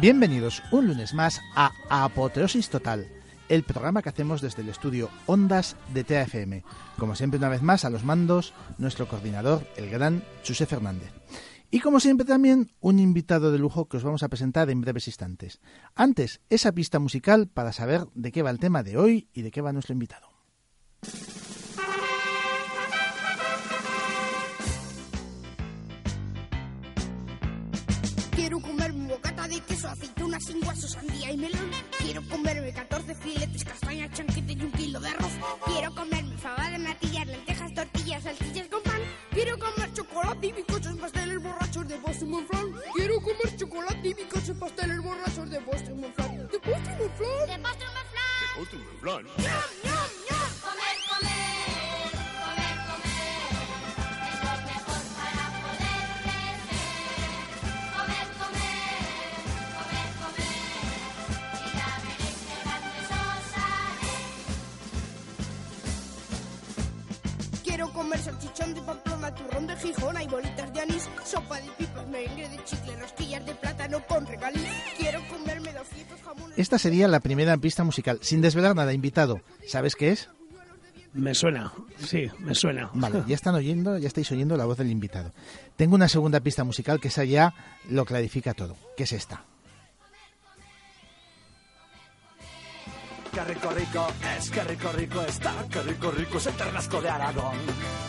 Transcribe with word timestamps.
Bienvenidos 0.00 0.62
un 0.70 0.86
lunes 0.86 1.12
más 1.12 1.42
a 1.54 1.72
Apoteosis 1.90 2.70
Total, 2.70 3.06
el 3.50 3.64
programa 3.64 4.00
que 4.00 4.08
hacemos 4.08 4.40
desde 4.40 4.62
el 4.62 4.70
estudio 4.70 5.10
Ondas 5.26 5.76
de 5.92 6.04
TAFM. 6.04 6.64
Como 6.96 7.14
siempre, 7.14 7.36
una 7.36 7.50
vez 7.50 7.60
más, 7.60 7.84
a 7.84 7.90
los 7.90 8.02
mandos, 8.02 8.54
nuestro 8.78 9.06
coordinador, 9.06 9.66
el 9.76 9.90
gran 9.90 10.24
Chuse 10.42 10.64
Fernández. 10.64 11.12
Y 11.70 11.80
como 11.80 12.00
siempre 12.00 12.24
también, 12.24 12.70
un 12.80 12.98
invitado 12.98 13.52
de 13.52 13.58
lujo 13.58 13.88
que 13.88 13.98
os 13.98 14.02
vamos 14.02 14.22
a 14.22 14.30
presentar 14.30 14.70
en 14.70 14.80
breves 14.80 15.06
instantes. 15.06 15.60
Antes, 15.94 16.40
esa 16.48 16.72
pista 16.72 16.98
musical 16.98 17.48
para 17.48 17.74
saber 17.74 18.06
de 18.14 18.32
qué 18.32 18.42
va 18.42 18.48
el 18.48 18.58
tema 18.58 18.82
de 18.82 18.96
hoy 18.96 19.28
y 19.34 19.42
de 19.42 19.50
qué 19.50 19.60
va 19.60 19.74
nuestro 19.74 19.92
invitado. 19.92 20.28
Queso, 29.80 29.88
aceitunas 29.88 30.44
sin 30.44 30.60
guaso, 30.60 30.88
sandía 30.88 31.32
y 31.32 31.36
melón. 31.36 31.70
Quiero 31.98 32.22
comerme 32.28 32.72
14 32.72 33.14
filetes, 33.14 33.64
castañas, 33.64 34.12
chanquete 34.12 34.52
y 34.52 34.62
un 34.62 34.72
kilo 34.72 35.00
de 35.00 35.08
arroz. 35.08 35.32
Quiero 35.66 35.94
comerme 35.94 36.36
fabada, 36.36 36.78
natillas, 36.78 37.26
lentejas, 37.26 37.74
tortillas, 37.74 38.22
salchichas 38.22 38.68
con 38.68 38.82
pan. 38.82 39.00
Quiero 39.30 39.58
comer 39.58 39.92
chocolate 39.92 40.46
y 40.46 40.52
bizcochos, 40.52 40.96
pasteles 40.96 41.42
borrachos 41.42 41.88
de 41.88 41.98
Boston 41.98 42.30
Monflan. 42.30 42.66
Quiero 42.94 43.20
comer 43.20 43.56
chocolate 43.56 44.08
y 44.08 44.14
bizcochos, 44.14 44.56
pasteles 44.58 45.02
borrachos 45.02 45.50
de 45.50 45.58
Boston 45.60 46.00
Monflan. 46.00 46.36
¿De 46.36 46.58
Boston 46.58 46.98
Monflan? 46.98 47.48
De 47.48 47.60
postre 48.56 48.78
un 48.78 48.98
flan. 49.00 49.24
¡Ñam, 49.24 49.36
ñam, 49.38 49.59
Gijón, 69.82 70.16
hay 70.16 70.26
bolitas 70.26 70.72
de 70.72 70.80
anís, 70.80 71.08
sopa 71.24 71.60
de 71.60 71.68
pipas, 71.78 72.06
merengue 72.08 72.48
de 72.48 72.64
chicle, 72.64 72.96
rosquillas 72.96 73.46
de 73.46 73.54
plátano 73.54 74.04
con 74.06 74.26
regaliz. 74.26 74.68
Quiero 74.98 75.20
comerme 75.28 75.72
200 75.72 76.20
jamones. 76.20 76.58
Esta 76.58 76.78
sería 76.78 77.08
la 77.08 77.20
primera 77.20 77.56
pista 77.56 77.82
musical, 77.84 78.18
sin 78.20 78.40
desvelar 78.42 78.76
nada, 78.76 78.92
invitado. 78.92 79.40
¿Sabes 79.66 79.96
qué 79.96 80.10
es? 80.10 80.28
Me 81.12 81.34
suena, 81.34 81.72
sí, 81.98 82.30
me 82.38 82.54
suena. 82.54 82.90
Vale, 82.94 83.24
ya 83.26 83.34
están 83.34 83.54
oyendo, 83.54 83.98
ya 83.98 84.06
estáis 84.06 84.30
oyendo 84.30 84.56
la 84.56 84.64
voz 84.64 84.78
del 84.78 84.90
invitado. 84.90 85.32
Tengo 85.76 85.94
una 85.94 86.08
segunda 86.08 86.40
pista 86.40 86.62
musical 86.62 87.00
que 87.00 87.08
esa 87.08 87.24
ya 87.24 87.54
lo 87.88 88.04
clarifica 88.04 88.54
todo, 88.54 88.76
que 88.96 89.04
es 89.04 89.12
esta. 89.12 89.44
Qué 93.32 93.44
rico 93.44 93.70
rico 93.70 94.06
es, 94.36 94.50
qué 94.50 94.64
rico 94.64 94.92
rico 94.92 95.20
está, 95.22 95.54
qué 95.70 95.82
rico 95.82 96.10
rico 96.10 96.38
es 96.38 96.46
el 96.46 96.54
ternasco 96.54 97.00
de 97.00 97.08
Aragón. 97.10 97.56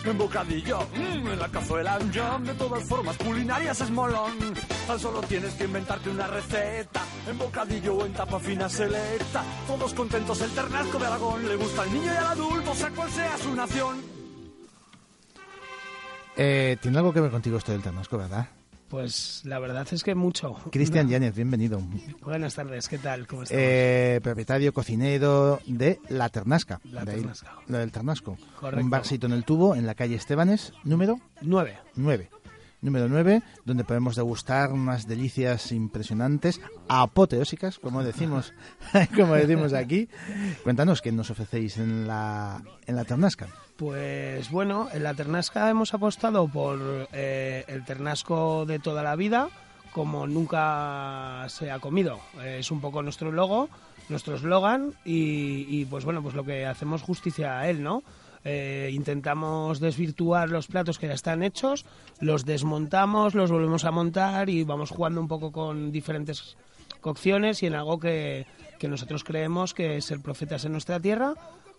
En 0.04 0.18
bocadillo, 0.18 0.80
mmm, 0.94 1.28
en 1.28 1.38
la 1.38 1.48
cazuela, 1.48 1.98
jam, 2.12 2.42
de 2.44 2.54
todas 2.54 2.82
formas 2.88 3.16
culinarias 3.18 3.80
es 3.80 3.90
molón. 3.90 4.32
Tan 4.86 4.98
solo 4.98 5.20
tienes 5.22 5.54
que 5.54 5.64
inventarte 5.64 6.10
una 6.10 6.26
receta, 6.26 7.02
en 7.28 7.38
bocadillo 7.38 7.94
o 7.94 8.04
en 8.04 8.12
tapa 8.12 8.40
fina 8.40 8.68
selecta. 8.68 9.44
Todos 9.68 9.94
contentos, 9.94 10.40
el 10.40 10.50
ternasco 10.50 10.98
de 10.98 11.06
Aragón 11.06 11.46
le 11.46 11.54
gusta 11.56 11.82
al 11.82 11.92
niño 11.92 12.12
y 12.12 12.16
al 12.16 12.26
adulto, 12.26 12.74
sea 12.74 12.90
cual 12.90 13.10
sea 13.10 13.38
su 13.38 13.54
nación. 13.54 14.02
Eh, 16.36 16.78
Tiene 16.80 16.98
algo 16.98 17.12
que 17.12 17.20
ver 17.20 17.30
contigo 17.30 17.58
esto 17.58 17.72
del 17.72 17.82
Ternasco, 17.82 18.18
¿verdad? 18.18 18.48
Pues 18.92 19.40
la 19.46 19.58
verdad 19.58 19.88
es 19.90 20.04
que 20.04 20.14
mucho. 20.14 20.54
Cristian 20.70 21.08
Yáñez, 21.08 21.34
bienvenido. 21.34 21.80
Buenas 22.20 22.54
tardes, 22.54 22.90
¿qué 22.90 22.98
tal? 22.98 23.26
¿Cómo 23.26 23.44
estamos? 23.44 23.64
Eh, 23.64 24.20
propietario 24.22 24.74
cocinero 24.74 25.60
de 25.64 25.98
La 26.10 26.28
Ternasca. 26.28 26.78
La 26.84 27.02
de 27.02 27.12
ahí, 27.12 27.20
Ternasca. 27.20 27.56
lo 27.68 27.78
del 27.78 27.90
Ternasco. 27.90 28.36
Correcto. 28.60 28.84
Un 28.84 28.90
barcito 28.90 29.26
en 29.28 29.32
el 29.32 29.46
tubo 29.46 29.74
en 29.74 29.86
la 29.86 29.94
calle 29.94 30.16
Estebanes, 30.16 30.74
número 30.84 31.18
Nueve. 31.40 31.78
9. 31.96 32.28
Número 32.82 33.08
9, 33.08 33.42
donde 33.64 33.84
podemos 33.84 34.14
degustar 34.14 34.72
unas 34.72 35.06
delicias 35.06 35.72
impresionantes, 35.72 36.60
apoteósicas, 36.86 37.78
como 37.78 38.04
decimos, 38.04 38.52
como 39.16 39.32
decimos 39.36 39.72
aquí. 39.72 40.10
Cuéntanos 40.64 41.00
qué 41.00 41.12
nos 41.12 41.30
ofrecéis 41.30 41.78
en 41.78 42.06
la, 42.06 42.62
en 42.84 42.96
la 42.96 43.04
Ternasca. 43.04 43.48
Pues 43.76 44.50
bueno, 44.50 44.88
en 44.92 45.02
la 45.02 45.14
Ternasca 45.14 45.68
hemos 45.70 45.94
apostado 45.94 46.46
por 46.46 47.08
eh, 47.12 47.64
el 47.66 47.84
ternasco 47.84 48.66
de 48.66 48.78
toda 48.78 49.02
la 49.02 49.16
vida, 49.16 49.48
como 49.92 50.26
nunca 50.26 51.46
se 51.48 51.70
ha 51.70 51.78
comido. 51.78 52.20
Es 52.44 52.70
un 52.70 52.80
poco 52.80 53.02
nuestro 53.02 53.32
logo, 53.32 53.68
nuestro 54.08 54.36
eslogan 54.36 54.94
y, 55.04 55.84
pues 55.86 56.04
bueno, 56.04 56.22
pues 56.22 56.34
lo 56.34 56.44
que 56.44 56.66
hacemos 56.66 57.02
justicia 57.02 57.58
a 57.58 57.68
él, 57.68 57.82
¿no? 57.82 58.02
Eh, 58.44 58.90
intentamos 58.92 59.78
desvirtuar 59.78 60.48
los 60.50 60.66
platos 60.66 60.98
que 60.98 61.06
ya 61.06 61.14
están 61.14 61.42
hechos, 61.42 61.86
los 62.20 62.44
desmontamos, 62.44 63.34
los 63.34 63.50
volvemos 63.50 63.84
a 63.84 63.92
montar 63.92 64.50
y 64.50 64.64
vamos 64.64 64.90
jugando 64.90 65.20
un 65.20 65.28
poco 65.28 65.52
con 65.52 65.92
diferentes 65.92 66.56
cocciones 67.00 67.62
y 67.62 67.66
en 67.66 67.74
algo 67.74 68.00
que, 68.00 68.46
que 68.80 68.88
nosotros 68.88 69.22
creemos 69.22 69.74
que 69.74 69.96
es 69.96 70.10
el 70.10 70.20
profetas 70.20 70.64
en 70.64 70.72
nuestra 70.72 70.98
tierra. 70.98 71.34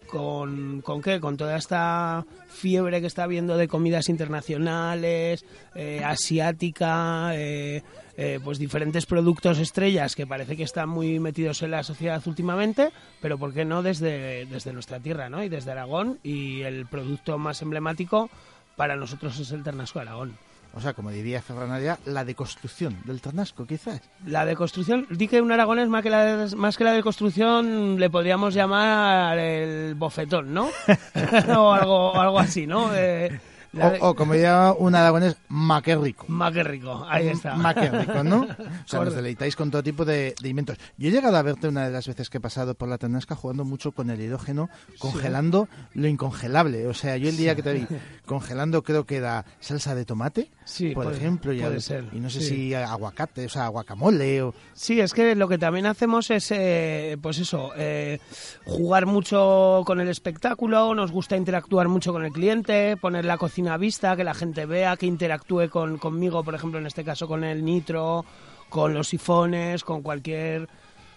¿Con, 0.08 0.82
¿Con 0.82 1.02
qué? 1.02 1.20
Con 1.20 1.38
toda 1.38 1.58
esta 1.58 2.26
fiebre 2.48 3.02
que 3.02 3.08
está 3.08 3.24
habiendo 3.24 3.58
de 3.58 3.68
comidas 3.68 4.10
internacionales, 4.10 5.46
eh, 5.76 6.02
asiática, 6.04 7.36
eh, 7.36 7.84
eh, 8.16 8.40
pues 8.44 8.60
diferentes 8.60 9.06
productos 9.06 9.58
estrellas 9.58 10.16
que 10.16 10.28
parece 10.28 10.56
que 10.56 10.64
están 10.64 10.88
muy 10.90 11.20
metidos 11.20 11.64
en 11.64 11.72
la 11.72 11.84
sociedad 11.84 12.22
últimamente, 12.26 12.92
pero 13.22 13.38
¿por 13.38 13.54
qué 13.54 13.66
no 13.66 13.82
desde, 13.82 14.46
desde 14.46 14.72
nuestra 14.72 15.00
tierra 15.00 15.30
¿no? 15.30 15.44
y 15.44 15.50
desde 15.50 15.72
Aragón? 15.72 16.20
Y 16.24 16.62
el 16.62 16.86
producto 16.86 17.38
más 17.38 17.62
emblemático 17.62 18.30
para 18.76 18.96
nosotros 18.96 19.40
es 19.40 19.52
el 19.52 19.64
Ternasco 19.64 20.00
de 20.00 20.04
Aragón. 20.04 20.38
O 20.76 20.82
sea, 20.82 20.94
como 20.94 21.12
diría 21.12 21.42
Ferran 21.42 21.70
Adrià, 21.72 22.00
la 22.06 22.26
deconstrucción 22.26 22.98
del 23.06 23.22
Ternasco, 23.22 23.66
quizás. 23.66 24.02
La 24.26 24.44
de 24.46 24.56
construcción, 24.56 25.06
di 25.12 25.28
que 25.28 25.40
un 25.42 25.52
aragonés 25.52 25.88
más 25.88 26.02
que 26.02 26.10
la 26.10 26.24
de, 26.48 26.56
más 26.56 26.78
que 26.78 26.84
la 26.84 26.94
de 26.94 27.04
construcción 27.04 28.00
le 28.00 28.10
podríamos 28.10 28.54
llamar 28.56 29.38
el 29.38 29.94
bofetón, 29.96 30.54
¿no? 30.54 30.70
o 31.58 31.72
algo, 31.74 32.20
algo 32.20 32.40
así, 32.40 32.66
¿no? 32.66 32.90
Eh, 32.96 33.40
La- 33.74 33.98
O, 34.02 34.10
o 34.10 34.16
como 34.16 34.36
llama 34.36 34.74
un 34.74 34.94
aragonés, 34.94 35.36
ma 35.50 35.82
qué 35.82 35.96
rico. 35.96 36.26
Ma, 36.28 36.52
qué 36.52 36.64
rico, 36.64 37.06
ahí 37.10 37.30
está. 37.30 37.56
Ma 37.56 37.74
qué 37.74 37.90
rico, 37.90 38.24
¿no? 38.24 38.42
O 38.86 38.88
sea, 38.88 39.04
nos 39.04 39.16
deleitáis 39.16 39.56
con 39.56 39.72
todo 39.72 39.82
tipo 39.82 40.06
de, 40.06 40.36
de 40.40 40.50
inventos. 40.50 40.78
Yo 40.98 41.08
he 41.08 41.12
llegado 41.12 41.36
a 41.38 41.42
verte 41.42 41.68
una 41.70 41.86
de 41.86 41.92
las 41.92 42.06
veces 42.06 42.30
que 42.30 42.38
he 42.38 42.42
pasado 42.42 42.76
por 42.76 42.88
la 42.88 43.00
Ternasca 43.00 43.36
jugando 43.36 43.66
mucho 43.66 43.92
con 43.92 44.12
el 44.12 44.22
hidrógeno, 44.22 44.70
congelando 45.00 45.68
lo 45.96 46.08
incongelable. 46.08 46.86
O 46.88 46.94
sea, 46.94 47.18
yo 47.18 47.30
el 47.30 47.38
día 47.38 47.56
que 47.56 47.64
te 47.64 47.74
vi 47.74 47.88
congelando 48.28 48.84
creo 48.84 49.06
que 49.08 49.16
era 49.18 49.44
salsa 49.60 49.96
de 49.96 50.06
tomate, 50.06 50.52
Sí, 50.66 50.94
por 50.94 51.06
puede- 51.06 51.18
ejemplo, 51.18 51.54
y, 51.54 51.60
puede 51.62 51.82
ser, 51.82 52.06
y 52.12 52.20
no 52.20 52.30
sé 52.30 52.42
sí. 52.42 52.48
si 52.48 52.74
aguacate, 52.74 53.46
o 53.46 53.50
sea, 53.50 53.68
guacamole 53.68 54.42
o... 54.42 54.54
Sí, 54.74 55.00
es 55.00 55.14
que 55.14 55.36
lo 55.36 55.48
que 55.48 55.58
también 55.58 55.86
hacemos 55.86 56.30
es, 56.32 56.52
eh, 56.52 57.18
pues 57.22 57.40
eso, 57.40 57.72
eh, 57.78 58.20
jugar 58.66 59.06
mucho 59.06 59.84
con 59.86 60.00
el 60.00 60.08
espectáculo, 60.10 60.96
nos 60.96 61.12
gusta 61.12 61.36
interactuar 61.38 61.88
mucho 61.88 62.14
con 62.14 62.26
el 62.26 62.32
cliente, 62.32 62.98
poner 62.98 63.26
la 63.26 63.38
cocina 63.38 63.74
a 63.74 63.78
vista, 63.78 64.16
que 64.16 64.24
la 64.24 64.34
gente 64.34 64.66
vea, 64.66 64.96
que 64.98 65.06
interactúe 65.06 65.70
con, 65.70 65.98
conmigo, 65.98 66.44
por 66.44 66.56
ejemplo, 66.56 66.80
en 66.80 66.86
este 66.86 67.04
caso 67.04 67.28
con 67.28 67.44
el 67.44 67.64
nitro, 67.66 68.26
con 68.70 68.94
los 68.94 69.08
sifones, 69.10 69.84
con 69.84 70.02
cualquier 70.02 70.68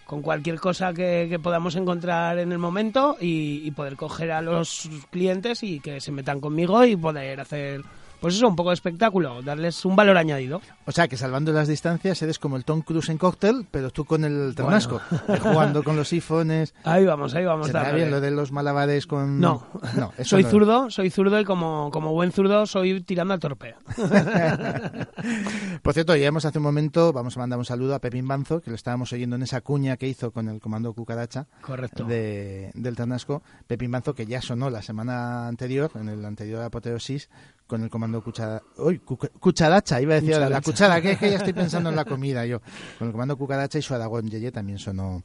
con 0.05 0.21
cualquier 0.21 0.57
cosa 0.57 0.93
que, 0.93 1.27
que 1.29 1.37
podamos 1.37 1.75
encontrar 1.75 2.39
en 2.39 2.53
el 2.53 2.57
momento 2.59 3.17
y, 3.19 3.61
y 3.67 3.71
poder 3.71 3.97
coger 3.97 4.31
a 4.31 4.41
los 4.41 4.89
clientes 5.09 5.63
y 5.63 5.81
que 5.81 5.99
se 5.99 6.13
metan 6.13 6.39
conmigo 6.39 6.85
y 6.85 6.95
poder 6.95 7.41
hacer, 7.41 7.81
pues 8.19 8.35
eso, 8.35 8.47
un 8.47 8.55
poco 8.55 8.69
de 8.69 8.75
espectáculo, 8.75 9.41
darles 9.41 9.85
un 9.85 9.95
valor 9.95 10.17
añadido. 10.17 10.61
O 10.85 10.91
sea, 10.91 11.07
que 11.07 11.17
salvando 11.17 11.51
las 11.51 11.67
distancias 11.67 12.21
eres 12.21 12.39
como 12.39 12.57
el 12.57 12.65
Tom 12.65 12.81
Cruise 12.81 13.09
en 13.09 13.17
cóctel, 13.17 13.65
pero 13.69 13.89
tú 13.91 14.05
con 14.05 14.23
el 14.23 14.53
ternasco, 14.55 15.01
eh, 15.27 15.39
jugando 15.39 15.83
con 15.83 15.95
los 15.95 16.07
sifones. 16.07 16.73
Ahí 16.83 17.05
vamos, 17.05 17.33
ahí 17.35 17.45
vamos. 17.45 17.67
¿Se 17.67 17.73
te 17.73 17.77
da 17.77 17.83
dándole. 17.83 18.03
bien 18.03 18.11
lo 18.11 18.21
de 18.21 18.31
los 18.31 18.51
malabares 18.51 19.07
con...? 19.07 19.39
No, 19.39 19.67
no 19.95 20.13
eso 20.17 20.29
soy 20.37 20.43
no. 20.43 20.49
zurdo, 20.49 20.89
soy 20.89 21.09
zurdo 21.09 21.39
y 21.39 21.45
como, 21.45 21.91
como 21.91 22.11
buen 22.13 22.31
zurdo 22.31 22.65
soy 22.65 23.01
tirando 23.01 23.33
al 23.33 23.39
torpe. 23.39 23.75
Por 25.81 25.93
cierto, 25.93 26.15
llevamos 26.15 26.45
hace 26.45 26.57
un 26.59 26.63
momento, 26.63 27.13
vamos 27.13 27.35
a 27.37 27.39
mandar 27.39 27.59
un 27.59 27.65
saludo 27.65 27.95
a 27.95 27.99
Pepín 27.99 28.27
Banzo, 28.27 28.61
que 28.61 28.69
lo 28.69 28.75
estábamos 28.75 29.11
oyendo 29.13 29.35
en 29.35 29.43
esa 29.43 29.61
cuña 29.61 29.97
que 29.97 30.07
hizo 30.07 30.31
con 30.31 30.47
el 30.47 30.59
comando 30.59 30.93
Cucaracha 30.93 31.47
Correcto. 31.61 32.05
de, 32.05 32.71
del 32.73 32.95
Ternasco. 32.95 33.41
Pepín 33.67 33.91
Banzo, 33.91 34.13
que 34.13 34.25
ya 34.25 34.41
sonó 34.41 34.69
la 34.69 34.81
semana 34.81 35.47
anterior, 35.47 35.91
en 35.95 36.09
el 36.09 36.23
anterior 36.25 36.63
apoteosis, 36.63 37.29
con 37.67 37.83
el 37.83 37.89
comando 37.89 38.23
Cuchara... 38.23 38.61
Uy, 38.77 38.99
Cucharacha, 38.99 40.01
iba 40.01 40.15
a 40.15 40.21
decir 40.21 40.37
la 40.37 40.61
cuchara, 40.61 41.01
que 41.01 41.11
es 41.11 41.19
que 41.19 41.29
ya 41.29 41.37
estoy 41.37 41.53
pensando 41.53 41.89
en 41.89 41.95
la 41.95 42.05
comida 42.05 42.45
yo. 42.45 42.61
Con 42.97 43.07
el 43.07 43.11
comando 43.11 43.37
Cucaracha 43.37 43.77
y 43.77 43.81
su 43.81 43.93
Aragón 43.93 44.29
Yeye 44.29 44.51
también 44.51 44.79
sonó, 44.79 45.23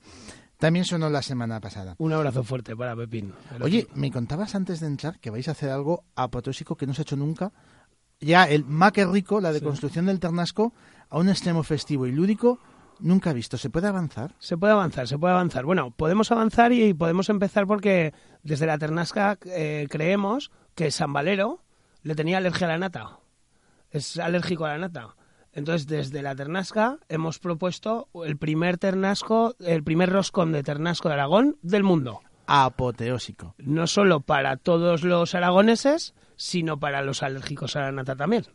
también 0.59 0.85
sonó 0.85 1.09
la 1.09 1.23
semana 1.23 1.61
pasada. 1.61 1.95
Un 1.99 2.13
abrazo 2.13 2.43
fuerte 2.45 2.77
para 2.77 2.95
Pepín. 2.95 3.33
Oye, 3.61 3.87
me 3.95 4.11
contabas 4.11 4.55
antes 4.55 4.81
de 4.81 4.89
entrar 4.89 5.19
que 5.21 5.31
vais 5.31 5.49
a 5.49 5.53
hacer 5.53 5.71
algo 5.71 6.05
apoteósico 6.15 6.77
que 6.77 6.87
no 6.87 6.95
se 6.95 7.01
ha 7.01 7.05
hecho 7.05 7.17
nunca. 7.17 7.53
Ya 8.21 8.45
el 8.45 8.65
Maque 8.65 9.05
Rico, 9.05 9.41
la 9.41 9.53
de 9.53 9.61
construcción 9.61 10.07
del 10.07 10.21
Ternasco, 10.21 10.73
a 11.09 11.19
un 11.19 11.29
extremo 11.29 11.63
festivo 11.63 12.07
y 12.07 12.13
lúdico, 12.13 12.61
nunca 13.01 13.33
visto. 13.33 13.59
¿Se 13.59 13.71
puede 13.71 13.89
avanzar? 13.89 14.35
Se 14.39 14.57
puede 14.57 14.73
avanzar, 14.73 15.09
se 15.09 15.19
puede 15.19 15.35
avanzar. 15.35 15.65
Bueno, 15.65 15.91
podemos 15.91 16.31
avanzar 16.31 16.73
y 16.73 16.95
podemos 16.95 17.29
empezar 17.29 17.67
porque 17.67 18.15
desde 18.43 18.67
la 18.67 18.79
Ternasca 18.79 19.39
eh, 19.47 19.87
creemos 19.91 20.51
que 20.75 20.91
San 20.91 21.13
Valero 21.13 21.62
le 22.03 22.15
tenía 22.15 22.39
alergia 22.39 22.67
a 22.67 22.71
la 22.71 22.79
nata. 22.79 23.19
Es 23.91 24.19
alérgico 24.19 24.65
a 24.65 24.71
la 24.71 24.79
nata. 24.79 25.15
Entonces, 25.53 25.87
desde 25.87 26.23
la 26.23 26.35
Ternasca 26.35 26.99
hemos 27.09 27.39
propuesto 27.39 28.09
el 28.25 28.39
primer 28.39 28.79
ternasco, 28.79 29.55
el 29.61 29.85
primer 29.85 30.11
roscón 30.11 30.53
de 30.53 30.63
ternasco 30.63 31.09
de 31.09 31.15
Aragón 31.15 31.59
del 31.63 31.83
mundo. 31.83 32.21
Apoteósico. 32.47 33.55
no 33.59 33.87
solo 33.87 34.21
para 34.21 34.57
todos 34.57 35.05
los 35.05 35.35
aragoneses, 35.35 36.15
sino 36.37 36.79
para 36.79 37.03
los 37.03 37.23
alérgicos 37.23 37.77
a 37.77 37.83
la 37.83 37.93
nata 37.93 38.17
también. 38.17 38.47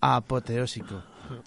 Apoteósico. 0.00 1.02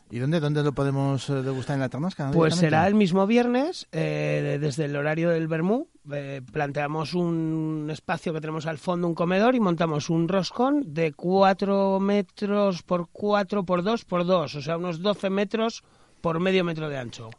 ¿Y 0.09 0.19
dónde, 0.19 0.39
dónde 0.39 0.63
lo 0.63 0.73
podemos 0.73 1.29
eh, 1.29 1.41
degustar 1.41 1.75
en 1.75 1.81
la 1.81 1.89
Ternasca? 1.89 2.31
Pues 2.31 2.55
será 2.55 2.87
el 2.87 2.95
mismo 2.95 3.25
viernes, 3.27 3.87
eh, 3.91 4.57
desde 4.59 4.85
el 4.85 4.95
horario 4.95 5.29
del 5.29 5.47
Bermú. 5.47 5.87
eh, 6.11 6.41
planteamos 6.51 7.13
un 7.13 7.89
espacio 7.91 8.33
que 8.33 8.41
tenemos 8.41 8.65
al 8.65 8.77
fondo, 8.77 9.07
un 9.07 9.13
comedor, 9.13 9.55
y 9.55 9.59
montamos 9.59 10.09
un 10.09 10.27
roscón 10.27 10.93
de 10.93 11.13
4 11.13 11.99
metros 11.99 12.81
por 12.83 13.09
4 13.11 13.63
por 13.63 13.83
2 13.83 14.05
por 14.05 14.25
2, 14.25 14.55
o 14.55 14.61
sea, 14.61 14.77
unos 14.77 15.01
12 15.01 15.29
metros 15.29 15.83
por 16.21 16.39
medio 16.39 16.63
metro 16.63 16.89
de 16.89 16.97
ancho. 16.97 17.29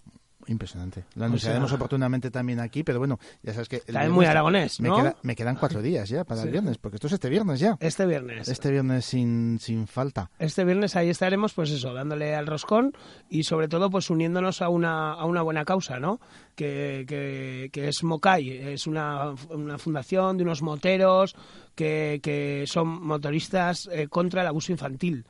Impresionante. 0.51 1.05
Lo 1.15 1.27
anunciaremos 1.27 1.71
sea- 1.71 1.77
oportunamente 1.77 2.31
también 2.31 2.59
aquí, 2.59 2.83
pero 2.83 2.99
bueno, 2.99 3.21
ya 3.43 3.53
sabes 3.53 3.69
que... 3.69 3.77
el 3.87 3.95
También 3.95 4.11
muy 4.13 4.27
aragonés, 4.27 4.81
me, 4.81 4.89
¿no? 4.89 4.97
queda- 4.97 5.17
me 5.23 5.37
quedan 5.37 5.55
cuatro 5.55 5.81
días 5.81 6.09
ya 6.09 6.25
para 6.25 6.43
el 6.43 6.51
viernes, 6.51 6.77
porque 6.77 6.97
esto 6.97 7.07
es 7.07 7.13
este 7.13 7.29
viernes 7.29 7.61
ya. 7.61 7.77
Este 7.79 8.05
viernes. 8.05 8.49
Este 8.49 8.71
viernes 8.73 9.05
sin, 9.05 9.59
sin 9.61 9.87
falta. 9.87 10.29
Este 10.41 10.65
viernes 10.65 10.97
ahí 10.97 11.09
estaremos, 11.09 11.55
pues 11.55 11.71
eso, 11.71 11.95
dándole 11.95 12.35
al 12.35 12.49
roscón 12.49 12.93
y 13.29 13.45
sobre 13.45 13.69
todo, 13.69 13.91
pues 13.91 14.11
uniéndonos 14.11 14.61
a 14.61 14.69
una, 14.69 15.13
a 15.13 15.25
una 15.25 15.43
buena 15.43 15.65
causa, 15.65 16.01
¿no? 16.01 16.21
Que, 16.57 17.05
que, 17.07 17.71
que 17.73 17.89
es 17.89 18.03
Mocay, 18.03 18.51
es 18.51 18.89
una, 18.89 19.31
una 19.51 19.79
fundación 19.79 20.37
de 20.37 20.43
unos 20.43 20.63
moteros 20.63 21.37
que, 21.77 22.19
que 22.23 22.65
son 22.67 22.89
motoristas 23.07 23.89
eh, 23.93 24.09
contra 24.09 24.43
el 24.43 24.49
abuso 24.49 24.73
infantil. 24.73 25.25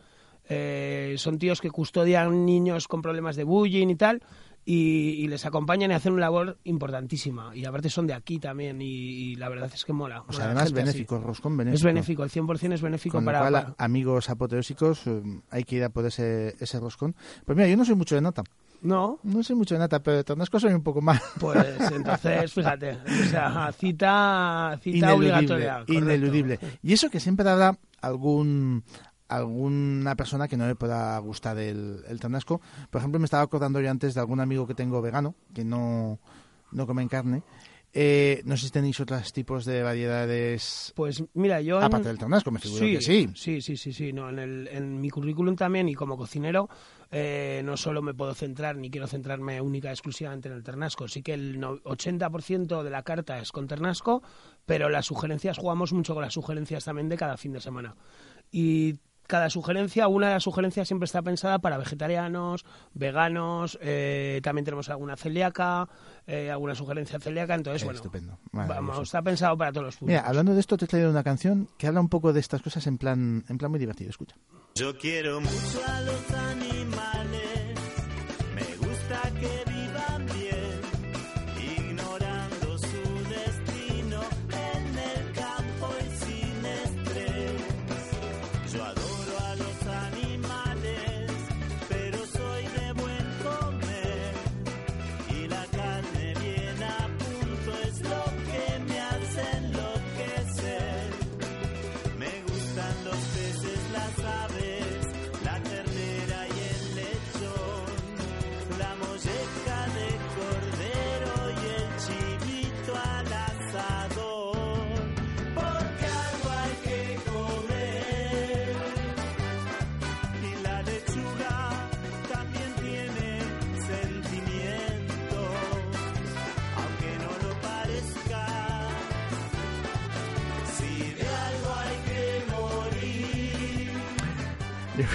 Eh, 0.50 1.14
son 1.17 1.38
tíos 1.38 1.61
que 1.61 1.70
custodian 1.70 2.44
niños 2.44 2.88
con 2.88 3.00
problemas 3.00 3.37
de 3.37 3.44
bullying 3.44 3.88
y 3.88 3.94
tal. 3.97 4.23
Y, 4.62 5.12
y 5.25 5.26
les 5.29 5.47
acompañan 5.47 5.91
y 5.91 5.94
hacen 5.94 6.12
una 6.12 6.20
labor 6.23 6.58
importantísima. 6.64 7.56
Y 7.56 7.64
aparte 7.64 7.88
son 7.88 8.06
de 8.06 8.12
aquí 8.12 8.38
también. 8.38 8.82
Y, 8.82 8.85
y 8.87 9.35
la 9.37 9.49
verdad 9.49 9.70
es 9.73 9.85
que 9.87 9.93
mola. 9.94 10.23
O 10.29 10.32
sea, 10.35 10.44
además 10.47 10.64
así. 10.64 10.75
benéfico, 10.75 11.19
roscón 11.19 11.56
benéfico. 11.56 11.76
Es 11.76 11.82
benéfico, 11.85 12.25
el 12.25 12.31
100% 12.31 12.73
es 12.75 12.82
benéfico 12.82 13.17
Con 13.17 13.25
lo 13.25 13.29
para, 13.32 13.41
cual, 13.41 13.52
para- 13.52 13.75
amigos 13.79 14.29
apoteósicos, 14.29 15.06
eh, 15.06 15.23
hay 15.50 15.64
que 15.64 15.76
ir 15.76 15.85
a 15.85 15.88
por 15.88 16.05
ese, 16.05 16.56
ese 16.61 16.79
roscón. 16.79 17.17
Pues 17.46 17.56
mira, 17.56 17.69
yo 17.69 17.76
no 17.76 17.85
soy 17.87 17.94
mucho 17.94 18.14
de 18.17 18.20
nata. 18.20 18.43
No, 18.82 19.19
No 19.25 19.43
soy 19.43 19.56
mucho 19.56 19.75
de 19.75 19.79
nata, 19.81 20.03
pero 20.03 20.19
de 20.19 20.25
Ternasco 20.25 20.58
soy 20.61 20.73
un 20.75 20.82
poco 20.82 21.00
más. 21.00 21.20
Pues 21.38 21.56
entonces, 21.93 22.53
fíjate, 22.53 22.93
o 22.93 23.29
sea, 23.31 23.73
cita, 23.73 24.79
cita 24.82 25.14
obligatoria. 25.14 25.73
correcto. 25.85 25.93
ineludible. 25.94 26.58
Y 26.82 26.93
eso 26.93 27.08
que 27.11 27.19
siempre 27.20 27.49
habrá 27.49 27.79
algún 28.03 28.82
alguna 29.31 30.15
persona 30.17 30.49
que 30.49 30.56
no 30.56 30.67
le 30.67 30.75
pueda 30.75 31.19
gustar 31.19 31.59
el, 31.59 32.03
el 32.09 32.21
ternasco. 32.21 32.61
Por 32.91 32.99
ejemplo, 33.00 33.19
me 33.21 33.25
estaba 33.25 33.43
acordando 33.43 33.81
yo 33.81 33.91
antes 33.91 34.15
de 34.15 34.21
algún 34.21 34.41
amigo 34.41 34.67
que 34.67 34.75
tengo 34.75 35.00
vegano, 35.00 35.35
que 35.55 35.65
no, 35.65 36.19
no 36.73 36.87
comen 36.87 37.09
carne. 37.09 37.43
Eh, 37.93 38.43
no 38.44 38.56
sé 38.56 38.67
si 38.67 38.71
tenéis 38.71 39.00
otros 39.00 39.32
tipos 39.32 39.65
de 39.65 39.82
variedades 39.82 40.93
Pues 40.94 41.25
mira, 41.35 41.61
yo... 41.61 41.79
en- 41.79 41.85
aparte 41.87 42.06
del 42.06 42.19
ternasco, 42.19 42.53
me 42.53 42.61
figuro 42.61 42.85
sí, 42.85 42.93
que 42.93 43.00
sí. 43.03 43.29
Sí, 43.35 43.61
sí, 43.61 43.77
sí, 43.77 43.93
sí. 43.93 44.12
No, 44.12 44.29
en, 44.31 44.38
el, 44.38 44.69
en 44.71 45.00
mi 45.00 45.11
currículum 45.11 45.56
también 45.56 45.88
y 45.88 45.94
como 45.97 46.17
cocinero 46.17 46.69
eh, 47.11 47.62
no 47.65 47.77
solo 47.77 48.00
me 48.00 48.15
puedo 48.15 48.32
centrar 48.35 48.77
ni 48.77 48.93
quiero 48.93 49.09
centrarme 49.09 49.61
única 49.61 49.88
y 49.88 49.93
exclusivamente 49.93 50.49
en 50.49 50.55
el 50.55 50.62
ternasco. 50.62 51.09
Sí 51.09 51.21
que 51.21 51.35
el 51.35 51.59
no- 51.59 51.79
80% 51.82 52.85
de 52.85 52.91
la 52.91 53.03
carta 53.03 53.41
es 53.41 53.50
con 53.50 53.67
ternasco, 53.67 54.23
pero 54.67 54.88
las 54.88 55.06
sugerencias, 55.06 55.59
jugamos 55.59 55.93
mucho 55.93 56.15
con 56.15 56.23
las 56.23 56.35
sugerencias 56.35 56.85
también 56.85 57.09
de 57.09 57.17
cada 57.17 57.37
fin 57.37 57.53
de 57.55 57.61
semana. 57.61 57.97
Y 58.53 59.00
cada 59.31 59.49
sugerencia, 59.49 60.09
una 60.09 60.27
de 60.27 60.35
las 60.35 60.43
sugerencias 60.43 60.88
siempre 60.88 61.05
está 61.05 61.22
pensada 61.22 61.60
para 61.60 61.79
vegetarianos, 61.79 62.65
veganos, 62.93 63.79
eh, 63.81 64.41
también 64.43 64.65
tenemos 64.65 64.91
alguna 64.91 65.17
celíaca, 65.17 65.89
eh, 66.27 66.51
alguna 66.51 66.75
sugerencia 66.75 67.19
celíaca, 67.20 67.55
entonces, 67.55 67.82
Eh, 67.82 67.84
bueno, 67.87 67.96
estupendo, 67.96 68.39
vamos, 68.53 68.69
maravilloso. 68.69 69.03
está 69.03 69.22
pensado 69.22 69.56
para 69.56 69.70
todos 69.72 69.87
los 69.87 69.96
públicos. 69.96 70.20
Mira, 70.20 70.29
hablando 70.29 70.53
de 70.53 70.60
esto, 70.60 70.77
te 70.77 70.84
he 70.84 70.89
traído 70.89 71.08
una 71.10 71.22
canción 71.22 71.69
que 71.79 71.87
habla 71.87 72.01
un 72.01 72.08
poco 72.08 72.32
de 72.32 72.41
estas 72.41 72.60
cosas 72.60 72.87
en 72.89 72.99
plan, 72.99 73.44
en 73.49 73.56
plan 73.56 73.70
muy 73.70 73.79
divertido. 73.81 74.10
Escucha. 74.10 74.34
Yo 74.75 74.99
quiero 74.99 75.41
mucho 75.41 75.81
a 75.87 76.01
los 76.03 76.31
animales, 76.32 77.19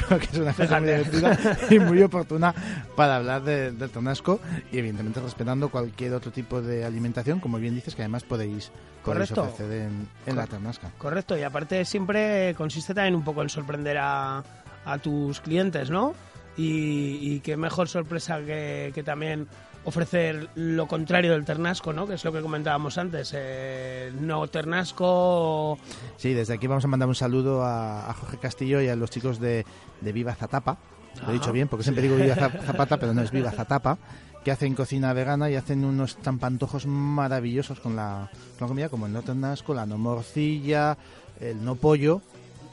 creo 0.08 0.20
que 0.20 0.26
es 0.26 0.38
una 0.38 0.54
fecha 0.54 0.80
muy 0.80 0.90
divertida 0.90 1.38
y 1.70 1.80
muy 1.80 2.02
oportuna 2.04 2.54
para 2.96 3.18
hablar 3.18 3.44
de- 3.44 3.72
del 3.72 3.90
ternasco 3.90 4.40
y 4.72 4.78
evidentemente 4.78 5.20
respetando 5.22 5.70
cualquier 5.70 6.14
otro 6.14 6.32
tipo 6.32 6.62
de 6.62 6.84
alimentación, 6.86 7.40
como 7.40 7.58
bien 7.58 7.76
dices, 7.76 7.96
que 7.96 8.02
además 8.04 8.24
podéis, 8.24 8.72
podéis 9.04 9.30
Correcto. 9.32 9.42
ofrecer 9.44 9.72
en, 9.84 10.08
en 10.26 10.36
la 10.36 10.48
ternasca. 10.48 10.92
Correcto, 10.98 11.38
y 11.38 11.44
aparte 11.44 11.84
siempre 11.86 12.54
consiste 12.56 12.94
también 12.94 13.16
un 13.16 13.24
poco 13.24 13.42
en 13.42 13.50
sorprender 13.50 13.98
a, 14.00 14.44
a 14.86 14.98
tus 15.00 15.40
clientes, 15.42 15.90
¿no? 15.90 16.14
Y, 16.58 17.20
y 17.22 17.40
qué 17.42 17.58
mejor 17.58 17.88
sorpresa 17.90 18.40
que, 18.40 18.92
que 18.96 19.04
también 19.04 19.48
ofrecer 19.86 20.50
lo 20.56 20.88
contrario 20.88 21.32
del 21.34 21.46
ternasco, 21.46 21.94
¿no? 21.94 22.06
Que 22.08 22.16
es 22.16 22.24
lo 22.26 22.32
que 22.34 22.42
comentábamos 22.42 22.98
antes. 22.98 23.32
eh, 23.36 24.12
no 24.20 24.48
ternasco... 24.48 25.78
Sí, 26.18 26.34
desde 26.34 26.54
aquí 26.56 26.68
vamos 26.68 26.84
a 26.84 26.88
mandar 26.88 27.08
un 27.08 27.16
saludo 27.16 27.64
a, 27.64 28.10
a 28.10 28.14
Jorge 28.14 28.38
Castillo 28.38 28.82
y 28.82 28.88
a 28.90 28.96
los 28.96 29.10
chicos 29.10 29.40
de, 29.40 29.66
de 30.02 30.12
Viva 30.12 30.34
Zatapa. 30.36 30.78
Lo 31.24 31.30
he 31.30 31.34
dicho 31.34 31.52
bien, 31.54 31.68
porque 31.68 31.84
siempre 31.84 32.02
digo 32.04 32.16
Viva 32.18 32.36
Za- 32.36 32.50
Zapata, 32.66 32.98
pero 32.98 33.14
no 33.14 33.22
es 33.22 33.32
Viva 33.32 33.52
Zatapa, 33.52 33.98
que 34.44 34.52
hacen 34.52 34.76
cocina 34.76 35.14
vegana 35.14 35.50
y 35.50 35.56
hacen 35.56 35.86
unos 35.86 36.18
trampantojos 36.18 36.86
maravillosos 36.88 37.80
con 37.80 37.96
la, 37.96 38.30
con 38.60 38.66
la 38.66 38.68
comida, 38.68 38.90
como 38.90 39.06
el 39.06 39.14
no 39.14 39.22
ternasco, 39.22 39.74
la 39.74 39.86
no 39.86 39.98
morcilla, 39.98 40.98
el 41.40 41.64
no 41.64 41.76
pollo, 41.76 42.22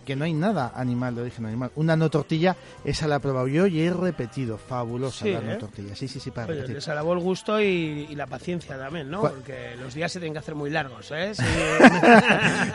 que 0.05 0.17
no 0.17 0.25
hay 0.25 0.33
nada 0.35 0.73
animal 0.75 1.15
de 1.15 1.23
origen 1.23 1.47
animal. 1.47 1.71
Una 1.77 1.97
no 1.97 2.11
tortilla, 2.11 2.57
esa 2.85 3.07
la 3.09 3.17
he 3.17 3.21
probado 3.21 3.47
yo 3.49 3.67
y 3.67 3.81
he 3.81 3.93
repetido. 3.93 4.59
Fabulosa 4.59 5.25
Sí, 5.25 5.33
la 5.33 5.41
no 5.41 5.53
¿eh? 5.53 5.57
tortilla. 5.57 5.95
Sí, 5.97 6.09
sí, 6.09 6.21
sí, 6.21 6.31
para 6.31 6.47
Oye, 6.47 6.55
repetir. 6.57 6.77
les 6.77 6.89
alabó 6.89 7.13
el 7.13 7.21
gusto 7.21 7.61
y, 7.61 8.07
y 8.11 8.15
la 8.15 8.27
paciencia 8.27 8.77
también, 8.79 9.11
¿no? 9.11 9.21
¿Cuál? 9.21 9.33
Porque 9.35 9.77
los 9.81 9.95
días 9.95 10.11
se 10.13 10.19
tienen 10.19 10.33
que 10.33 10.39
hacer 10.41 10.55
muy 10.55 10.71
largos, 10.71 11.11
¿eh? 11.15 11.33
Sí. 11.43 11.45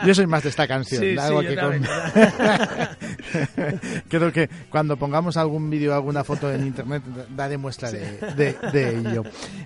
Yo 0.06 0.14
soy 0.16 0.28
más 0.28 0.44
de 0.44 0.50
esta 0.50 0.68
canción. 0.68 1.02
Sí, 1.02 1.16
que 1.48 1.56
con- 1.56 1.86
Creo 4.10 4.32
que 4.32 4.50
cuando 4.70 4.98
pongamos 4.98 5.38
algún 5.38 5.70
vídeo 5.70 5.92
o 5.92 5.96
alguna 5.96 6.24
foto 6.24 6.52
en 6.52 6.66
internet 6.66 7.04
daré 7.36 7.58
muestra 7.58 7.92
de, 7.92 8.18
de- 8.36 8.56
de 8.72 8.98
ello. 9.00 9.24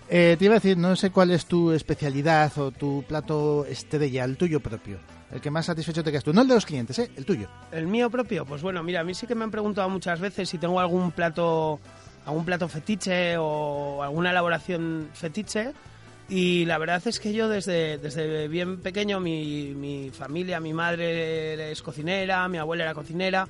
Eh, 0.10 0.36
te 0.38 0.46
iba 0.46 0.56
a 0.56 0.60
decir, 0.60 0.78
no 0.78 0.96
sé 0.96 1.10
cuál 1.12 1.32
es 1.32 1.46
tu 1.46 1.72
especialidad 1.72 2.52
o 2.58 2.72
tu 2.72 3.04
plato 3.08 3.66
estrella, 3.66 4.24
el 4.26 4.38
tuyo 4.38 4.60
propio. 4.60 4.98
El 5.32 5.40
que 5.42 5.50
más 5.50 5.66
satisfecho 5.66 6.04
te 6.04 6.12
quedas 6.12 6.24
tú. 6.24 6.34
No 6.34 6.42
el 6.42 6.48
de 6.48 6.56
los 6.56 6.66
clientes, 6.66 7.00
¿eh? 7.00 7.12
el 7.16 7.26
tuyo. 7.26 7.48
El 7.72 7.88
mío 7.88 8.10
propio, 8.10 8.46
pues 8.46 8.62
bueno, 8.62 8.84
mira, 8.84 9.02
a 9.02 9.04
mí 9.04 9.14
sí 9.14 9.28
que 9.28 9.36
me 9.36 9.44
han 9.44 9.52
preguntado 9.52 9.90
muchas 9.90 10.20
veces 10.20 10.50
si 10.50 10.58
tengo 10.58 10.80
algún 10.80 11.12
plato, 11.12 11.80
algún 12.26 12.46
plato 12.46 12.68
fetiche 12.68 13.38
o 13.38 14.04
alguna 14.04 14.32
elaboración 14.32 15.10
fetiche. 15.14 15.72
Y 16.30 16.66
la 16.66 16.78
verdad 16.78 17.02
es 17.06 17.20
que 17.20 17.34
yo 17.34 17.50
desde, 17.50 17.98
desde 17.98 18.48
bien 18.48 18.80
pequeño, 18.80 19.20
mi, 19.20 19.74
mi 19.76 20.12
familia, 20.12 20.60
mi 20.60 20.74
madre 20.74 21.72
es 21.72 21.82
cocinera, 21.82 22.48
mi 22.48 22.58
abuela 22.58 22.86
era 22.86 22.94
cocinera, 22.94 23.48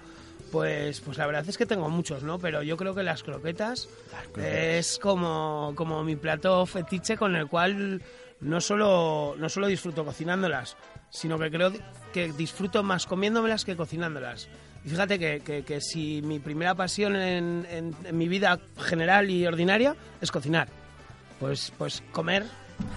pues, 0.52 1.00
pues 1.02 1.18
la 1.18 1.26
verdad 1.26 1.46
es 1.48 1.58
que 1.58 1.66
tengo 1.66 1.90
muchos, 1.90 2.24
¿no? 2.24 2.40
Pero 2.40 2.64
yo 2.64 2.78
creo 2.78 2.94
que 2.94 3.04
las 3.04 3.24
croquetas, 3.24 3.88
es 4.36 5.00
como, 5.00 5.74
como 5.76 6.04
mi 6.04 6.16
plato 6.16 6.66
fetiche 6.66 7.18
con 7.18 7.36
el 7.36 7.48
cual 7.48 8.02
no 8.42 8.60
solo, 8.60 9.36
no 9.38 9.48
solo 9.48 9.68
disfruto 9.68 10.04
cocinándolas, 10.04 10.76
sino 11.12 11.38
que 11.38 11.52
creo 11.52 11.72
que 12.12 12.34
disfruto 12.34 12.82
más 12.82 13.06
comiéndomelas 13.06 13.64
que 13.66 13.76
cocinándolas. 13.76 14.48
Y 14.84 14.90
fíjate 14.90 15.20
que, 15.20 15.42
que- 15.42 15.64
que 15.64 15.80
si 15.80 16.24
mi 16.24 16.40
primera 16.40 16.74
pasión 16.74 17.16
en, 17.16 17.68
en- 17.70 17.96
en 18.04 18.18
mi 18.18 18.28
vida 18.28 18.60
general 18.80 19.30
y 19.30 19.46
ordinaria 19.46 19.96
es 20.20 20.32
cocinar, 20.32 20.68
pues, 21.40 21.72
pues 21.78 22.02
comer 22.12 22.46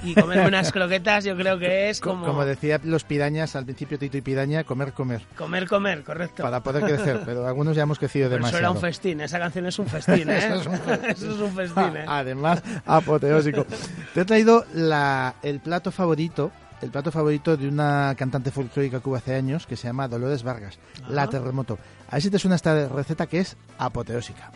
y 0.03 0.15
comerme 0.15 0.47
unas 0.49 0.73
croquetas 0.73 1.25
yo 1.25 1.37
creo 1.37 1.59
que 1.59 1.91
es 1.91 2.01
Co- 2.01 2.11
como, 2.11 2.25
Como 2.25 2.47
decía 2.47 2.81
los 2.85 3.05
pirañas 3.05 3.55
al 3.55 3.65
principio, 3.67 3.99
Tito 3.99 4.17
y 4.17 4.23
Piraña, 4.23 4.65
comer, 4.65 4.93
comer. 4.95 5.21
comer, 5.37 5.69
comer, 5.69 6.03
correcto. 6.03 6.43
Para 6.43 6.63
poder 6.63 6.85
crecer, 6.85 7.21
pero 7.27 7.47
algunos 7.47 7.77
ya 7.77 7.83
hemos 7.83 7.99
crecido 7.99 8.31
Pero 8.31 8.37
eso 8.37 8.47
demasiado. 8.47 8.61
era 8.61 8.71
un 8.71 8.81
festín, 8.81 9.21
esa 9.21 9.39
canción 9.39 9.67
es 9.67 9.79
un 9.79 9.87
festín, 9.87 10.31
¿eh? 10.31 10.39
Eso 10.39 10.55
es 10.55 10.67
un 10.67 10.79
festín. 10.79 11.05
Eso 11.11 11.31
es 11.35 11.39
un 11.41 11.55
festín, 11.55 11.97
¿eh? 11.99 12.05
Además, 12.09 12.63
apoteósico. 12.87 13.67
Te 14.15 14.23
he 14.23 14.25
traído 14.25 14.65
la, 14.73 15.35
el 15.43 15.61
plato 15.61 15.91
favorito, 15.93 16.51
el 16.83 16.91
plato 16.91 17.11
favorito 17.11 17.57
de 17.57 17.69
una 17.69 18.15
cantante 18.17 18.51
folclórica 18.51 19.01
que 19.01 19.09
hubo 19.09 19.17
hace 19.17 19.35
años 19.35 19.67
que 19.67 19.77
se 19.77 19.87
llama 19.87 20.09
Dolores 20.09 20.43
Vargas, 20.43 20.79
la 21.09 21.29
terremoto. 21.29 21.79
A 22.09 22.17
ver 22.17 22.23
si 22.23 22.31
te 22.31 22.39
suena 22.39 22.57
esta 22.57 22.89
receta 22.89 23.27
que 23.27 23.41
es 23.41 23.57
apoteósica. 23.79 24.51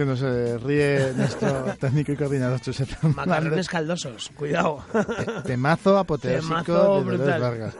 Se 0.00 0.06
nos 0.06 0.22
eh, 0.22 0.56
ríe 0.56 1.12
nuestro 1.14 1.62
técnico 1.78 2.12
y 2.12 2.16
coordinador 2.16 2.58
Josep 2.64 2.88
Macarrones 3.02 3.68
caldosos, 3.68 4.30
cuidado. 4.34 4.82
Te- 4.92 5.42
Temazo 5.48 5.98
apoteósico 5.98 6.54
Temazo 6.62 7.04
de 7.04 7.16
Dolores. 7.18 7.40
Vargas. 7.40 7.74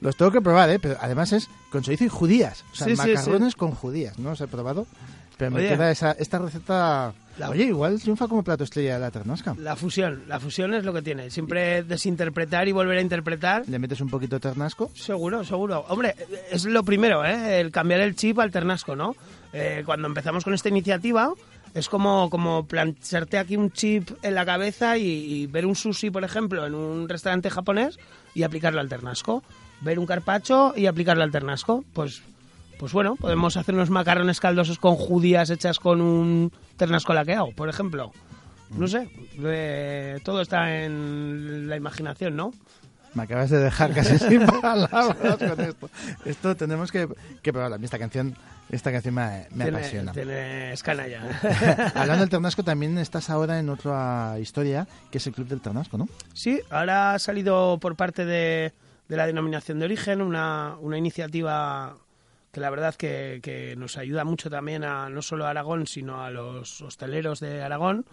Los 0.00 0.16
tengo 0.16 0.30
que 0.32 0.40
probar, 0.40 0.70
¿eh? 0.70 0.78
Pero 0.78 0.96
además 1.02 1.34
es 1.34 1.48
con 1.70 1.82
chorizo 1.82 2.04
y 2.04 2.08
judías. 2.08 2.64
O 2.72 2.76
sea, 2.76 2.86
Sí, 2.86 2.96
sí, 2.96 3.08
macarrones 3.12 3.56
con 3.56 3.72
judías. 3.72 4.18
No 4.18 4.30
los 4.30 4.40
he 4.40 4.46
probado. 4.48 4.86
Pero 5.36 5.50
me 5.52 5.58
Oye. 5.60 5.68
queda 5.68 5.90
esa, 5.90 6.12
esta 6.12 6.38
receta... 6.38 7.12
La- 7.38 7.48
Oye, 7.50 7.64
igual 7.64 7.98
triunfa 8.00 8.26
como 8.28 8.42
plato 8.42 8.64
estrella 8.64 8.94
de 8.94 9.00
la 9.00 9.10
ternasca. 9.10 9.54
La 9.58 9.74
fusión, 9.76 10.22
la 10.28 10.38
fusión 10.40 10.74
es 10.74 10.84
lo 10.84 10.92
que 10.92 11.00
tiene. 11.00 11.30
Siempre 11.30 11.82
desinterpretar 11.82 12.68
y 12.68 12.72
volver 12.72 12.98
a 12.98 13.00
interpretar. 13.00 13.64
Le 13.66 13.78
metes 13.78 14.00
un 14.02 14.08
poquito 14.10 14.36
de 14.36 14.40
ternasco. 14.40 14.90
Seguro, 14.94 15.42
seguro. 15.44 15.84
Hombre, 15.88 16.14
es 16.50 16.64
lo 16.66 16.82
primero, 16.84 17.24
¿eh? 17.24 17.60
El 17.60 17.70
cambiar 17.70 18.00
el 18.00 18.16
chip 18.16 18.38
al 18.38 18.50
ternasco, 18.50 18.94
¿no? 18.96 19.14
Eh, 19.54 19.82
cuando 19.86 20.06
empezamos 20.08 20.44
con 20.44 20.52
esta 20.52 20.68
iniciativa, 20.68 21.32
es 21.74 21.88
como, 21.88 22.30
como 22.30 22.66
plancharte 22.66 23.38
aquí 23.38 23.56
un 23.56 23.70
chip 23.70 24.10
en 24.22 24.34
la 24.34 24.44
cabeza 24.44 24.98
y, 24.98 25.06
y 25.06 25.46
ver 25.46 25.66
un 25.66 25.76
sushi, 25.76 26.10
por 26.10 26.24
ejemplo, 26.24 26.66
en 26.66 26.74
un 26.74 27.08
restaurante 27.08 27.50
japonés 27.50 27.98
y 28.34 28.42
aplicarlo 28.42 28.80
al 28.80 28.88
ternasco. 28.88 29.42
Ver 29.80 29.98
un 29.98 30.06
carpacho 30.06 30.74
y 30.76 30.86
aplicarlo 30.86 31.22
al 31.22 31.30
ternasco. 31.30 31.84
Pues, 31.92 32.22
pues 32.78 32.92
bueno, 32.92 33.16
podemos 33.16 33.56
hacer 33.56 33.74
unos 33.74 33.90
macarrones 33.90 34.40
caldosos 34.40 34.78
con 34.78 34.96
judías 34.96 35.50
hechas 35.50 35.78
con 35.78 36.00
un 36.00 36.52
ternasco 36.76 37.14
laqueado, 37.14 37.50
por 37.52 37.68
ejemplo. 37.68 38.12
No 38.70 38.86
sé, 38.86 39.08
eh, 39.42 40.20
todo 40.22 40.40
está 40.40 40.84
en 40.84 41.68
la 41.68 41.76
imaginación, 41.76 42.36
¿no? 42.36 42.52
Me 43.14 43.24
acabas 43.24 43.50
de 43.50 43.58
dejar 43.58 43.92
casi 43.92 44.18
sin 44.28 44.46
palabras 44.46 45.16
con 45.38 45.60
esto. 45.60 45.90
Esto 46.24 46.56
tenemos 46.56 46.92
que, 46.92 47.08
que 47.42 47.52
probarla. 47.52 47.76
Esta 47.82 47.98
canción, 47.98 48.34
esta 48.70 48.92
canción 48.92 49.14
me, 49.14 49.46
me 49.50 49.64
Tiene- 49.64 49.78
apasiona. 49.78 50.12
Tienes 50.12 50.82
canalla. 50.82 51.22
Hablando 51.94 52.20
del 52.20 52.30
Ternasco, 52.30 52.62
también 52.62 52.96
estás 52.98 53.28
ahora 53.30 53.58
en 53.58 53.68
otra 53.68 54.36
historia, 54.40 54.86
que 55.10 55.18
es 55.18 55.26
el 55.26 55.32
Club 55.34 55.48
del 55.48 55.60
Ternasco, 55.60 55.98
¿no? 55.98 56.08
Sí, 56.34 56.60
ahora 56.70 57.14
ha 57.14 57.18
salido 57.18 57.78
por 57.80 57.96
parte 57.96 58.24
de, 58.24 58.72
de 59.08 59.16
la 59.16 59.26
denominación 59.26 59.78
de 59.80 59.86
origen 59.86 60.22
una, 60.22 60.76
una 60.80 60.96
iniciativa 60.96 61.96
que 62.52 62.60
la 62.60 62.70
verdad 62.70 62.94
que, 62.96 63.40
que 63.42 63.76
nos 63.76 63.96
ayuda 63.96 64.24
mucho 64.24 64.50
también 64.50 64.82
a 64.84 65.08
no 65.08 65.22
solo 65.22 65.46
a 65.46 65.50
Aragón, 65.50 65.86
sino 65.86 66.22
a 66.24 66.30
los 66.30 66.80
hosteleros 66.82 67.38
de 67.40 67.62
Aragón, 67.62 68.06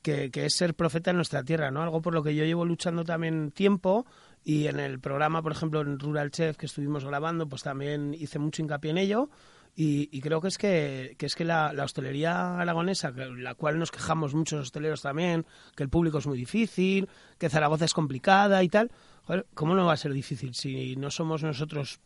que, 0.00 0.30
que 0.30 0.46
es 0.46 0.54
ser 0.54 0.74
profeta 0.74 1.10
en 1.10 1.16
nuestra 1.16 1.42
tierra, 1.42 1.70
¿no? 1.72 1.82
Algo 1.82 2.00
por 2.02 2.14
lo 2.14 2.22
que 2.22 2.34
yo 2.36 2.44
llevo 2.44 2.64
luchando 2.64 3.04
también 3.04 3.50
tiempo 3.50 4.06
y 4.44 4.66
en 4.66 4.78
el 4.78 5.00
programa, 5.00 5.42
por 5.42 5.52
ejemplo, 5.52 5.80
en 5.80 5.98
Rural 5.98 6.30
Chef 6.30 6.58
que 6.58 6.66
estuvimos 6.66 7.04
grabando, 7.04 7.48
pues 7.48 7.62
también 7.62 8.14
hice 8.14 8.38
mucho 8.38 8.60
hincapié 8.62 8.90
en 8.90 8.98
ello. 8.98 9.30
Y, 9.76 10.20
creo 10.20 10.40
que 10.40 10.46
es 10.46 10.56
que, 10.56 11.16
es 11.18 11.34
que 11.34 11.44
la, 11.44 11.74
hostelería 11.82 12.60
aragonesa, 12.60 13.10
la 13.10 13.56
cual 13.56 13.76
nos 13.80 13.90
quejamos 13.90 14.32
muchos 14.32 14.60
hosteleros 14.60 15.02
también, 15.02 15.46
que 15.74 15.82
el 15.82 15.88
público 15.88 16.18
es 16.18 16.28
muy 16.28 16.38
difícil, 16.38 17.08
que 17.38 17.50
Zaragoza 17.50 17.84
es 17.84 17.92
complicada 17.92 18.62
y 18.62 18.68
tal. 18.68 18.92
Joder, 19.24 19.46
¿cómo 19.54 19.74
no 19.74 19.86
va 19.86 19.94
a 19.94 19.96
ser 19.96 20.12
difícil 20.12 20.54
si 20.54 20.94
no 20.94 21.10
somos 21.10 21.42
nosotros, 21.42 21.98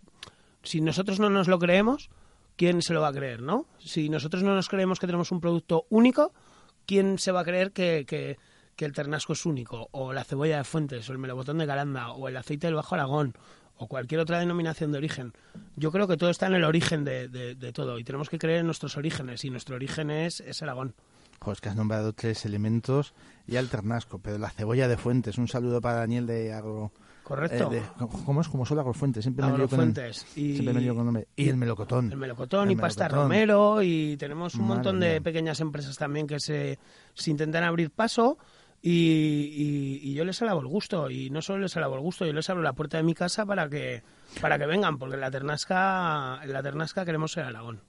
si 0.62 0.80
nosotros 0.80 1.20
no 1.20 1.28
nos 1.28 1.46
lo 1.46 1.58
creemos, 1.58 2.08
quién 2.56 2.80
se 2.80 2.94
lo 2.94 3.02
va 3.02 3.08
a 3.08 3.12
creer, 3.12 3.42
¿no? 3.42 3.66
Si 3.78 4.08
nosotros 4.08 4.42
no 4.42 4.54
nos 4.54 4.70
creemos 4.70 4.98
que 4.98 5.06
tenemos 5.06 5.30
un 5.30 5.40
producto 5.40 5.84
único, 5.90 6.32
¿quién 6.86 7.18
se 7.18 7.32
va 7.32 7.40
a 7.40 7.44
creer 7.44 7.72
que- 7.72 8.38
que 8.78 8.84
el 8.84 8.92
ternasco 8.92 9.32
es 9.32 9.44
único? 9.44 9.88
O 9.90 10.12
la 10.12 10.22
cebolla 10.22 10.58
de 10.58 10.64
Fuentes, 10.64 11.08
o 11.10 11.12
el 11.12 11.18
melocotón 11.18 11.58
de 11.58 11.66
Calanda, 11.66 12.12
o 12.12 12.28
el 12.28 12.36
aceite 12.36 12.68
del 12.68 12.76
Bajo 12.76 12.94
Aragón, 12.94 13.34
o 13.76 13.88
cualquier 13.88 14.20
otra 14.20 14.38
denominación 14.38 14.92
de 14.92 14.98
origen. 14.98 15.32
Yo 15.76 15.90
creo 15.90 16.06
que 16.06 16.16
todo 16.16 16.30
está 16.30 16.46
en 16.46 16.54
el 16.54 16.64
origen 16.64 17.04
de, 17.04 17.28
de- 17.28 17.54
de 17.56 17.72
todo 17.72 17.98
y 17.98 18.04
tenemos 18.04 18.30
que 18.30 18.38
creer 18.38 18.60
en 18.60 18.66
nuestros 18.66 18.96
orígenes 18.96 19.44
y 19.44 19.50
nuestro 19.50 19.74
origen 19.76 20.10
es, 20.10 20.40
es 20.40 20.62
Aragón. 20.62 20.94
Joder, 21.40 21.54
es 21.56 21.60
que 21.60 21.68
has 21.68 21.76
nombrado 21.76 22.12
tres 22.12 22.44
elementos 22.44 23.14
y 23.46 23.56
al 23.56 23.68
ternasco, 23.68 24.18
pero 24.20 24.38
la 24.38 24.50
cebolla 24.50 24.86
de 24.88 24.96
Fuentes. 24.96 25.38
Un 25.38 25.48
saludo 25.48 25.80
para 25.80 25.98
Daniel 25.98 26.26
de 26.26 26.52
Agro... 26.52 26.92
Correcto. 27.22 27.70
eh, 27.72 27.82
de- 28.00 28.06
¿Cómo 28.24 28.40
es? 28.40 28.48
Como 28.48 28.64
solo 28.64 28.80
Agrofuentes. 28.80 29.22
Siempre 29.22 29.44
me 29.44 29.50
lío 29.58 29.68
con 29.68 29.80
Agrofuentes. 29.80 30.26
Y- 30.34 30.54
Siempre 30.54 30.72
me 30.72 30.88
con 30.94 31.04
nombre. 31.04 31.28
Y 31.36 31.50
el 31.50 31.58
melocotón. 31.58 32.10
El 32.10 32.16
melocotón 32.16 32.70
y 32.70 32.72
El 32.72 32.80
pasta 32.80 33.04
melocotón. 33.04 33.24
romero 33.24 33.82
y 33.82 34.16
tenemos 34.16 34.54
un 34.54 34.62
Madre 34.62 34.74
montón 34.76 35.00
de 35.00 35.10
mía. 35.10 35.20
pequeñas 35.20 35.60
empresas 35.60 35.96
también 35.98 36.26
que 36.26 36.40
se, 36.40 36.78
se 37.12 37.30
intentan 37.30 37.64
abrir 37.64 37.90
paso 37.90 38.38
y, 38.82 38.90
y- 38.90 40.00
y 40.10 40.14
yo 40.14 40.24
les 40.24 40.40
alabo 40.42 40.60
el 40.60 40.66
gusto 40.68 41.10
y 41.10 41.30
no 41.30 41.42
solo 41.42 41.60
les 41.60 41.76
alabo 41.76 41.94
el 41.96 42.00
gusto, 42.00 42.24
yo 42.26 42.32
les 42.32 42.48
abro 42.48 42.62
la 42.62 42.72
puerta 42.74 42.96
de 42.96 43.02
mi 43.02 43.14
casa 43.14 43.44
para 43.46 43.68
que 43.68 44.02
para 44.40 44.58
que 44.58 44.66
vengan 44.66 44.98
porque 44.98 45.14
en 45.16 45.20
la 45.20 45.30
Ternasca 45.30 46.40
en 46.42 46.52
la 46.52 46.62
Ternasca 46.62 47.04
queremos 47.04 47.32
ser 47.32 47.44
Aragón. 47.44 47.80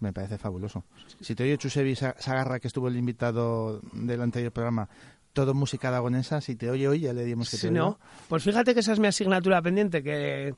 Me 0.00 0.12
parece 0.12 0.36
fabuloso. 0.36 0.84
Si 1.20 1.34
te 1.36 1.44
oye 1.44 1.56
Chusevi 1.58 1.94
Sa- 1.94 2.16
Sagarra, 2.18 2.58
que 2.58 2.66
estuvo 2.66 2.88
el 2.88 2.96
invitado 2.96 3.80
del 3.92 4.20
anterior 4.20 4.50
programa, 4.52 4.88
todo 5.32 5.54
música 5.54 5.88
aragonesa, 5.88 6.40
si 6.40 6.56
te 6.56 6.68
oye 6.70 6.88
hoy 6.88 7.00
ya 7.00 7.12
le 7.12 7.24
dimos 7.24 7.48
que 7.48 7.56
Si 7.56 7.68
te 7.68 7.72
no, 7.72 7.98
pues 8.28 8.42
fíjate 8.42 8.74
que 8.74 8.80
esa 8.80 8.92
es 8.92 8.98
mi 8.98 9.06
asignatura 9.06 9.62
pendiente, 9.62 10.02
que, 10.02 10.54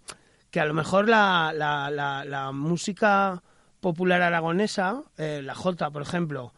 que 0.51 0.61
a 0.61 0.65
lo 0.65 0.73
mejor 0.75 1.09
la, 1.09 1.53
la, 1.55 1.91
la, 1.91 2.25
la 2.25 2.53
música 2.53 3.43
popular 3.81 4.23
aragonesa, 4.23 5.03
eh, 5.19 5.43
la 5.45 5.55
Jota, 5.55 5.91
por 5.91 6.01
ejemplo, 6.01 6.55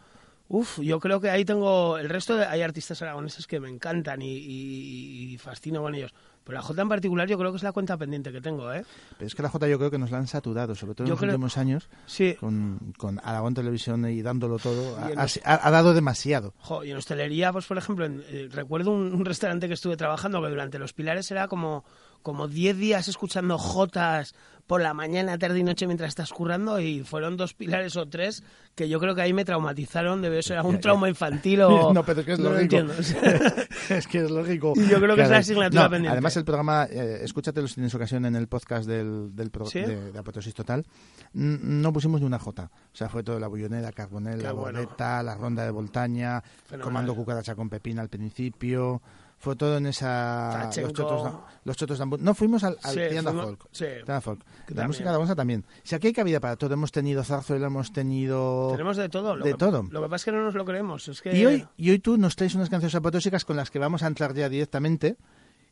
Uf, 0.49 0.79
yo 0.81 1.01
creo 1.01 1.21
que 1.21 1.29
ahí 1.31 1.45
tengo. 1.45 1.99
El 1.99 2.09
resto 2.09 2.37
de. 2.37 2.45
Hay 2.47 2.63
artistas 2.63 3.03
aragoneses 3.03 3.47
que 3.47 3.59
me 3.59 3.69
encantan 3.69 4.23
y, 4.23 4.33
y- 4.37 5.33
y 5.35 5.39
fascino 5.39 5.83
con 5.83 5.95
ellos. 5.95 6.15
Pero 6.45 6.59
la 6.59 6.63
Jota 6.63 6.83
en 6.83 6.89
particular, 6.89 7.27
yo 7.27 7.37
creo 7.37 7.51
que 7.51 7.57
es 7.57 7.65
la 7.65 7.73
cuenta 7.73 7.97
pendiente 7.97 8.31
que 8.31 8.41
tengo, 8.41 8.73
¿eh? 8.73 8.85
Pero 9.19 9.27
es 9.27 9.35
que 9.35 9.43
la 9.43 9.49
Jota 9.49 9.67
yo 9.67 9.79
creo 9.79 9.91
que 9.91 9.99
nos 9.99 10.13
la 10.13 10.19
han 10.19 10.29
saturado, 10.29 10.77
sobre 10.77 10.95
todo 10.95 11.05
en 11.05 11.11
los 11.11 11.19
creo- 11.19 11.33
últimos 11.33 11.57
años, 11.59 11.89
Sí. 12.07 12.37
con, 12.39 12.95
con 12.97 13.19
Aragón 13.25 13.55
Televisión 13.55 14.09
y 14.09 14.23
dándolo 14.23 14.61
todo. 14.61 14.97
Ha, 15.01 15.11
Y 15.11 15.13
ha- 15.17 15.23
los- 15.25 15.41
ha- 15.45 15.67
ha 15.67 15.71
dado 15.73 15.93
demasiado. 15.93 16.55
Jo, 16.59 16.85
y 16.85 16.93
en 16.93 16.99
hostelería, 16.99 17.53
pues 17.53 17.67
por 17.67 17.79
ejemplo, 17.79 18.05
en- 18.05 18.23
eh, 18.29 18.49
recuerdo 18.53 18.93
un, 18.93 19.13
un 19.13 19.25
restaurante 19.25 19.67
que 19.67 19.75
estuve 19.75 19.97
trabajando 19.97 20.41
que 20.41 20.49
durante 20.49 20.79
los 20.79 20.93
pilares 20.93 21.29
era 21.33 21.49
como 21.49 21.85
como 22.27 22.49
10 22.49 22.77
días 22.77 23.07
escuchando 23.07 23.57
jotas 23.57 24.35
por 24.67 24.83
la 24.83 24.95
mañana, 24.95 25.39
tarde 25.39 25.61
y 25.61 25.63
noche 25.63 25.87
mientras 25.87 26.09
estás 26.09 26.33
currando 26.33 26.81
y 26.81 27.05
fueron 27.05 27.37
dos 27.37 27.55
pilares 27.55 27.95
o 27.95 28.07
tres 28.09 28.43
que 28.75 28.89
yo 28.89 28.99
creo 28.99 29.15
que 29.15 29.23
ahí 29.23 29.33
me 29.33 29.45
traumatizaron, 29.45 30.21
debió 30.23 30.43
ser 30.43 30.57
algún 30.59 30.81
trauma 30.81 31.09
infantil 31.09 31.63
o... 31.63 31.93
No, 31.95 32.03
pero 32.05 32.21
es 32.23 32.27
que 32.27 32.33
es 32.33 32.41
no 32.41 32.51
lógico. 32.51 32.63
entiendo. 32.79 32.95
es 33.91 34.07
que 34.09 34.25
es 34.25 34.29
lógico. 34.31 34.73
Y 34.75 34.89
yo 34.89 34.99
creo 35.01 35.15
que 35.15 35.23
es 35.23 35.31
la 35.31 35.37
asignatura 35.37 35.85
No, 35.85 35.91
pendiente. 35.91 36.11
Además, 36.15 36.37
el 36.37 36.45
programa, 36.45 36.89
eh, 36.91 37.21
escúchatelo 37.23 37.69
si 37.69 37.75
tienes 37.75 37.95
ocasión 37.95 38.27
en 38.27 38.35
el 38.35 38.49
podcast 38.49 38.89
del, 38.89 39.37
del 39.37 39.51
pro- 39.53 39.67
¿Sí? 39.67 39.83
de, 39.83 40.11
de 40.11 40.19
Apoteosis 40.19 40.53
Total. 40.53 40.85
No 41.33 41.93
pusimos 41.93 42.21
ni 42.21 42.27
una 42.27 42.41
jota. 42.41 42.69
O 42.93 42.97
sea, 42.97 43.09
fue 43.09 43.23
todo 43.23 43.39
la 43.39 43.47
bullonera, 43.47 43.93
carbonel, 43.93 44.43
la 44.43 44.51
bueno. 44.51 44.81
bordeta, 44.81 45.23
la 45.23 45.37
ronda 45.37 45.63
de 45.65 45.71
Voltaña, 45.71 46.41
Fenomenal. 46.43 46.81
comando 46.85 47.15
cucaracha 47.15 47.55
con 47.55 47.71
pepina 47.71 48.03
al 48.03 48.09
principio. 48.09 49.01
Fue 49.47 49.55
todo 49.57 49.77
en 49.77 49.87
esa. 49.87 50.51
Tachenko. 50.65 50.89
Los 50.89 50.97
chotos, 50.97 51.25
de- 51.25 51.39
los 51.65 51.77
chotos 51.77 51.99
de. 52.01 52.07
No, 52.19 52.35
fuimos 52.35 52.65
al, 52.65 52.77
al 52.83 52.95
Sí, 52.95 53.01
Tienda 53.11 53.31
fuimos- 53.31 53.45
Folk. 53.47 53.69
sí. 53.71 53.85
Tienda 53.95 54.21
Folk. 54.21 54.41
La 54.41 54.65
también. 54.67 54.87
música 54.89 55.09
aragonesa 55.11 55.37
también. 55.37 55.65
Si 55.85 55.95
aquí 55.95 56.09
hay 56.09 56.13
cabida 56.13 56.41
para 56.41 56.57
todo, 56.57 56.75
hemos 56.75 56.91
tenido 56.91 57.23
zarzuela, 57.23 57.69
hemos 57.69 57.93
tenido. 57.93 58.71
Tenemos 58.73 58.97
de 58.97 59.09
todo. 59.09 59.37
Lo 59.37 59.45
de 59.45 59.53
que, 59.53 59.57
todo. 59.57 59.85
Lo 59.89 60.03
que 60.03 60.09
pasa 60.09 60.17
es 60.17 60.25
que 60.25 60.33
no 60.33 60.43
nos 60.43 60.55
lo 60.55 60.65
creemos. 60.65 61.07
Es 61.07 61.23
que... 61.23 61.37
Y 61.37 61.47
hoy, 61.47 61.65
y 61.77 61.91
hoy 61.91 62.01
tú 62.01 62.19
nos 62.19 62.35
traes 62.35 62.57
unas 62.57 62.69
canciones 62.69 62.95
apotóxicas 62.97 63.45
con 63.45 63.57
las 63.57 63.71
que 63.71 63.79
vamos 63.79 64.03
a 64.03 64.09
entrar 64.09 64.35
ya 64.35 64.49
directamente 64.49 65.17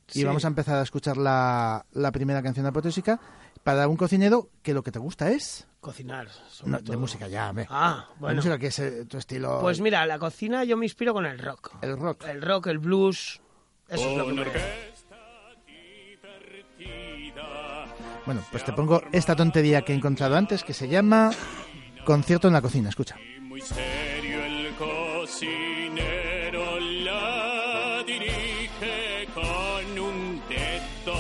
y 0.09 0.12
Sí. 0.21 0.25
vamos 0.25 0.45
a 0.45 0.49
empezar 0.49 0.76
a 0.78 0.83
escuchar 0.83 1.16
la, 1.16 1.85
la 1.93 2.12
primera 2.12 2.43
canción 2.43 2.66
apotóxica 2.66 3.19
para 3.64 3.88
un 3.88 3.97
cocinero 3.97 4.50
que 4.62 4.75
lo 4.75 4.83
que 4.83 4.93
te 4.93 4.99
gusta 4.99 5.31
es 5.31 5.66
Cocinar, 5.81 6.28
sobre 6.50 6.73
no, 6.73 6.78
todo. 6.78 6.93
de 6.93 6.97
música 6.99 7.26
ya, 7.28 7.49
hombre. 7.50 7.66
Ah, 7.71 8.07
La 8.11 8.21
bueno. 8.21 8.37
música 8.37 8.59
que 8.59 8.66
es 8.69 8.78
eh, 8.78 9.04
tu 9.07 9.16
estilo 9.19 9.59
Pues 9.62 9.81
mira, 9.81 10.04
la 10.07 10.19
cocina 10.19 10.62
yo 10.64 10.76
me 10.76 10.85
inspiro 10.87 11.12
con 11.14 11.25
el 11.26 11.38
rock. 11.38 11.73
el 11.83 11.97
rock. 11.99 12.25
El 12.26 12.43
rock, 12.43 12.66
el 12.69 12.78
blues... 12.78 13.40
Eso 13.88 14.11
es 14.11 14.17
lo 14.17 14.26
que 14.26 14.33
me... 14.33 14.45
Bueno, 18.26 18.43
pues 18.50 18.64
te 18.64 18.73
pongo 18.73 19.03
esta 19.12 19.37
tontería 19.37 19.83
que 19.83 19.93
he 19.93 19.97
encontrado 19.97 20.37
antes 20.37 20.64
que 20.64 20.73
se 20.73 20.88
llama 20.88 21.31
Concierto 22.05 22.49
en 22.49 22.55
la 22.55 22.62
cocina, 22.62 22.88
escucha. 22.88 23.17
Muy 23.41 23.61
serio 23.61 24.45
el 24.45 24.75
cocinero 24.76 26.81
la 26.81 28.03
dirige 28.07 29.29
con 29.35 29.99
un 29.99 30.43
dedo. 30.49 31.19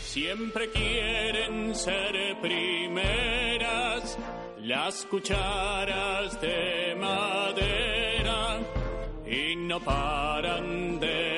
Siempre 0.00 0.70
quieren 0.70 1.74
ser 1.74 2.36
primeras 2.40 4.16
las 4.60 5.04
cucharas 5.06 6.40
de 6.40 6.96
madera 6.98 8.60
y 9.26 9.56
no 9.56 9.80
paran 9.80 11.00
de 11.00 11.33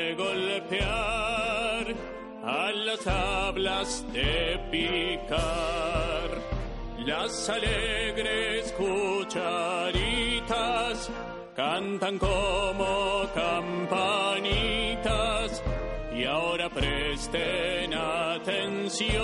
a 0.82 2.72
las 2.72 3.00
tablas 3.00 4.04
de 4.12 4.58
picar. 4.70 6.30
Las 7.04 7.48
alegres 7.48 8.72
cucharitas 8.72 9.96
cantan 11.54 12.18
como 12.18 13.24
campanitas 13.34 14.42
y 16.14 16.24
ahora 16.24 16.68
presten 16.70 17.94
atención 17.94 19.16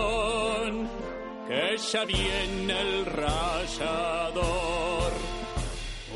que 1.49 1.77
ya 1.77 2.05
viene 2.05 2.81
el 2.81 3.07
rayador. 3.07 4.53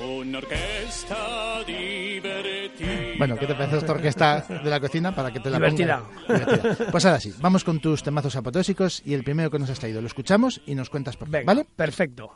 Una 0.05 0.39
orquesta 0.39 1.65
divertida. 1.67 2.66
Bueno, 3.19 3.37
¿qué 3.37 3.47
te 3.47 3.55
parece 3.55 3.79
esta 3.79 3.93
orquesta 3.93 4.41
de 4.63 4.71
la 4.71 4.81
cocina 4.81 5.15
para 5.15 5.33
que 5.33 5.41
te 5.41 5.51
la 5.51 5.57
Divertida. 5.59 6.03
ponga? 6.27 6.45
Divertida. 6.45 6.91
Pues 6.91 7.05
ahora 7.07 7.21
sí, 7.21 7.35
vamos 7.41 7.65
con 7.65 7.81
tus 7.81 8.03
temazos 8.03 8.37
apotóxicos 8.37 9.03
y 9.05 9.15
el 9.15 9.25
primero 9.25 9.51
que 9.51 9.59
nos 9.59 9.71
has 9.71 9.79
traído 9.79 10.01
lo 10.01 10.07
escuchamos 10.07 10.61
y 10.67 10.75
nos 10.75 10.91
cuentas 10.91 11.17
por 11.17 11.29
qué, 11.29 11.39
Venga, 11.39 11.47
¿vale? 11.47 11.67
perfecto. 11.77 12.31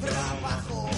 Trabajo. 0.00 0.97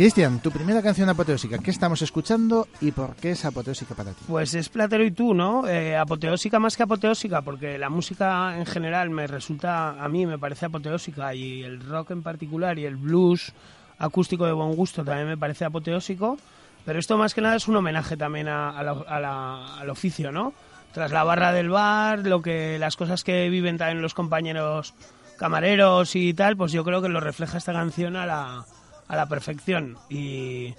Cristian, 0.00 0.40
tu 0.40 0.50
primera 0.50 0.80
canción 0.80 1.10
apoteósica, 1.10 1.58
¿qué 1.58 1.70
estamos 1.70 2.00
escuchando 2.00 2.66
y 2.80 2.90
por 2.90 3.14
qué 3.16 3.32
es 3.32 3.44
apoteósica 3.44 3.94
para 3.94 4.12
ti? 4.12 4.24
Pues 4.26 4.54
es 4.54 4.70
Platero 4.70 5.04
y 5.04 5.10
tú, 5.10 5.34
¿no? 5.34 5.68
Eh, 5.68 5.94
apoteósica 5.94 6.58
más 6.58 6.74
que 6.74 6.84
apoteósica, 6.84 7.42
porque 7.42 7.76
la 7.76 7.90
música 7.90 8.56
en 8.56 8.64
general 8.64 9.10
me 9.10 9.26
resulta, 9.26 10.02
a 10.02 10.08
mí 10.08 10.24
me 10.24 10.38
parece 10.38 10.64
apoteósica 10.64 11.34
y 11.34 11.62
el 11.62 11.82
rock 11.86 12.12
en 12.12 12.22
particular 12.22 12.78
y 12.78 12.86
el 12.86 12.96
blues 12.96 13.52
acústico 13.98 14.46
de 14.46 14.52
buen 14.52 14.74
gusto 14.74 15.04
también 15.04 15.28
me 15.28 15.36
parece 15.36 15.66
apoteósico, 15.66 16.38
pero 16.86 16.98
esto 16.98 17.18
más 17.18 17.34
que 17.34 17.42
nada 17.42 17.56
es 17.56 17.68
un 17.68 17.76
homenaje 17.76 18.16
también 18.16 18.48
a- 18.48 18.82
la- 18.82 19.04
a 19.06 19.20
la- 19.20 19.76
al 19.80 19.90
oficio, 19.90 20.32
¿no? 20.32 20.54
Tras 20.94 21.12
la 21.12 21.24
barra 21.24 21.52
del 21.52 21.68
bar, 21.68 22.20
lo 22.26 22.40
que 22.40 22.78
las 22.78 22.96
cosas 22.96 23.22
que 23.22 23.50
viven 23.50 23.76
también 23.76 24.00
los 24.00 24.14
compañeros 24.14 24.94
camareros 25.38 26.16
y 26.16 26.32
tal, 26.32 26.56
pues 26.56 26.72
yo 26.72 26.84
creo 26.84 27.02
que 27.02 27.10
lo 27.10 27.20
refleja 27.20 27.58
esta 27.58 27.74
canción 27.74 28.16
a 28.16 28.24
la, 28.24 28.64
a 29.10 29.16
la 29.16 29.26
perfección. 29.26 29.98
Y, 30.08 30.72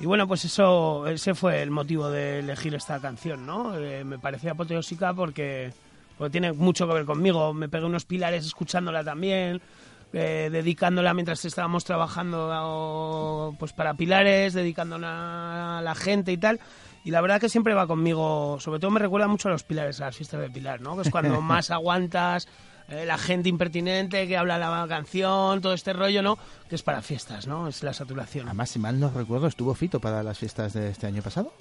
y 0.00 0.06
bueno, 0.06 0.26
pues 0.26 0.44
eso, 0.44 1.06
ese 1.06 1.34
fue 1.34 1.62
el 1.62 1.70
motivo 1.70 2.10
de 2.10 2.40
elegir 2.40 2.74
esta 2.74 3.00
canción, 3.00 3.46
¿no? 3.46 3.78
Eh, 3.78 4.02
me 4.02 4.18
parecía 4.18 4.52
apoteósica 4.52 5.14
porque, 5.14 5.72
porque 6.18 6.32
tiene 6.32 6.52
mucho 6.52 6.88
que 6.88 6.94
ver 6.94 7.04
conmigo. 7.04 7.54
Me 7.54 7.68
pegué 7.68 7.84
unos 7.84 8.04
pilares 8.04 8.44
escuchándola 8.44 9.04
también, 9.04 9.62
eh, 10.12 10.48
dedicándola 10.50 11.14
mientras 11.14 11.44
estábamos 11.44 11.84
trabajando 11.84 13.54
pues 13.56 13.72
para 13.72 13.94
pilares, 13.94 14.52
dedicándola 14.52 15.78
a 15.78 15.82
la 15.82 15.94
gente 15.94 16.32
y 16.32 16.38
tal. 16.38 16.58
Y 17.04 17.12
la 17.12 17.20
verdad 17.20 17.40
que 17.40 17.48
siempre 17.48 17.72
va 17.72 17.86
conmigo, 17.86 18.58
sobre 18.58 18.80
todo 18.80 18.90
me 18.90 18.98
recuerda 18.98 19.28
mucho 19.28 19.46
a 19.48 19.52
los 19.52 19.62
pilares, 19.62 20.00
a 20.00 20.06
las 20.06 20.16
fiestas 20.16 20.40
de 20.40 20.50
Pilar, 20.50 20.80
¿no? 20.80 20.96
Que 20.96 21.02
es 21.02 21.10
cuando 21.10 21.40
más 21.40 21.70
aguantas, 21.70 22.48
eh, 22.88 23.04
la 23.06 23.18
gente 23.18 23.48
impertinente 23.48 24.26
que 24.28 24.36
habla 24.36 24.58
la 24.58 24.86
canción, 24.88 25.60
todo 25.60 25.72
este 25.72 25.92
rollo, 25.92 26.22
¿no? 26.22 26.38
Que 26.68 26.74
es 26.76 26.82
para 26.82 27.02
fiestas, 27.02 27.46
¿no? 27.46 27.68
Es 27.68 27.82
la 27.82 27.92
saturación. 27.92 28.46
Además, 28.46 28.70
si 28.70 28.78
mal 28.78 28.98
no 29.00 29.10
recuerdo, 29.10 29.46
estuvo 29.46 29.74
Fito 29.74 30.00
para 30.00 30.22
las 30.22 30.38
fiestas 30.38 30.72
de 30.72 30.90
este 30.90 31.06
año 31.06 31.22
pasado. 31.22 31.52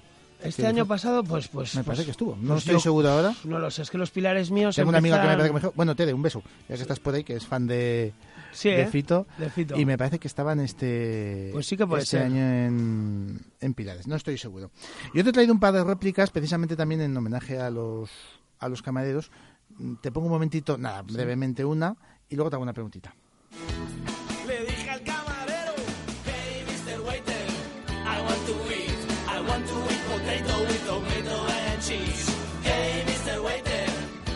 Este 0.43 0.67
año 0.67 0.85
pasado, 0.85 1.23
pues, 1.23 1.47
pues. 1.47 1.73
Me 1.75 1.79
pues- 1.83 1.85
parece 1.87 2.05
que 2.05 2.11
estuvo. 2.11 2.35
No 2.35 2.49
pues 2.49 2.59
estoy 2.59 2.73
yo- 2.75 2.79
seguro 2.81 3.09
ahora. 3.09 3.33
No 3.45 3.57
lo 3.57 3.71
sé, 3.71 3.81
es 3.81 3.89
que 3.89 3.97
los 3.97 4.11
pilares 4.11 4.51
míos. 4.51 4.75
Tengo 4.75 4.89
una 4.89 4.97
amiga 4.99 5.15
que 5.15 5.27
me 5.27 5.33
empiezan- 5.33 5.37
parece 5.37 5.49
que 5.49 5.53
me 5.53 5.59
dijo, 5.61 5.73
bueno, 5.75 5.95
Tere, 5.95 6.13
un 6.13 6.21
beso, 6.21 6.43
ya 6.69 6.75
que 6.75 6.81
estás 6.81 6.99
por 6.99 7.15
ahí, 7.15 7.23
que 7.23 7.35
es 7.35 7.45
fan 7.47 7.65
de, 7.65 8.13
Sí, 8.51 8.69
de 8.69 8.81
¿eh? 8.83 8.87
Fito. 8.87 9.25
De 9.37 9.49
Fito. 9.49 9.79
Y 9.79 9.85
me 9.85 9.97
parece 9.97 10.19
que 10.19 10.27
estaban 10.27 10.59
este, 10.59 11.49
Pues 11.53 11.65
sí 11.65 11.75
que 11.77 11.87
puede 11.87 12.03
este 12.03 12.17
ser. 12.17 12.25
año 12.27 12.37
en, 12.37 13.39
en 13.61 13.73
Pilares, 13.73 14.07
no 14.07 14.15
estoy 14.15 14.37
seguro. 14.37 14.69
Yo 15.13 15.23
te 15.23 15.29
he 15.29 15.33
traído 15.33 15.53
un 15.53 15.59
par 15.59 15.73
de 15.73 15.83
réplicas 15.83 16.29
precisamente 16.29 16.75
también 16.75 17.01
en 17.01 17.15
homenaje 17.17 17.57
a 17.59 17.69
los, 17.71 18.09
a 18.59 18.67
los 18.69 18.81
camareros. 18.81 19.31
Te 20.01 20.11
pongo 20.11 20.27
un 20.27 20.33
momentito, 20.33 20.77
nada, 20.77 21.01
brevemente 21.01 21.65
una, 21.65 21.95
y 22.29 22.35
luego 22.35 22.49
te 22.49 22.55
hago 22.55 22.63
una 22.63 22.73
preguntita. 22.73 23.13
Le 24.47 24.65
dije 24.65 24.89
al 24.89 25.01
camarero, 25.03 25.73
hey 26.25 26.63
Mr. 26.65 27.01
Waiter, 27.01 27.45
I 28.05 28.21
want 28.21 28.45
to 28.45 28.53
eat, 28.71 28.99
I 29.27 29.41
want 29.41 29.67
to 29.67 29.75
eat 29.91 30.01
potato 30.07 30.59
with 30.61 30.85
tomato 30.85 31.47
and 31.47 31.81
cheese. 31.81 32.31
Hey 32.63 33.03
Mr. 33.05 33.43
Waiter, 33.43 33.85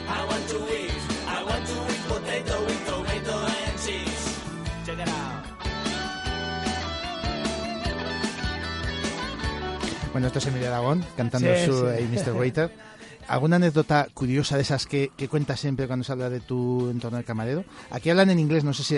I 0.08 0.26
want 0.28 0.48
to 0.50 0.58
eat, 0.76 0.92
I 1.28 1.44
want 1.46 1.66
to 1.68 1.74
eat 1.94 2.04
potato 2.10 2.62
with 2.66 2.86
tomato 2.86 3.46
and 3.46 3.80
cheese. 3.80 4.40
Check 4.86 5.00
it 5.00 5.08
out. 5.08 5.46
Bueno, 10.12 10.28
esto 10.28 10.40
es 10.40 10.48
Emilio 10.48 10.68
Aragón 10.70 11.06
cantando 11.16 11.54
Sí, 11.56 11.66
su 11.66 11.80
sí. 11.82 11.86
Hey, 11.96 12.10
Mr. 12.12 12.34
Waiter. 12.34 12.72
¿Alguna 13.30 13.58
anécdota 13.58 14.08
curiosa 14.14 14.56
de 14.56 14.64
esas 14.64 14.86
que, 14.86 15.12
que 15.16 15.28
cuentas 15.28 15.60
siempre 15.60 15.88
cuando 15.88 16.04
se 16.04 16.12
habla 16.12 16.30
de 16.30 16.40
tu 16.40 16.90
entorno 16.90 17.18
de 17.20 17.24
camarero? 17.24 17.64
Aquí 17.92 18.10
hablan 18.10 18.32
en 18.32 18.40
inglés, 18.40 18.64
no 18.64 18.74
sé 18.74 18.84
si 18.84 18.96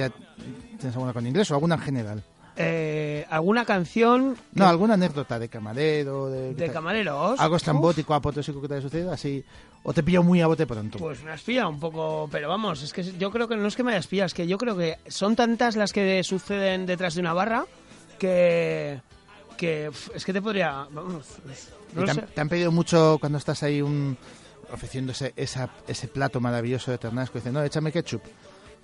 tienes 0.78 0.96
alguna 0.96 1.13
con 1.13 1.28
inglés 1.28 1.52
o 1.52 1.56
alguna 1.56 1.76
en 1.76 1.82
general. 1.82 2.24
Eh, 2.56 3.26
¿Alguna 3.30 3.65
canción 3.65 4.36
No, 4.54 4.67
alguna 4.67 4.94
anécdota 4.96 5.39
de 5.39 5.48
camarero, 5.50 6.30
de, 6.30 6.54
de 6.54 6.72
camareros? 6.72 7.39
algo 7.39 7.56
estrambótico, 7.56 8.13
apoteósico 8.13 8.62
que 8.62 8.67
te 8.67 8.74
haya 8.76 8.82
sucedido, 8.82 9.12
así, 9.12 9.44
o 9.84 9.94
te 9.94 10.04
pillo 10.04 10.22
muy 10.22 10.41
a 10.41 10.48
bote 10.48 10.67
pronto. 10.67 10.98
Pues 10.98 11.24
me 11.24 11.32
has 11.32 11.41
pillado 11.41 11.70
un 11.70 11.80
poco, 11.80 12.28
pero 12.32 12.50
vamos, 12.50 12.84
es 12.84 12.91
que 12.94 13.04
yo 13.04 13.32
creo 13.32 13.48
que 13.48 13.56
no 13.56 13.67
es 13.67 13.76
que 13.76 13.84
me 13.84 13.91
hayas 13.94 14.08
pillado, 14.08 14.28
es 14.28 14.34
que 14.34 14.48
yo 14.48 14.58
creo 14.58 14.78
que 14.78 14.98
son 15.08 15.36
tantas 15.36 15.76
las 15.76 15.91
que 15.94 16.24
suceden 16.24 16.86
detrás 16.86 17.15
de 17.15 17.22
una 17.22 17.34
barra 17.34 17.65
que, 18.20 19.02
que 19.58 19.89
es 20.13 20.26
que 20.26 20.34
te 20.34 20.41
podría, 20.41 20.88
vamos, 20.91 21.26
¿Y 21.46 21.81
no 21.93 22.06
te, 22.06 22.12
han, 22.12 22.17
te 22.27 22.41
han 22.41 22.49
pedido 22.49 22.71
mucho 22.71 23.17
cuando 23.19 23.38
estás 23.38 23.63
ahí 23.63 23.82
un, 23.82 24.17
ofreciendo 24.71 25.12
ese, 25.12 25.34
esa- 25.36 25.69
ese 25.88 26.08
plato 26.08 26.39
maravilloso 26.39 26.91
de 26.91 26.97
ternasco, 26.97 27.38
dicen, 27.39 27.54
no, 27.54 27.63
échame 27.63 27.91
ketchup. 27.91 28.21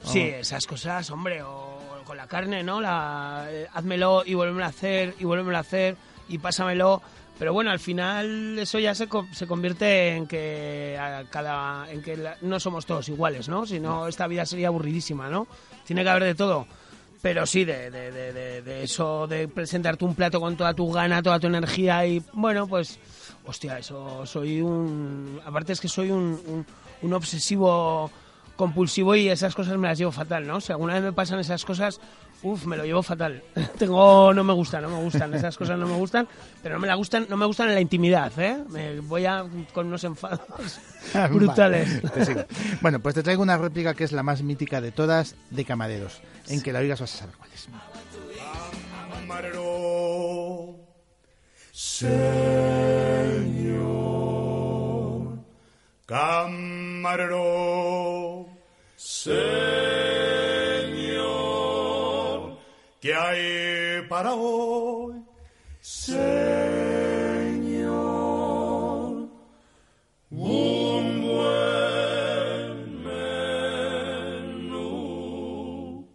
Sí, 0.03 0.21
esas 0.21 0.67
cosas, 0.67 1.09
hombre, 1.09 1.41
o 1.41 1.77
con 2.05 2.17
la 2.17 2.27
carne, 2.27 2.63
¿no? 2.63 2.79
La, 2.81 3.47
eh, 3.49 3.67
házmelo 3.73 4.23
y 4.25 4.33
vuélvemelo 4.35 4.65
a 4.65 4.69
hacer, 4.69 5.15
y 5.19 5.23
vuélvemelo 5.25 5.57
a 5.57 5.61
hacer, 5.61 5.97
y 6.29 6.37
pásamelo. 6.37 7.01
Pero 7.39 7.53
bueno, 7.53 7.69
al 7.71 7.79
final 7.79 8.57
eso 8.59 8.79
ya 8.79 8.95
se, 8.95 9.07
co- 9.07 9.27
se 9.31 9.45
convierte 9.47 10.15
en 10.15 10.25
que 10.27 10.97
a 10.99 11.23
cada 11.29 11.91
en 11.91 12.01
que 12.01 12.17
la- 12.17 12.37
no 12.41 12.59
somos 12.59 12.85
todos 12.85 13.09
iguales, 13.09 13.47
¿no? 13.49 13.65
Si 13.65 13.79
no, 13.79 14.07
esta 14.07 14.27
vida 14.27 14.45
sería 14.45 14.67
aburridísima, 14.69 15.29
¿no? 15.29 15.47
Tiene 15.85 16.03
que 16.03 16.09
haber 16.09 16.23
de 16.23 16.35
todo. 16.35 16.67
Pero 17.21 17.45
sí, 17.45 17.65
de, 17.65 17.89
de, 17.89 18.11
de, 18.11 18.61
de- 18.61 18.83
eso, 18.83 19.27
de 19.27 19.47
presentarte 19.47 20.05
un 20.05 20.13
plato 20.15 20.39
con 20.39 20.55
toda 20.55 20.73
tu 20.73 20.91
gana, 20.91 21.21
toda 21.23 21.39
tu 21.39 21.47
energía 21.47 22.05
y, 22.05 22.21
bueno, 22.33 22.67
pues, 22.67 22.99
hostia, 23.45 23.79
eso, 23.79 24.25
soy 24.25 24.61
un... 24.61 25.39
Aparte 25.45 25.73
es 25.73 25.81
que 25.81 25.87
soy 25.87 26.11
un, 26.11 26.65
un 27.01 27.13
obsesivo 27.13 28.11
compulsivo 28.57 29.15
y 29.15 29.29
esas 29.29 29.55
cosas 29.55 29.77
me 29.77 29.87
las 29.87 29.97
llevo 29.97 30.11
fatal, 30.11 30.45
¿no? 30.45 30.59
Si 30.59 30.73
alguna 30.73 30.95
vez 30.95 31.03
me 31.03 31.13
pasan 31.13 31.39
esas 31.39 31.63
cosas, 31.63 32.01
uff, 32.43 32.65
me 32.65 32.75
lo 32.75 32.83
llevo 32.83 33.01
fatal. 33.01 33.41
Tengo, 33.77 34.33
no 34.33 34.43
me 34.43 34.51
gustan, 34.53 34.81
no 34.81 34.89
me 34.89 35.01
gustan, 35.01 35.33
esas 35.33 35.57
cosas 35.57 35.79
no 35.79 35.87
me 35.87 35.95
gustan, 35.95 36.27
pero 36.61 36.75
no 36.75 36.81
me 36.81 36.87
la 36.87 36.95
gustan, 36.95 37.27
no 37.29 37.37
me 37.37 37.45
gustan 37.45 37.69
en 37.69 37.75
la 37.75 37.81
intimidad, 37.81 38.37
¿eh? 38.37 38.57
Me 38.69 38.99
voy 38.99 39.25
a 39.25 39.45
con 39.73 39.87
unos 39.87 40.03
enfados 40.03 40.41
brutales. 41.31 42.01
Vale, 42.01 42.25
sigo. 42.25 42.43
Bueno, 42.81 42.99
pues 42.99 43.15
te 43.15 43.23
traigo 43.23 43.41
una 43.41 43.57
réplica 43.57 43.93
que 43.93 44.03
es 44.03 44.11
la 44.11 44.23
más 44.23 44.41
mítica 44.41 44.81
de 44.81 44.91
todas 44.91 45.35
de 45.51 45.63
camareros. 45.63 46.19
En 46.49 46.61
que 46.61 46.73
la 46.73 46.79
oigas 46.79 46.99
vas 46.99 47.13
a 47.13 47.17
saber 47.17 47.35
cuál 47.37 47.49
es. 47.53 47.69
Camarero, 49.27 50.75
Camarero, 56.07 57.43
señor. 58.95 59.37
¿Qué 63.01 63.13
hay 63.13 64.07
para 64.07 64.33
hoy? 64.33 65.21
Señor, 65.81 66.27
un 70.29 71.21
buen 71.27 73.03
menú. 74.63 76.07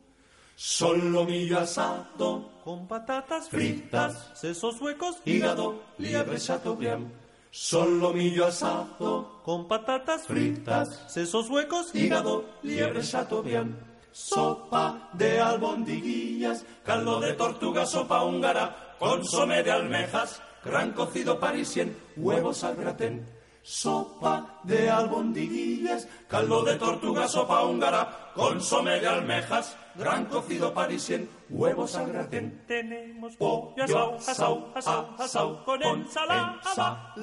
Solomillo 0.57 1.59
asado 1.59 2.51
con 2.65 2.89
patatas 2.89 3.51
fritas, 3.51 4.31
sesos 4.41 4.81
huecos, 4.81 5.19
hígado, 5.27 5.83
liebre 5.99 6.39
chateaubriand. 6.39 7.22
Solomillo 7.55 8.47
asado 8.47 9.43
con 9.45 9.69
patatas 9.69 10.27
fritas, 10.27 11.05
sesos 11.07 11.51
huecos, 11.51 11.95
hígado, 11.95 12.47
liebre 12.63 13.03
chateaubriand. 13.03 13.77
Sopa 14.11 15.11
de 15.13 15.39
albondiguillas, 15.39 16.65
caldo 16.83 17.21
de 17.21 17.35
tortuga, 17.35 17.85
sopa 17.85 18.25
húngara, 18.25 18.97
consomé 18.99 19.63
de 19.63 19.71
almejas, 19.71 20.41
gran 20.65 20.93
cocido 20.93 21.39
parisien, 21.39 21.95
huevos 22.17 22.65
al 22.65 22.75
gratén. 22.75 23.29
Sopa 23.63 24.59
de 24.65 24.91
albondiguillas, 24.91 26.09
caldo 26.29 26.65
de 26.65 26.75
tortuga, 26.77 27.29
sopa 27.29 27.65
húngara, 27.65 28.33
consomé 28.35 28.99
de 28.99 29.07
almejas, 29.07 29.77
gran 29.95 30.25
cocido 30.27 30.75
parisien, 30.75 31.29
huevos 31.49 31.95
al 31.95 32.13
gratén. 32.13 32.65
Tenemos 32.67 33.37
pollo 33.37 33.85
asau, 33.85 34.17
asau, 34.17 34.73
asau, 34.75 35.15
asau, 35.17 35.65
con 35.65 35.81
ensalada, 35.81 37.15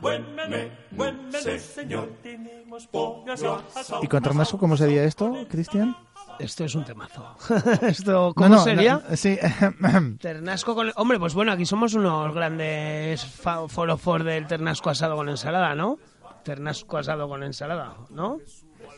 buen 0.00 0.34
menú, 0.34 0.70
buen 0.90 1.28
menú, 1.28 1.58
señor. 1.58 2.08
Tenemos 2.22 2.86
pollo 2.86 3.32
asau, 3.32 3.62
asau, 3.74 4.04
¿Y 4.04 4.06
con 4.06 4.22
ternasco 4.22 4.58
cómo 4.58 4.76
sería 4.76 5.04
esto, 5.04 5.32
Cristian? 5.48 5.96
Esto 6.38 6.64
es 6.64 6.74
un 6.74 6.84
temazo. 6.84 7.36
Esto, 7.82 8.32
¿cómo 8.34 8.48
No, 8.48 8.54
no, 8.56 8.62
sería? 8.62 9.02
no, 9.08 9.16
sí. 9.16 9.38
Ternasco 10.20 10.74
con... 10.74 10.92
Hombre, 10.96 11.18
pues 11.18 11.34
bueno, 11.34 11.52
aquí 11.52 11.66
somos 11.66 11.94
unos 11.94 12.32
grandes 12.34 13.24
forofos 13.24 14.24
del 14.24 14.46
ternasco 14.46 14.90
asado 14.90 15.16
con 15.16 15.28
ensalada, 15.28 15.74
¿no? 15.74 15.98
Ternasco 16.44 16.98
asado 16.98 17.28
con 17.28 17.42
ensalada, 17.42 17.94
¿no? 18.10 18.38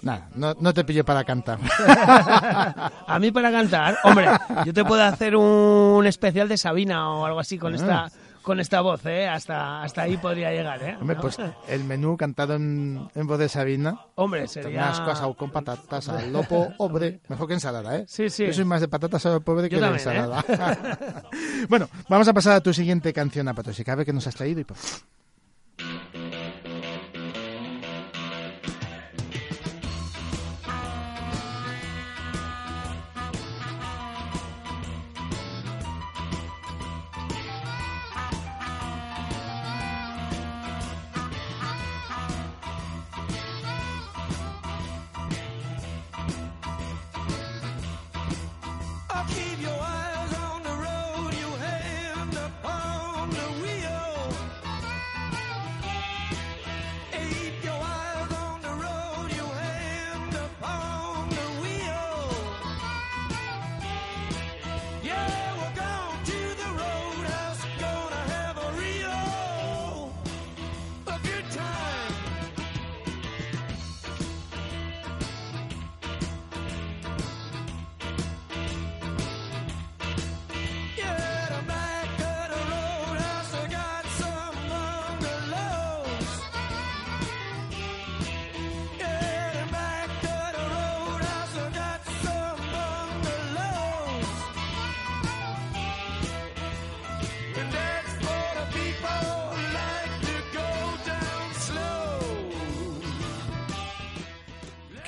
Nada, 0.03 0.29
no, 0.35 0.55
no 0.61 0.73
te 0.73 0.85
pillo 0.85 1.05
para 1.05 1.25
cantar. 1.25 1.59
A 3.07 3.19
mí 3.21 3.31
para 3.33 3.51
cantar, 3.51 3.99
hombre, 4.05 4.29
yo 4.65 4.73
te 4.73 4.85
puedo 4.85 5.03
hacer 5.03 5.37
un 5.37 6.07
especial 6.07 6.49
de 6.49 6.57
Sabina 6.57 7.11
o 7.11 7.27
algo 7.27 7.41
así 7.41 7.59
con 7.59 7.75
esta 7.75 8.11
con 8.43 8.61
esta 8.61 8.81
voz, 8.81 9.05
¿eh? 9.07 9.27
Hasta, 9.27 9.83
hasta 9.83 10.03
ahí 10.03 10.17
podría 10.17 10.51
llegar, 10.51 10.83
¿eh? 10.83 10.97
Hombre, 11.01 11.17
¿No? 11.17 11.23
pues 11.23 11.37
el 11.69 11.85
menú 11.85 12.17
cantado 12.17 12.55
en, 12.55 13.09
en 13.15 13.27
voz 13.27 13.39
de 13.39 13.49
Sabina. 13.49 14.01
Hombre, 14.15 14.47
sería... 14.49 14.83
Unas 14.83 15.01
cosas 15.01 15.37
con 15.37 15.51
patatas 15.51 16.09
al 16.09 16.33
lopo, 16.33 16.73
pobre. 16.77 17.21
Mejor 17.29 17.49
que 17.49 17.55
ensalada, 17.55 17.97
¿eh? 17.97 18.05
Sí, 18.07 18.31
sí. 18.31 18.47
Yo 18.47 18.53
soy 18.53 18.65
más 18.65 18.81
de 18.81 18.89
patatas 18.89 19.25
al 19.27 19.43
pobre 19.43 19.69
que 19.69 19.77
Yo 19.77 19.83
de 19.83 19.99
también, 19.99 20.09
¿eh? 20.09 20.21
ensalada. 20.43 21.23
bueno, 21.69 21.89
vamos 22.09 22.29
a 22.29 22.33
pasar 22.33 22.55
a 22.55 22.61
tu 22.61 22.73
siguiente 22.73 23.13
canción, 23.13 23.49
Apatosis. 23.49 23.89
A 23.89 23.95
ver 23.95 24.07
qué 24.07 24.13
nos 24.13 24.27
has 24.27 24.35
traído 24.35 24.61
y 24.61 24.65
por 24.65 24.77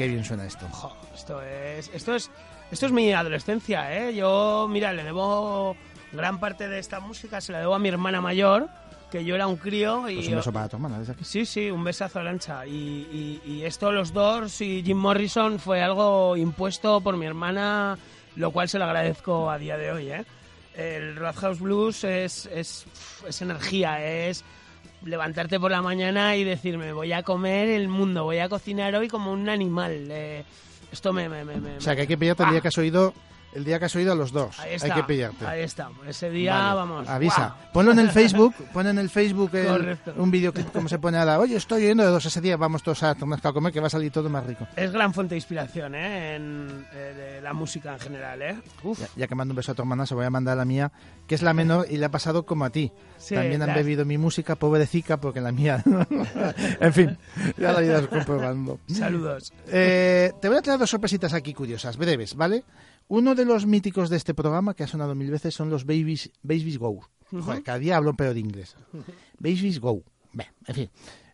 Qué 0.02 0.08
bien 0.08 0.24
suena 0.24 0.44
esto. 0.44 0.66
Jo, 0.72 0.96
esto 1.14 1.40
es, 1.42 1.88
esto 1.94 2.16
es, 2.16 2.28
esto 2.72 2.86
es 2.86 2.90
mi 2.90 3.12
adolescencia, 3.12 3.96
¿eh? 3.96 4.12
Yo, 4.12 4.66
mira, 4.68 4.92
le 4.92 5.04
debo 5.04 5.76
gran 6.10 6.40
parte 6.40 6.68
de 6.68 6.80
esta 6.80 6.98
música 6.98 7.40
se 7.40 7.52
la 7.52 7.60
debo 7.60 7.76
a 7.76 7.78
mi 7.78 7.88
hermana 7.88 8.20
mayor, 8.20 8.68
que 9.12 9.24
yo 9.24 9.36
era 9.36 9.46
un 9.46 9.54
crío 9.54 10.08
y 10.08 10.16
Pues 10.16 10.26
un 10.26 10.34
beso 10.34 10.52
para 10.52 10.68
tu 10.68 10.74
hermana, 10.74 10.98
desde 10.98 11.12
aquí. 11.12 11.24
Sí, 11.24 11.46
sí, 11.46 11.70
un 11.70 11.84
besazo 11.84 12.18
a 12.18 12.24
Lancha. 12.24 12.66
Y, 12.66 13.40
y, 13.44 13.48
y 13.48 13.64
esto, 13.64 13.92
los 13.92 14.12
Doors 14.12 14.60
y 14.60 14.82
Jim 14.82 14.98
Morrison, 14.98 15.60
fue 15.60 15.80
algo 15.80 16.36
impuesto 16.36 17.00
por 17.00 17.16
mi 17.16 17.26
hermana, 17.26 17.96
lo 18.34 18.50
cual 18.50 18.68
se 18.68 18.80
lo 18.80 18.86
agradezco 18.86 19.48
a 19.52 19.56
día 19.56 19.76
de 19.76 19.92
hoy. 19.92 20.10
¿eh? 20.10 20.24
El 20.74 21.14
Roadhouse 21.14 21.60
Blues 21.60 22.02
es, 22.02 22.46
es, 22.46 22.86
es 23.28 23.40
energía, 23.40 24.04
es 24.04 24.42
levantarte 25.04 25.58
por 25.58 25.70
la 25.70 25.82
mañana 25.82 26.36
y 26.36 26.44
decirme, 26.44 26.92
voy 26.92 27.12
a 27.12 27.22
comer 27.22 27.68
el 27.68 27.88
mundo, 27.88 28.24
voy 28.24 28.38
a 28.38 28.48
cocinar 28.48 28.94
hoy 28.94 29.08
como 29.08 29.32
un 29.32 29.48
animal. 29.48 30.08
Eh, 30.10 30.44
esto 30.90 31.12
me... 31.12 31.28
me, 31.28 31.44
me, 31.44 31.76
O 31.76 31.80
sea, 31.80 31.94
que 31.94 32.02
hay 32.02 32.06
que 32.06 32.18
pillarte 32.18 32.42
el 32.44 32.50
día 32.50 32.60
que 32.60 32.68
has 32.68 32.78
oído, 32.78 33.14
el 33.54 33.64
día 33.64 33.78
que 33.78 33.84
has 33.86 33.96
oído 33.96 34.12
a 34.12 34.14
los 34.14 34.32
dos. 34.32 34.58
Ahí 34.60 34.74
está, 34.74 34.94
hay 34.94 35.00
que 35.00 35.06
pillarte. 35.06 35.46
ahí 35.46 35.60
está. 35.62 35.90
Ese 36.06 36.30
día, 36.30 36.54
Vale, 36.54 36.74
vamos... 36.74 37.08
Avisa. 37.08 37.56
Ponlo 37.72 37.92
en 37.92 37.98
el 37.98 38.10
Facebook, 38.10 38.54
pon 38.72 38.86
en 38.86 38.98
el 38.98 39.08
Facebook 39.10 39.50
el- 39.54 39.98
un 40.16 40.30
videoclip 40.30 40.70
como 40.72 40.88
se 40.88 40.98
pone 40.98 41.18
ahora. 41.18 41.38
Oye, 41.38 41.56
estoy 41.56 41.84
oyendo 41.84 42.02
de 42.04 42.10
dos 42.10 42.24
ese 42.26 42.40
día, 42.40 42.56
vamos 42.56 42.82
todos 42.82 43.02
a 43.02 43.14
Tornasca 43.14 43.48
a 43.50 43.52
comer 43.52 43.72
que 43.72 43.80
va 43.80 43.86
a 43.86 43.90
salir 43.90 44.10
todo 44.12 44.28
más 44.28 44.44
rico. 44.46 44.66
Es 44.76 44.92
gran 44.92 45.12
fuente 45.14 45.34
de 45.34 45.38
inspiración, 45.38 45.94
¿eh? 45.94 46.36
En, 46.36 46.86
eh, 46.92 47.14
de 47.36 47.40
la 47.40 47.52
música 47.52 47.92
en 47.94 47.98
general, 48.00 48.42
¿eh? 48.42 48.56
Uf. 48.82 49.00
Ya, 49.00 49.08
ya 49.16 49.26
que 49.28 49.34
mando 49.34 49.52
un 49.52 49.56
beso 49.56 49.72
a 49.72 49.74
tu 49.74 49.82
hermana, 49.82 50.06
se 50.06 50.14
voy 50.14 50.24
a 50.26 50.30
mandar 50.30 50.52
a 50.52 50.56
la 50.56 50.64
mía, 50.64 50.92
que 51.26 51.34
es 51.34 51.42
la 51.42 51.52
menor 51.54 51.86
y 51.88 51.96
le 51.96 52.04
ha 52.06 52.10
pasado 52.10 52.44
como 52.44 52.64
a 52.64 52.70
ti. 52.70 52.92
Sí, 53.18 53.34
También 53.34 53.62
han 53.62 53.74
bebido 53.74 54.04
mi 54.04 54.18
música, 54.18 54.56
pobrecita, 54.56 55.18
porque 55.20 55.40
la 55.40 55.52
mía... 55.52 55.82
en 56.80 56.92
fin, 56.92 57.18
ya 57.56 57.72
la 57.72 57.82
irás 57.82 58.06
comprobando. 58.08 58.80
Saludos. 58.88 59.52
Eh, 59.68 60.32
te 60.40 60.48
voy 60.48 60.58
a 60.58 60.62
traer 60.62 60.78
dos 60.78 60.90
sorpresitas 60.90 61.32
aquí 61.32 61.54
curiosas, 61.54 61.96
breves, 61.96 62.34
¿vale? 62.34 62.64
Uno 63.08 63.34
de 63.34 63.44
los 63.44 63.66
míticos 63.66 64.08
de 64.10 64.16
este 64.16 64.34
programa, 64.34 64.74
que 64.74 64.84
ha 64.84 64.86
sonado 64.86 65.14
mil 65.14 65.30
veces, 65.30 65.54
son 65.54 65.70
los 65.70 65.84
Babies, 65.84 66.30
Babies 66.42 66.78
Go. 66.78 67.08
Joder, 67.30 67.62
cada 67.62 67.78
día 67.78 67.96
hablo 67.96 68.14
peor 68.14 68.34
de 68.34 68.40
inglés. 68.40 68.76
Babies 69.38 69.80
Go. 69.80 70.02
En 70.66 70.74
fin. 70.74 70.90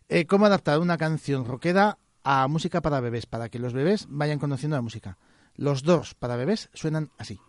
Eh, 0.07 0.25
¿Cómo 0.25 0.45
adaptar 0.45 0.79
una 0.79 0.97
canción 0.97 1.45
rockera 1.45 1.97
a 2.23 2.47
música 2.47 2.81
para 2.81 2.99
bebés? 2.99 3.25
Para 3.25 3.49
que 3.49 3.59
los 3.59 3.73
bebés 3.73 4.07
vayan 4.09 4.39
conociendo 4.39 4.75
la 4.75 4.81
música. 4.81 5.17
Los 5.55 5.83
dos 5.83 6.15
para 6.15 6.35
bebés 6.35 6.69
suenan 6.73 7.11
así. 7.17 7.39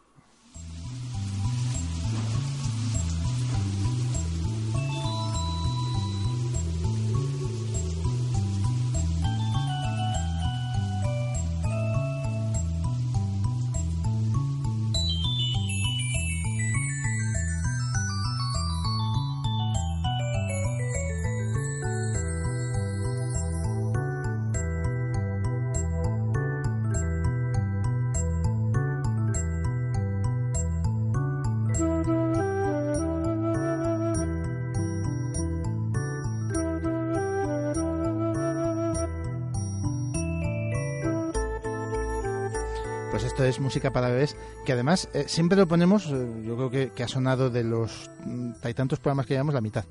Para 43.88 44.08
bebés, 44.08 44.36
que 44.66 44.72
además 44.72 45.08
eh, 45.14 45.24
siempre 45.26 45.56
lo 45.56 45.66
ponemos, 45.66 46.06
eh, 46.06 46.42
yo 46.44 46.56
creo 46.56 46.70
que, 46.70 46.90
que 46.90 47.02
ha 47.02 47.08
sonado 47.08 47.48
de 47.48 47.64
los 47.64 48.10
mm, 48.24 48.52
hay 48.62 48.74
tantos 48.74 49.00
programas 49.00 49.26
que 49.26 49.34
llevamos 49.34 49.54
la 49.54 49.60
mitad. 49.60 49.84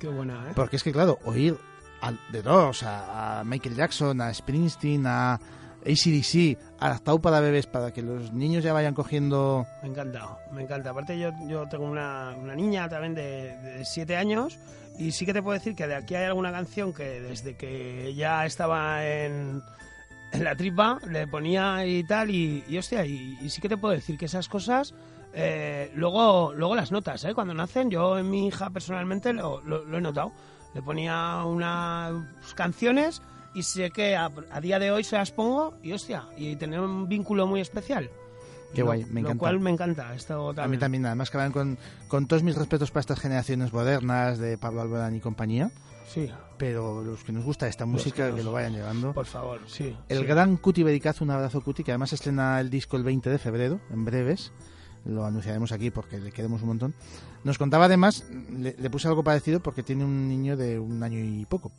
Qué 0.00 0.08
buena, 0.08 0.50
¿eh? 0.50 0.52
Porque 0.54 0.76
es 0.76 0.82
que, 0.82 0.92
claro, 0.92 1.18
oír 1.24 1.56
al 2.00 2.18
de 2.32 2.42
dos, 2.42 2.82
a, 2.82 3.40
a 3.40 3.44
Michael 3.44 3.76
Jackson, 3.76 4.20
a 4.20 4.34
Springsteen, 4.34 5.06
a 5.06 5.38
ACDC, 5.86 6.58
adaptado 6.80 7.20
para 7.20 7.40
bebés, 7.40 7.66
para 7.66 7.92
que 7.92 8.02
los 8.02 8.32
niños 8.32 8.64
ya 8.64 8.72
vayan 8.72 8.94
cogiendo... 8.94 9.66
Me 9.82 9.88
encanta, 9.88 10.38
me 10.52 10.62
encanta. 10.62 10.90
Aparte 10.90 11.18
yo, 11.18 11.30
yo 11.48 11.68
tengo 11.68 11.84
una, 11.84 12.34
una 12.36 12.54
niña 12.54 12.88
también 12.88 13.14
de, 13.14 13.56
de 13.56 13.84
siete 13.84 14.16
años 14.16 14.58
y 14.98 15.12
sí 15.12 15.26
que 15.26 15.32
te 15.32 15.42
puedo 15.42 15.58
decir 15.58 15.74
que 15.74 15.86
de 15.86 15.94
aquí 15.94 16.14
hay 16.14 16.24
alguna 16.24 16.50
canción 16.50 16.92
que 16.92 17.20
desde 17.20 17.56
que 17.56 18.14
ya 18.14 18.46
estaba 18.46 19.06
en, 19.06 19.62
en 20.32 20.44
la 20.44 20.54
tripa 20.56 20.98
le 21.10 21.26
ponía 21.26 21.86
y 21.86 22.04
tal 22.04 22.30
y, 22.30 22.64
y 22.68 22.78
hostia, 22.78 23.04
y, 23.06 23.38
y 23.40 23.48
sí 23.50 23.60
que 23.60 23.68
te 23.68 23.76
puedo 23.76 23.94
decir 23.94 24.18
que 24.18 24.26
esas 24.26 24.48
cosas 24.48 24.94
eh, 25.32 25.90
luego, 25.94 26.52
luego 26.54 26.74
las 26.74 26.90
notas, 26.92 27.24
¿eh? 27.24 27.34
Cuando 27.34 27.52
nacen, 27.54 27.90
yo 27.90 28.18
en 28.18 28.30
mi 28.30 28.46
hija 28.46 28.70
personalmente 28.70 29.32
lo, 29.32 29.60
lo- 29.62 29.84
lo 29.84 29.98
he 29.98 30.00
notado. 30.00 30.32
Le 30.74 30.82
ponía 30.82 31.42
unas 31.44 32.12
canciones 32.54 33.22
y 33.54 33.62
sé 33.62 33.90
que 33.90 34.16
a, 34.16 34.30
a 34.50 34.60
día 34.60 34.78
de 34.78 34.90
hoy 34.90 35.04
se 35.04 35.16
las 35.16 35.30
pongo 35.30 35.74
y 35.82 35.92
hostia, 35.92 36.24
y 36.36 36.56
tener 36.56 36.80
un 36.80 37.08
vínculo 37.08 37.46
muy 37.46 37.60
especial. 37.60 38.10
Qué 38.74 38.80
Lo- 38.80 38.86
guay, 38.86 39.04
me 39.06 39.20
Lo 39.22 39.28
encanta. 39.28 39.38
cual 39.38 39.60
me 39.60 39.70
encanta. 39.70 40.14
Esto 40.14 40.48
A 40.48 40.52
mí 40.52 40.54
también. 40.56 40.80
también, 40.80 41.06
además 41.06 41.30
que 41.30 41.38
van 41.38 41.52
con, 41.52 41.78
con 42.08 42.26
todos 42.26 42.42
mis 42.42 42.56
respetos 42.56 42.90
para 42.90 43.00
estas 43.00 43.20
generaciones 43.20 43.72
modernas 43.72 44.38
de 44.38 44.58
Pablo 44.58 44.82
Alborán 44.82 45.14
y 45.16 45.20
compañía, 45.20 45.70
Sí, 46.12 46.30
pero 46.58 47.02
los 47.02 47.22
que 47.24 47.32
nos 47.32 47.44
gusta 47.44 47.68
esta 47.68 47.86
música, 47.86 48.24
que 48.26 48.30
que, 48.30 48.36
nos- 48.36 48.44
lo 48.46 48.52
vayan 48.52 48.72
llevando. 48.74 49.12
por 49.12 49.26
favor, 49.26 49.60
sí. 49.66 49.96
El 50.08 50.18
sí. 50.20 50.24
gran 50.24 50.56
Cuti 50.56 50.82
Bericaz, 50.82 51.20
un 51.20 51.30
abrazo 51.30 51.60
Cuti, 51.60 51.82
que 51.84 51.92
además 51.92 52.12
estrena 52.12 52.60
el 52.60 52.70
disco 52.70 52.96
el 52.96 53.04
20 53.04 53.30
de 53.30 53.38
febrero, 53.38 53.80
en 53.90 54.04
breves. 54.04 54.52
Lo 55.04 55.24
anunciaremos 55.24 55.70
aquí 55.70 55.90
porque 55.92 56.18
le 56.18 56.32
queremos 56.32 56.62
un 56.62 56.68
montón. 56.68 56.94
Nos 57.44 57.58
contaba 57.58 57.84
además, 57.84 58.24
le, 58.50 58.74
le 58.76 58.90
puse 58.90 59.06
algo 59.06 59.22
parecido 59.22 59.60
porque 59.60 59.84
tiene 59.84 60.04
un 60.04 60.26
niño 60.28 60.56
de 60.56 60.80
un 60.80 61.00
año 61.02 61.20
y 61.20 61.46
poco. 61.46 61.70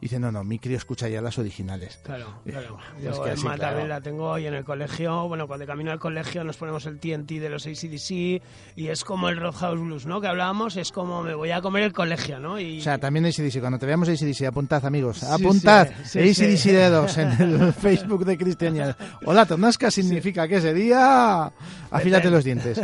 Dice, 0.00 0.18
no, 0.18 0.30
no, 0.30 0.44
mi 0.44 0.58
crío 0.58 0.76
escucha 0.76 1.08
ya 1.08 1.20
las 1.20 1.38
originales. 1.38 2.00
Claro, 2.02 2.40
claro. 2.44 2.78
es 2.98 3.04
Yo 3.04 3.22
que 3.22 3.30
así, 3.30 3.46
claro. 3.46 3.86
la 3.86 4.00
tengo 4.00 4.38
y 4.38 4.46
en 4.46 4.54
el 4.54 4.64
colegio, 4.64 5.28
bueno, 5.28 5.46
cuando 5.46 5.66
camino 5.66 5.90
al 5.90 5.98
colegio 5.98 6.44
nos 6.44 6.56
ponemos 6.56 6.86
el 6.86 6.98
TNT 6.98 7.32
de 7.32 7.48
los 7.48 7.66
ACDC 7.66 8.42
y 8.76 8.88
es 8.88 9.04
como 9.04 9.28
el 9.28 9.38
Roadhouse 9.38 9.80
Blues, 9.80 10.06
¿no? 10.06 10.20
Que 10.20 10.28
hablábamos, 10.28 10.76
es 10.76 10.92
como 10.92 11.22
me 11.22 11.34
voy 11.34 11.50
a 11.50 11.60
comer 11.60 11.82
el 11.82 11.92
colegio, 11.92 12.38
¿no? 12.38 12.60
Y 12.60 12.78
O 12.78 12.82
sea, 12.82 12.98
también 12.98 13.26
ACDC, 13.26 13.60
cuando 13.60 13.78
te 13.78 13.86
veamos 13.86 14.08
ACDC, 14.08 14.46
apuntad 14.46 14.84
amigos, 14.84 15.22
apuntad 15.22 15.88
sí, 16.04 16.34
sí, 16.34 16.44
ACDC 16.44 16.58
sí. 16.58 16.70
dedos 16.72 17.18
en 17.18 17.30
el 17.40 17.72
Facebook 17.78 18.24
de 18.24 18.38
Cristiania. 18.38 18.96
Hola, 19.24 19.46
Tonasca 19.46 19.90
significa 19.90 20.46
que 20.48 20.56
ese 20.56 20.74
día 20.74 21.52
afílate 21.90 22.30
los 22.30 22.44
dientes. 22.44 22.80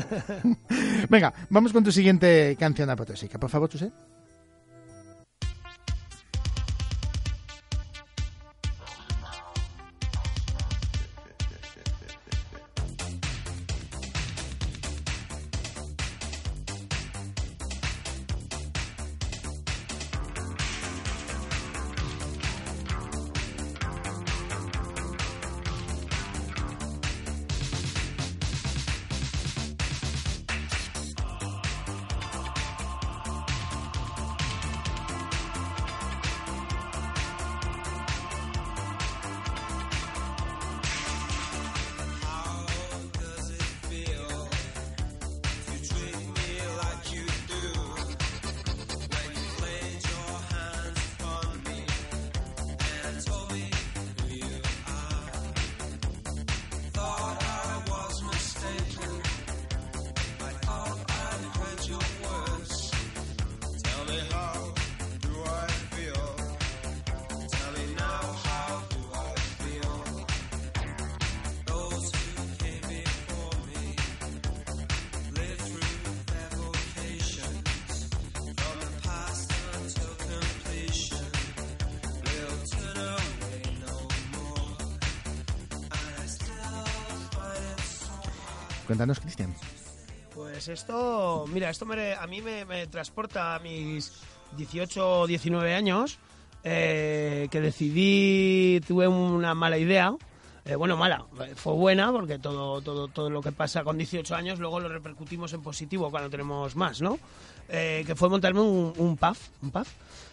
Venga, 1.09 1.33
vamos 1.51 1.73
con 1.73 1.85
tu 1.85 1.93
siguiente 1.93 2.57
canción 2.59 2.91
apoteósica. 2.91 3.39
Por 3.39 3.51
favor, 3.51 3.69
Chuse. 3.69 3.93
Cuéntanos, 88.87 89.21
Cristian. 89.21 89.55
Pues 90.35 90.69
esto, 90.69 91.45
mira, 91.53 91.71
esto 91.71 91.87
a 91.87 92.27
mí 92.27 92.43
me, 92.43 92.87
transporta 92.89 93.55
a 93.55 93.59
mis 93.61 94.13
18 94.57 95.21
o 95.21 95.27
19 95.27 95.75
años, 95.75 96.19
eh, 96.65 97.49
que 97.51 97.61
decidí, 97.61 98.81
tuve 98.87 99.07
una 99.07 99.55
mala 99.55 99.79
idea. 99.79 100.15
Eh, 100.67 100.77
bueno, 100.77 100.97
mala, 100.97 101.27
fue 101.57 101.75
buena 101.75 102.11
porque 102.11 102.39
todo, 102.39 102.81
todo, 102.81 103.07
todo 103.09 103.29
lo 103.29 103.43
que 103.43 103.53
pasa 103.53 103.85
con 103.85 103.99
18 103.99 104.35
años 104.35 104.59
luego 104.59 104.81
lo 104.81 104.89
repercutimos 104.89 105.53
en 105.53 105.63
positivo 105.63 106.11
cuando 106.11 106.31
tenemos 106.31 106.75
más, 106.75 107.03
¿no? 107.03 107.19
Eh, 107.69 108.03
que 108.07 108.15
fue 108.15 108.29
montarme 108.31 108.61
un, 108.61 108.93
un 108.97 109.17
pub, 109.17 109.37
un 109.63 109.71
pub. 109.71 109.87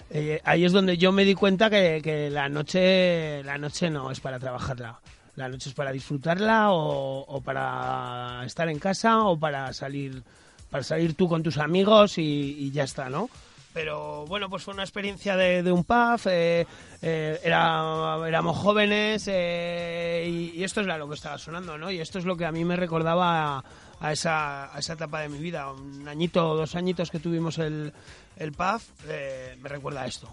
Eh, 0.09 0.41
ahí 0.43 0.65
es 0.65 0.71
donde 0.71 0.97
yo 0.97 1.11
me 1.11 1.23
di 1.23 1.35
cuenta 1.35 1.69
que, 1.69 2.01
que 2.03 2.29
la 2.29 2.49
noche 2.49 3.43
la 3.43 3.57
noche 3.57 3.89
no 3.89 4.09
es 4.09 4.19
para 4.19 4.39
trabajarla. 4.39 4.99
La 5.35 5.47
noche 5.47 5.69
es 5.69 5.75
para 5.75 5.91
disfrutarla 5.91 6.71
o, 6.71 7.41
para 7.43 8.43
estar 8.45 8.69
en 8.69 8.79
casa 8.79 9.23
o 9.23 9.37
para 9.39 9.71
salir 9.73 10.23
para 10.69 10.83
salir 10.83 11.15
tú 11.15 11.27
con 11.27 11.43
tus 11.43 11.57
amigos 11.57 12.17
y, 12.17 12.71
ya 12.71 12.83
está, 12.83 13.09
¿no? 13.09 13.29
Pero 13.73 14.25
bueno, 14.25 14.49
pues 14.49 14.63
fue 14.63 14.73
una 14.73 14.83
experiencia 14.83 15.35
de, 15.35 15.69
un 15.71 15.83
pub, 15.83 16.19
eh, 16.25 16.65
eh, 17.01 17.39
era, 17.43 18.17
éramos 18.25 18.57
jóvenes 18.57 19.25
eh, 19.27 20.25
y, 20.27 20.59
y 20.59 20.63
esto 20.63 20.79
es 20.81 20.87
lo 20.87 21.07
que 21.09 21.15
estaba 21.15 21.37
sonando, 21.37 21.77
¿no? 21.77 21.91
Y 21.91 21.99
esto 21.99 22.19
es 22.19 22.25
lo 22.25 22.37
que 22.37 22.45
a 22.45 22.51
mí 22.53 22.63
me 22.63 22.77
recordaba 22.77 23.57
a, 23.57 23.63
a 24.01 24.11
esa, 24.11 24.75
a 24.75 24.79
esa 24.79 24.93
etapa 24.93 25.21
de 25.21 25.29
mi 25.29 25.37
vida. 25.37 25.71
Un 25.71 26.07
añito 26.07 26.49
o 26.49 26.55
dos 26.55 26.75
añitos 26.75 27.11
que 27.11 27.19
tuvimos 27.19 27.59
el, 27.59 27.93
el 28.35 28.51
pub 28.51 28.81
eh, 29.07 29.57
me 29.61 29.69
recuerda 29.69 30.01
a 30.01 30.07
esto. 30.07 30.27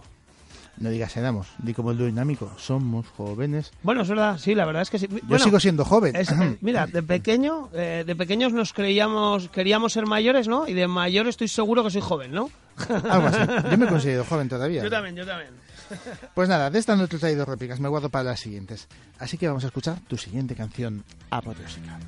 No 0.81 0.91
digas 0.91 1.17
éramos, 1.17 1.49
di 1.59 1.75
como 1.75 1.91
el 1.91 1.99
dinámico. 1.99 2.53
Somos 2.57 3.07
jóvenes. 3.09 3.73
Bueno, 3.83 4.03
es 4.03 4.09
verdad, 4.09 4.39
sí, 4.39 4.55
la 4.55 4.65
verdad 4.65 4.83
es 4.83 4.91
que 4.91 4.99
sí. 4.99 5.09
Yo 5.29 5.39
sigo 5.39 5.59
siendo 5.59 5.85
joven. 5.85 6.15
es- 6.15 6.31
eh, 6.31 6.59
mira, 6.61 6.87
de 6.87 7.03
pequeño, 7.03 7.69
eh, 7.75 8.05
de 8.07 8.15
pequeños 8.17 8.53
nos 8.53 8.73
creíamos, 8.73 9.49
queríamos 9.49 9.93
ser 9.93 10.07
mayores, 10.07 10.47
¿no? 10.47 10.69
Y 10.69 10.75
de 10.75 10.87
mayor 10.87 11.27
estoy 11.27 11.49
seguro 11.49 11.83
que 11.83 11.91
soy 11.91 12.01
joven, 12.01 12.31
¿no? 12.33 12.49
Algo 13.11 13.27
así. 13.29 13.41
Yo 13.71 13.77
me 13.79 13.87
considero 13.89 14.25
joven 14.25 14.49
todavía. 14.49 14.83
Yo 14.85 14.91
también, 14.91 15.17
yo 15.17 15.27
también. 15.27 15.51
Pues 16.35 16.49
nada, 16.51 16.69
de 16.71 16.79
estas 16.79 16.99
no 16.99 17.09
te 17.09 17.17
he 17.17 17.19
traído 17.19 17.45
réplicas, 17.47 17.81
me 17.81 17.89
guardo 17.89 18.11
para 18.11 18.25
las 18.25 18.41
siguientes. 18.41 18.87
Así 19.19 19.39
que 19.39 19.49
vamos 19.49 19.65
a 19.65 19.69
escuchar 19.69 19.99
tu 20.07 20.17
siguiente 20.19 20.55
canción 20.55 21.03
apoteósica. 21.31 21.99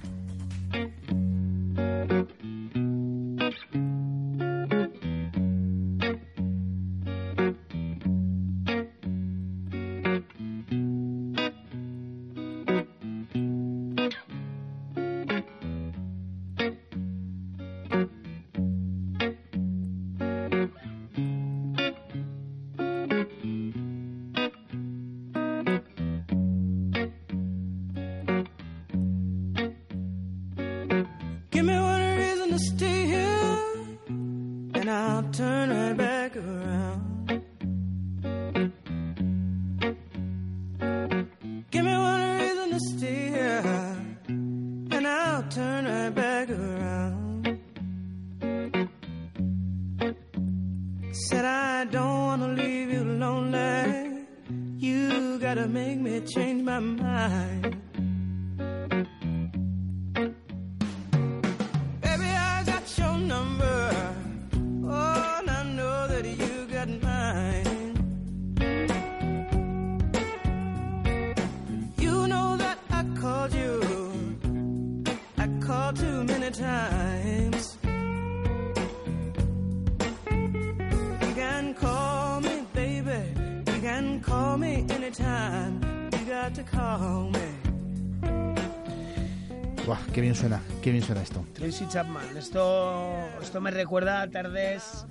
Qué 90.12 90.21
bien 90.21 90.35
suena, 90.35 90.61
qué 90.83 90.90
bien 90.93 91.03
suena 91.03 91.23
esto. 91.23 91.45
Tracy 91.55 91.87
Chapman, 91.88 92.37
esto, 92.37 93.12
esto 93.43 93.61
me 93.61 93.71
recuerda 93.71 94.23
a 94.23 94.31
tardes 94.31 95.07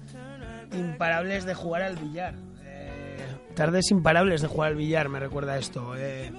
imparables 0.73 1.45
de 1.45 1.53
jugar 1.53 1.81
al 1.81 1.95
billar. 1.95 2.35
Eh, 2.63 3.17
tardes 3.55 3.91
imparables 3.91 4.41
de 4.41 4.47
jugar 4.47 4.69
al 4.69 4.75
billar, 4.75 5.09
me 5.09 5.19
recuerda 5.19 5.57
esto. 5.57 5.95
eh. 5.97 6.31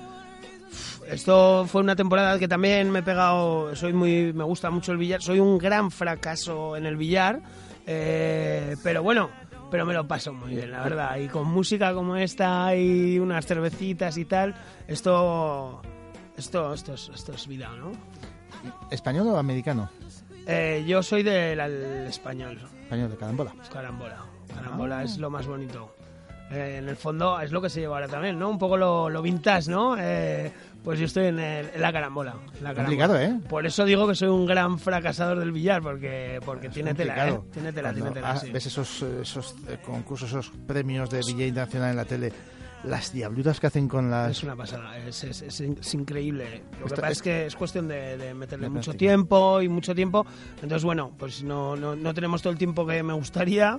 Esto 1.09 1.67
fue 1.67 1.81
una 1.81 1.97
temporada 1.97 2.39
que 2.39 2.47
también 2.47 2.91
me 2.91 3.01
he 3.01 3.03
pegado, 3.03 3.75
soy 3.75 3.93
muy, 3.93 4.33
me 4.33 4.45
gusta 4.45 4.71
mucho 4.71 4.93
el 4.93 4.99
billar, 4.99 5.21
soy 5.21 5.41
un 5.41 5.59
gran 5.59 5.91
fracaso 5.91 6.77
en 6.77 6.87
el 6.87 6.97
billar, 6.97 7.41
eh, 7.87 8.77
pero 8.85 9.03
bueno, 9.03 9.29
pero 9.73 9.85
me 9.85 9.93
lo 9.93 10.07
paso 10.07 10.33
muy 10.33 10.51
bien, 10.55 10.71
la 10.71 10.83
verdad. 10.85 11.17
Y 11.17 11.27
con 11.27 11.49
música 11.49 11.93
como 11.95 12.17
esta 12.17 12.77
y 12.77 13.19
unas 13.19 13.45
cervecitas 13.45 14.17
y 14.19 14.25
tal, 14.25 14.55
esto, 14.87 15.83
esto, 16.41 16.75
esto, 16.75 16.95
es, 16.95 17.11
esto 17.15 17.33
es 17.33 17.47
vida, 17.47 17.71
¿no? 17.79 17.93
¿Español 18.91 19.29
o 19.29 19.37
americano? 19.39 19.89
Eh, 20.47 20.85
yo 20.87 21.03
soy 21.03 21.23
del 21.23 21.61
al 21.61 21.73
español, 22.09 22.59
Español 22.83 23.11
de 23.11 23.17
carambola. 23.17 23.55
es 23.63 23.69
carambola. 23.69 24.17
Carambola 24.53 25.03
es 25.05 25.19
lo 25.19 25.31
más 25.31 25.47
bonito. 25.47 25.95
Eh, 26.51 26.79
en 26.79 26.89
el 26.89 26.97
fondo 26.97 27.39
es 27.41 27.53
lo 27.53 27.63
que 27.63 27.71
se 27.71 27.79
lleva 27.81 27.95
ahora 27.97 28.09
también, 28.09 28.37
¿no? 28.39 28.51
Un 28.51 28.59
poco 28.59 28.77
lo, 28.77 29.09
lo 29.09 29.23
vintage, 29.23 29.71
¿no? 29.71 29.97
Eh, 29.97 30.51
pues 30.83 30.99
yo 30.99 31.05
estoy 31.07 31.27
en, 31.27 31.39
el- 31.39 31.71
en 31.73 31.81
la 31.81 31.93
carambola. 31.93 32.33
en 32.33 32.65
la 32.65 32.75
carambola. 32.75 32.75
Complicado, 33.07 33.21
¿eh? 33.21 33.39
Por 33.49 33.65
eso 33.67 33.85
digo 33.85 34.09
que 34.09 34.17
soy 34.17 34.29
un 34.29 34.47
gran 34.47 34.79
fracasador 34.81 35.39
del 35.39 35.53
billar, 35.53 35.81
porque, 35.81 36.41
porque 36.45 36.69
tiene 36.69 36.93
tela, 36.95 37.13
¿eh? 37.29 37.31
Complicado. 37.31 37.53
Tiene 37.53 37.73
tela, 37.73 37.89
Cuando, 37.91 38.05
tiene 38.07 38.15
tela, 38.15 38.31
ah, 38.33 38.37
sí. 38.37 38.51
ves 38.51 38.67
esos, 38.67 39.03
eh, 39.03 39.19
esos 39.23 39.55
eh, 39.69 39.79
concursos, 39.87 40.29
esos 40.31 40.51
premios 40.67 41.09
de 41.11 41.19
DJ 41.21 41.47
internacional 41.49 41.91
en 41.91 41.97
la 41.97 42.05
tele, 42.05 42.33
las 42.85 43.13
diabluras 43.13 43.61
que 43.61 43.67
hacen 43.67 43.89
con 43.89 44.11
las... 44.11 44.31
Es 44.31 44.43
una 44.43 44.57
pasada, 44.57 44.97
es, 44.99 45.23
es- 45.25 45.43
es 45.43 45.61
es 45.61 45.95
increíble. 45.95 46.63
Lo 46.73 46.79
que 46.79 46.85
Esto- 46.87 47.01
pasa 47.03 47.13
es 47.13 47.23
que 47.23 47.47
es 47.47 47.57
cuestión 47.57 47.89
de, 47.89 48.17
de 48.17 48.33
meterle 48.35 48.65
De 48.67 48.71
mucho 48.71 48.95
tiempo 48.95 49.61
y 49.61 49.69
mucho 49.69 49.95
tiempo. 49.95 50.25
Entonces, 50.63 50.85
bueno, 50.85 51.13
pues 51.19 51.43
no, 51.43 51.77
no, 51.77 51.95
no 51.97 52.15
tenemos 52.15 52.41
todo 52.43 52.53
el 52.53 52.59
tiempo 52.59 52.87
que 52.87 53.03
me 53.03 53.13
gustaría, 53.13 53.79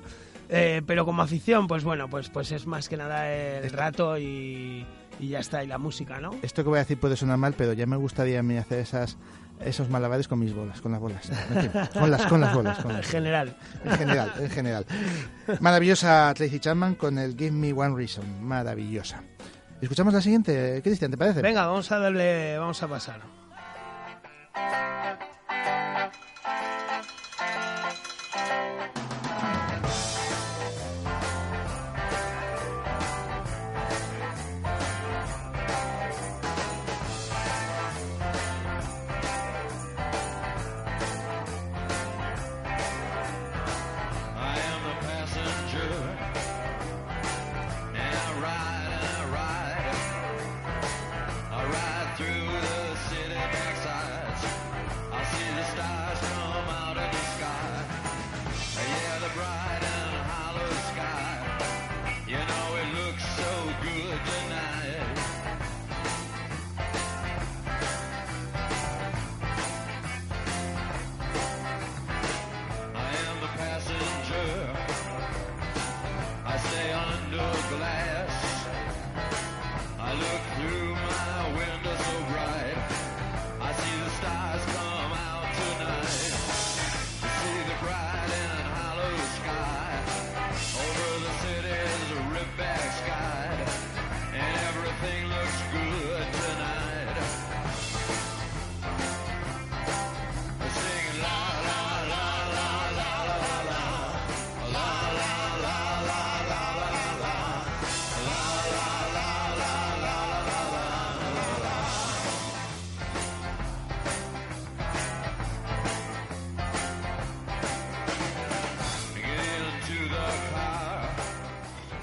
eh, 0.50 0.82
pero 0.86 1.06
como 1.06 1.22
afición, 1.24 1.68
pues 1.68 1.84
bueno, 1.84 2.10
pues, 2.10 2.30
pues 2.30 2.52
es 2.52 2.68
más 2.68 2.90
que 2.90 2.98
nada 2.98 3.32
el 3.34 3.70
rato 3.72 4.18
y, 4.20 4.86
y 5.20 5.28
ya 5.30 5.40
está, 5.40 5.64
y 5.64 5.68
la 5.68 5.78
música, 5.80 6.20
¿no? 6.20 6.36
Esto 6.42 6.64
que 6.64 6.70
voy 6.70 6.78
a 6.78 6.82
decir 6.82 7.00
puede 7.00 7.16
sonar 7.16 7.38
mal, 7.38 7.54
pero 7.58 7.74
ya 7.74 7.86
me 7.88 7.96
gustaría 7.98 8.40
a 8.40 8.44
mí 8.44 8.58
hacer 8.58 8.80
esas, 8.80 9.18
esos 9.66 9.90
malabares 9.90 10.28
con 10.28 10.40
mis 10.40 10.54
bolas, 10.54 10.82
con 10.82 10.92
las 10.92 11.02
bolas. 11.02 11.30
Con, 11.94 12.12
las, 12.12 12.26
con 12.26 12.42
las 12.42 12.54
bolas. 12.54 12.80
Con 12.80 12.96
En 12.96 13.04
general. 13.04 13.56
En 13.86 13.92
general, 13.92 14.34
en 14.40 14.50
general. 14.50 14.86
Maravillosa 15.60 16.34
Tracy 16.36 16.60
Chapman 16.60 16.96
con 16.96 17.18
el 17.18 17.36
Give 17.38 17.52
Me 17.52 17.74
One 17.74 17.96
Reason. 17.96 18.44
Maravillosa. 18.44 19.24
Escuchamos 19.82 20.14
la 20.14 20.22
siguiente, 20.22 20.82
Cristian, 20.84 21.10
¿te 21.10 21.18
parece? 21.18 21.42
Venga, 21.42 21.66
vamos 21.66 21.92
a 21.92 21.98
darle, 21.98 22.58
vamos 22.58 22.82
a 22.84 22.88
pasar. 22.88 23.22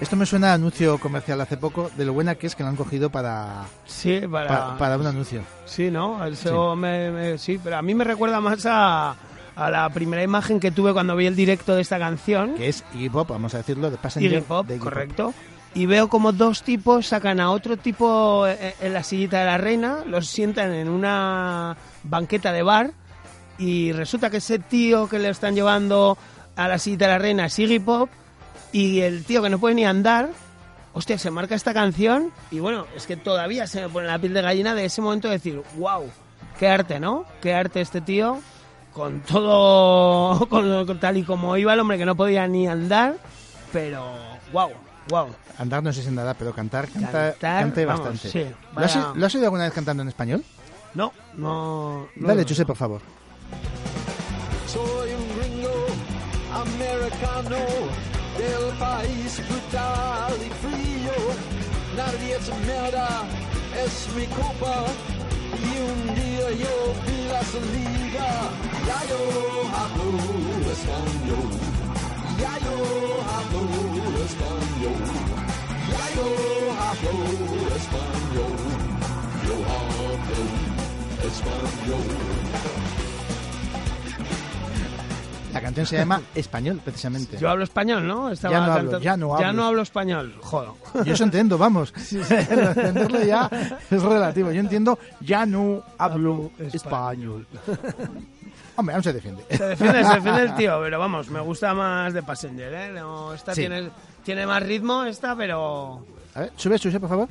Esto 0.08 0.16
me 0.16 0.24
suena 0.24 0.52
a 0.52 0.54
anuncio 0.54 0.96
comercial 0.96 1.38
hace 1.42 1.58
poco, 1.58 1.90
de 1.94 2.06
lo 2.06 2.14
buena 2.14 2.34
que 2.34 2.46
es 2.46 2.54
que 2.54 2.62
lo 2.62 2.70
han 2.70 2.76
cogido 2.76 3.10
para, 3.10 3.64
Sí, 3.84 4.22
para... 4.30 4.48
pa- 4.48 4.78
para 4.78 4.96
un 4.96 5.06
anuncio. 5.06 5.42
Sí, 5.66 5.90
¿no? 5.90 6.24
Eso 6.24 6.74
Me, 6.76 7.10
me- 7.10 7.36
sí, 7.36 7.60
pero 7.62 7.76
a 7.76 7.82
mí 7.82 7.94
me 7.94 8.04
recuerda 8.04 8.40
más 8.40 8.64
a, 8.64 9.14
a 9.54 9.70
la 9.70 9.90
primera 9.90 10.22
imagen 10.22 10.60
que 10.60 10.70
tuve 10.70 10.94
cuando 10.94 11.14
vi 11.14 11.26
el 11.26 11.36
directo 11.36 11.74
de 11.74 11.82
esta 11.82 11.98
canción. 11.98 12.54
Que 12.54 12.68
es 12.70 12.84
Iggy 12.94 13.10
Pop, 13.10 13.28
vamos 13.28 13.52
a 13.52 13.58
decirlo, 13.58 13.90
de 13.90 13.98
Passenger. 13.98 14.32
Iggy 14.32 14.40
Pop, 14.40 14.66
de 14.66 14.76
Iggy 14.76 14.82
Pop. 14.82 14.92
correcto. 14.94 15.34
Y 15.74 15.84
veo 15.84 16.08
como 16.08 16.32
dos 16.32 16.62
tipos 16.62 17.06
sacan 17.06 17.38
a 17.38 17.50
otro 17.50 17.76
tipo 17.76 18.46
eh, 18.46 18.74
en 18.80 18.94
la 18.94 19.02
sillita 19.02 19.40
de 19.40 19.44
la 19.44 19.58
reina, 19.58 19.98
los 20.06 20.26
sientan 20.26 20.72
en 20.72 20.88
una 20.88 21.76
banqueta 22.04 22.50
de 22.52 22.62
bar 22.62 22.92
y 23.58 23.92
resulta 23.92 24.30
que 24.30 24.38
ese 24.38 24.58
tío 24.58 25.06
que 25.06 25.18
le 25.18 25.28
están 25.28 25.54
llevando 25.54 26.16
a 26.56 26.66
la 26.66 26.78
sillita 26.78 27.04
de 27.04 27.12
la 27.12 27.18
reina 27.18 27.44
es 27.44 27.58
Iggy 27.58 27.78
Pop 27.80 28.08
y 28.72 29.00
el 29.00 29.24
tío 29.24 29.42
que 29.42 29.50
no 29.50 29.58
puede 29.58 29.74
ni 29.74 29.84
andar, 29.84 30.30
hostia, 30.92 31.18
se 31.18 31.30
marca 31.30 31.54
esta 31.54 31.72
canción 31.74 32.32
y 32.50 32.58
bueno, 32.60 32.86
es 32.96 33.06
que 33.06 33.16
todavía 33.16 33.66
se 33.66 33.82
me 33.82 33.88
pone 33.88 34.06
la 34.06 34.18
piel 34.18 34.34
de 34.34 34.42
gallina 34.42 34.74
de 34.74 34.84
ese 34.84 35.00
momento 35.00 35.28
de 35.28 35.34
decir, 35.34 35.62
wow, 35.76 36.04
qué 36.58 36.68
arte, 36.68 37.00
¿no? 37.00 37.24
Qué 37.40 37.54
arte 37.54 37.80
este 37.80 38.00
tío 38.00 38.40
con 38.92 39.20
todo, 39.20 40.46
con, 40.50 40.86
con 40.86 41.00
tal 41.00 41.16
y 41.16 41.22
como 41.22 41.56
iba 41.56 41.72
el 41.72 41.80
hombre 41.80 41.98
que 41.98 42.06
no 42.06 42.16
podía 42.16 42.46
ni 42.48 42.66
andar, 42.66 43.16
pero 43.72 44.04
wow, 44.52 44.70
wow. 45.08 45.28
Andar 45.58 45.82
no 45.82 45.92
sé 45.92 46.02
si 46.02 46.08
andará, 46.08 46.34
pero 46.34 46.52
cantar, 46.52 46.88
canta, 46.88 47.32
Cantar, 47.32 47.38
canta 47.38 47.84
vamos, 47.86 48.00
bastante. 48.00 48.28
sí, 48.28 48.54
¿Lo, 48.76 48.84
has, 48.84 49.16
¿Lo 49.16 49.26
has 49.26 49.34
oído 49.34 49.46
alguna 49.46 49.64
vez 49.64 49.72
cantando 49.72 50.02
en 50.02 50.08
español? 50.08 50.44
No, 50.94 51.12
no. 51.36 52.08
no 52.16 52.28
Dale, 52.28 52.42
no. 52.42 52.46
Chuse, 52.46 52.64
por 52.64 52.76
favor. 52.76 53.00
Soy 54.66 55.10
un 55.12 55.38
gringo 55.38 55.86
americano 56.54 57.56
del 58.38 58.72
país 58.78 59.42
brutal 59.48 60.32
y 60.38 60.50
frío. 60.62 61.16
Nadie 61.96 62.38
se 62.40 62.54
me 62.66 62.78
es 63.84 63.94
mi 64.14 64.26
culpa. 64.26 64.76
Y 65.68 65.72
un 65.90 66.00
día 66.14 66.46
yo 66.62 66.74
vi 67.04 67.18
la 67.34 67.42
salida. 67.52 68.28
Ya 68.88 69.00
yo 69.10 69.20
hablo 69.80 70.08
español. 70.76 71.50
Ya 72.42 72.54
yo 72.64 72.74
hablo 73.34 73.62
español. 74.28 75.02
Ya 75.92 76.04
yo 76.16 76.26
hablo 76.86 77.16
español. 77.80 78.54
Yo 79.46 79.54
hablo 79.74 80.08
español. 81.28 83.07
La 85.58 85.64
canción 85.64 85.86
se 85.86 85.96
llama 85.98 86.20
Español, 86.34 86.80
precisamente. 86.84 87.36
Yo 87.38 87.50
hablo 87.50 87.64
español, 87.64 88.06
¿no? 88.06 88.30
Estaba 88.30 88.52
Ya 88.54 88.58
no 88.60 88.72
hablo, 88.72 88.90
cantando- 88.90 89.04
ya 89.04 89.16
no 89.16 89.34
hablo. 89.34 89.64
hablo 89.64 89.82
español, 89.82 90.34
joder. 90.40 90.70
Yo 91.04 91.14
eso 91.14 91.24
entiendo, 91.24 91.58
vamos. 91.58 91.92
Entenderlo 92.12 93.22
ya 93.24 93.50
es 93.90 94.02
relativo. 94.02 94.52
Yo 94.52 94.60
entiendo, 94.60 94.98
ya 95.20 95.44
no 95.46 95.82
hablo 95.98 96.50
español. 96.72 97.46
Hombre, 98.76 98.94
aún 98.94 99.02
se 99.02 99.12
defiende. 99.12 99.44
Se 99.50 99.64
defiende, 99.64 100.04
se 100.04 100.14
defiende 100.14 100.42
el 100.42 100.54
tío, 100.54 100.80
pero 100.80 100.98
vamos, 101.00 101.28
me 101.30 101.40
gusta 101.40 101.74
más 101.74 102.12
de 102.14 102.22
Passenger, 102.22 102.72
¿eh? 102.72 102.92
No, 102.92 103.34
esta 103.34 103.52
Sí. 103.54 103.62
tiene, 103.62 103.90
tiene 104.24 104.46
más 104.46 104.62
ritmo, 104.62 105.02
esta, 105.04 105.34
pero... 105.34 106.04
A 106.36 106.40
ver, 106.42 106.52
sube, 106.54 106.78
sube, 106.78 107.00
por 107.00 107.08
favor. 107.08 107.28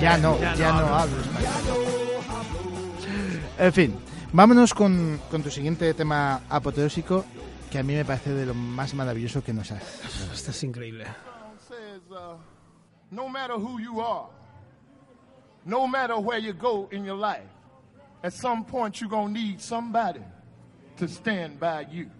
Ya 0.00 0.18
no, 0.18 0.38
ya, 0.40 0.54
Ya 0.56 0.72
no 0.72 0.80
no, 0.80 0.86
hablo. 0.86 0.96
hablo 0.96 1.20
español. 1.20 1.52
En 3.58 3.72
fin, 3.72 3.96
vámonos 4.34 4.74
con, 4.74 5.20
con 5.30 5.42
tu 5.42 5.50
siguiente 5.50 5.94
tema 5.94 6.42
apoteósico, 6.48 7.24
que 7.70 7.78
a 7.78 7.82
mí 7.82 7.94
me 7.94 8.04
parece 8.04 8.34
de 8.34 8.46
lo 8.46 8.54
más 8.54 8.92
maravilloso 8.94 9.42
que 9.42 9.52
nos 9.52 9.70
has. 9.70 9.82
Esto 10.32 10.50
es 10.50 10.64
increíble. 10.64 11.06
uh, 12.10 12.36
no 13.10 13.28
matter 13.28 13.56
who 13.56 13.80
you 13.80 14.00
are, 14.00 14.26
no 15.64 15.86
matter 15.86 16.16
where 16.16 16.38
you 16.38 16.52
go 16.52 16.88
in 16.90 17.04
your 17.04 17.16
life, 17.16 17.48
at 18.22 18.32
some 18.32 18.64
point 18.64 19.00
you're 19.00 19.08
going 19.08 19.32
to 19.32 19.40
need 19.40 19.60
somebody 19.60 20.20
to 20.96 21.08
stand 21.08 21.58
by 21.60 21.86
you. 21.90 22.10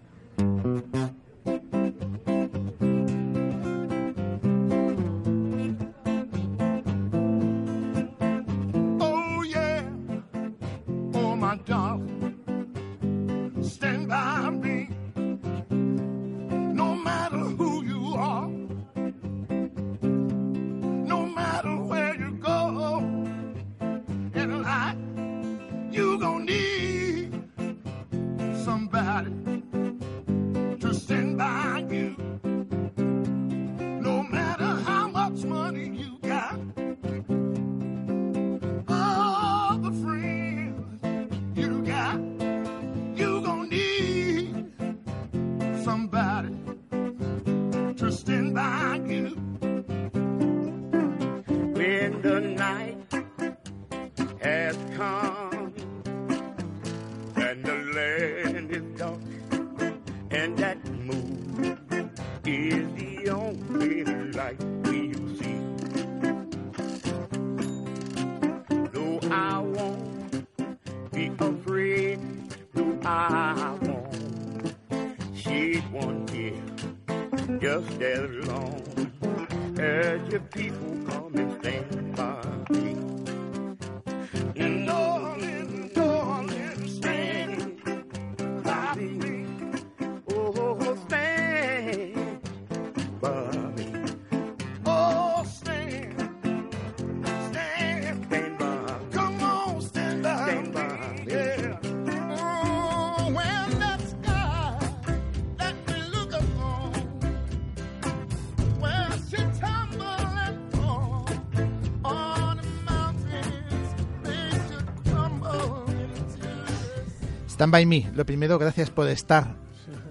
Stand 117.65 117.71
by 117.71 117.85
me. 117.87 118.11
Lo 118.15 118.27
primero, 118.27 118.59
gracias 118.59 118.91
por 118.91 119.07
estar 119.07 119.55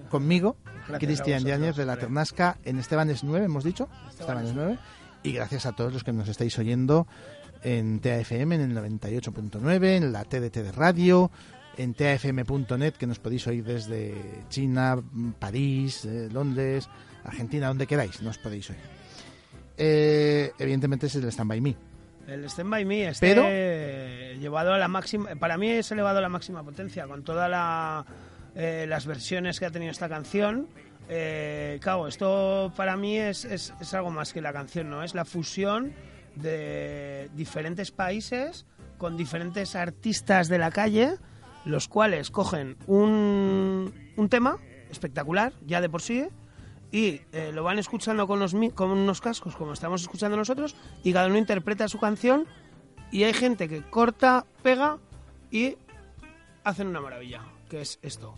conmigo, 0.09 0.57
Cristian 0.99 1.45
Yáñez 1.45 1.77
de 1.77 1.85
la. 1.85 1.95
Ternasca, 1.95 2.57
en 2.65 2.79
Esteban 2.79 3.09
es 3.09 3.23
9, 3.23 3.45
hemos 3.45 3.63
dicho. 3.63 3.87
Esteban 4.09 4.45
es 4.45 4.53
9. 4.53 4.77
Y 5.23 5.31
gracias 5.31 5.65
a 5.65 5.71
todos 5.71 5.93
los 5.93 6.03
que 6.03 6.11
nos 6.11 6.27
estáis 6.27 6.59
oyendo 6.59 7.07
en 7.63 8.01
TAFM, 8.01 8.55
en 8.55 8.61
el 8.61 8.75
98.9, 8.75 9.85
en 9.85 10.11
la 10.11 10.25
TDT 10.25 10.57
de 10.57 10.71
radio, 10.73 11.31
en 11.77 11.93
tafm.net, 11.93 12.95
que 12.95 13.07
nos 13.07 13.19
podéis 13.19 13.47
oír 13.47 13.63
desde 13.63 14.13
China, 14.49 15.01
París, 15.39 16.03
eh, 16.03 16.27
Londres, 16.29 16.89
Argentina, 17.23 17.67
donde 17.69 17.87
queráis, 17.87 18.21
nos 18.21 18.37
podéis 18.37 18.69
oír. 18.69 18.79
Eh, 19.77 20.51
evidentemente 20.59 21.07
es 21.07 21.15
el 21.15 21.23
Stand 21.31 21.49
By 21.49 21.61
Me. 21.61 21.77
El 22.27 22.43
Stand 22.49 22.69
By 22.69 22.83
Me 22.83 23.07
este 23.07 23.25
Pero- 23.25 23.43
llevado 24.39 24.73
a 24.73 24.77
la 24.77 24.87
máxima, 24.87 25.35
para 25.35 25.57
mí 25.57 25.69
es 25.69 25.91
elevado 25.91 26.19
a 26.19 26.21
la 26.21 26.29
máxima 26.29 26.63
potencia 26.63 27.07
con 27.07 27.23
todas 27.23 27.49
las 27.49 29.05
versiones 29.05 29.59
que 29.59 29.65
ha 29.65 29.71
tenido 29.71 29.91
esta 29.91 30.09
canción. 30.09 30.67
Eh, 31.07 31.79
claro, 31.81 32.07
esto 32.07 32.73
para 32.75 32.97
mí 32.97 33.17
es, 33.17 33.45
es, 33.45 33.73
es 33.79 33.93
algo 33.93 34.09
más 34.09 34.33
que 34.33 34.41
la 34.41 34.53
canción, 34.53 34.89
¿no? 34.89 35.03
Es 35.03 35.13
la 35.13 35.25
fusión 35.25 35.93
de 36.35 37.29
diferentes 37.35 37.91
países 37.91 38.65
con 38.97 39.17
diferentes 39.17 39.75
artistas 39.75 40.47
de 40.47 40.57
la 40.57 40.71
calle, 40.71 41.17
los 41.65 41.87
cuales 41.87 42.31
cogen 42.31 42.77
un, 42.87 43.93
un 44.15 44.29
tema 44.29 44.57
espectacular, 44.89 45.53
ya 45.65 45.81
de 45.81 45.89
por 45.89 46.01
sí, 46.01 46.27
y 46.91 47.21
eh, 47.33 47.51
lo 47.53 47.63
van 47.63 47.79
escuchando 47.79 48.27
con, 48.27 48.39
los, 48.39 48.55
con 48.73 48.91
unos 48.91 49.19
cascos 49.19 49.55
como 49.55 49.73
estamos 49.73 50.01
escuchando 50.01 50.37
nosotros 50.37 50.75
y 51.03 51.11
cada 51.11 51.27
uno 51.27 51.37
interpreta 51.37 51.87
su 51.87 51.99
canción 51.99 52.47
y 53.11 53.23
hay 53.23 53.33
gente 53.33 53.67
que 53.67 53.81
corta, 53.81 54.45
pega 54.63 54.97
y 55.51 55.77
hacen 56.63 56.87
una 56.87 57.01
maravilla, 57.01 57.41
que 57.69 57.81
es 57.81 57.99
esto. 58.01 58.35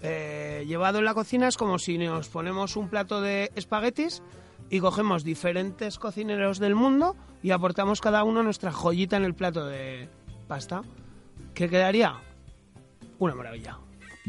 Eh, 0.00 0.64
llevado 0.66 0.98
en 0.98 1.04
la 1.04 1.14
cocina 1.14 1.48
es 1.48 1.56
como 1.56 1.78
si 1.78 1.98
nos 1.98 2.28
ponemos 2.28 2.76
un 2.76 2.88
plato 2.88 3.20
de 3.20 3.50
espaguetis 3.54 4.22
y 4.70 4.80
cogemos 4.80 5.24
diferentes 5.24 5.98
cocineros 5.98 6.58
del 6.58 6.74
mundo 6.74 7.16
y 7.42 7.50
aportamos 7.50 8.00
cada 8.00 8.24
uno 8.24 8.42
nuestra 8.42 8.72
joyita 8.72 9.16
en 9.16 9.24
el 9.24 9.34
plato 9.34 9.66
de 9.66 10.08
pasta. 10.48 10.82
¿Qué 11.54 11.68
quedaría? 11.68 12.16
Una 13.18 13.34
maravilla. 13.34 13.78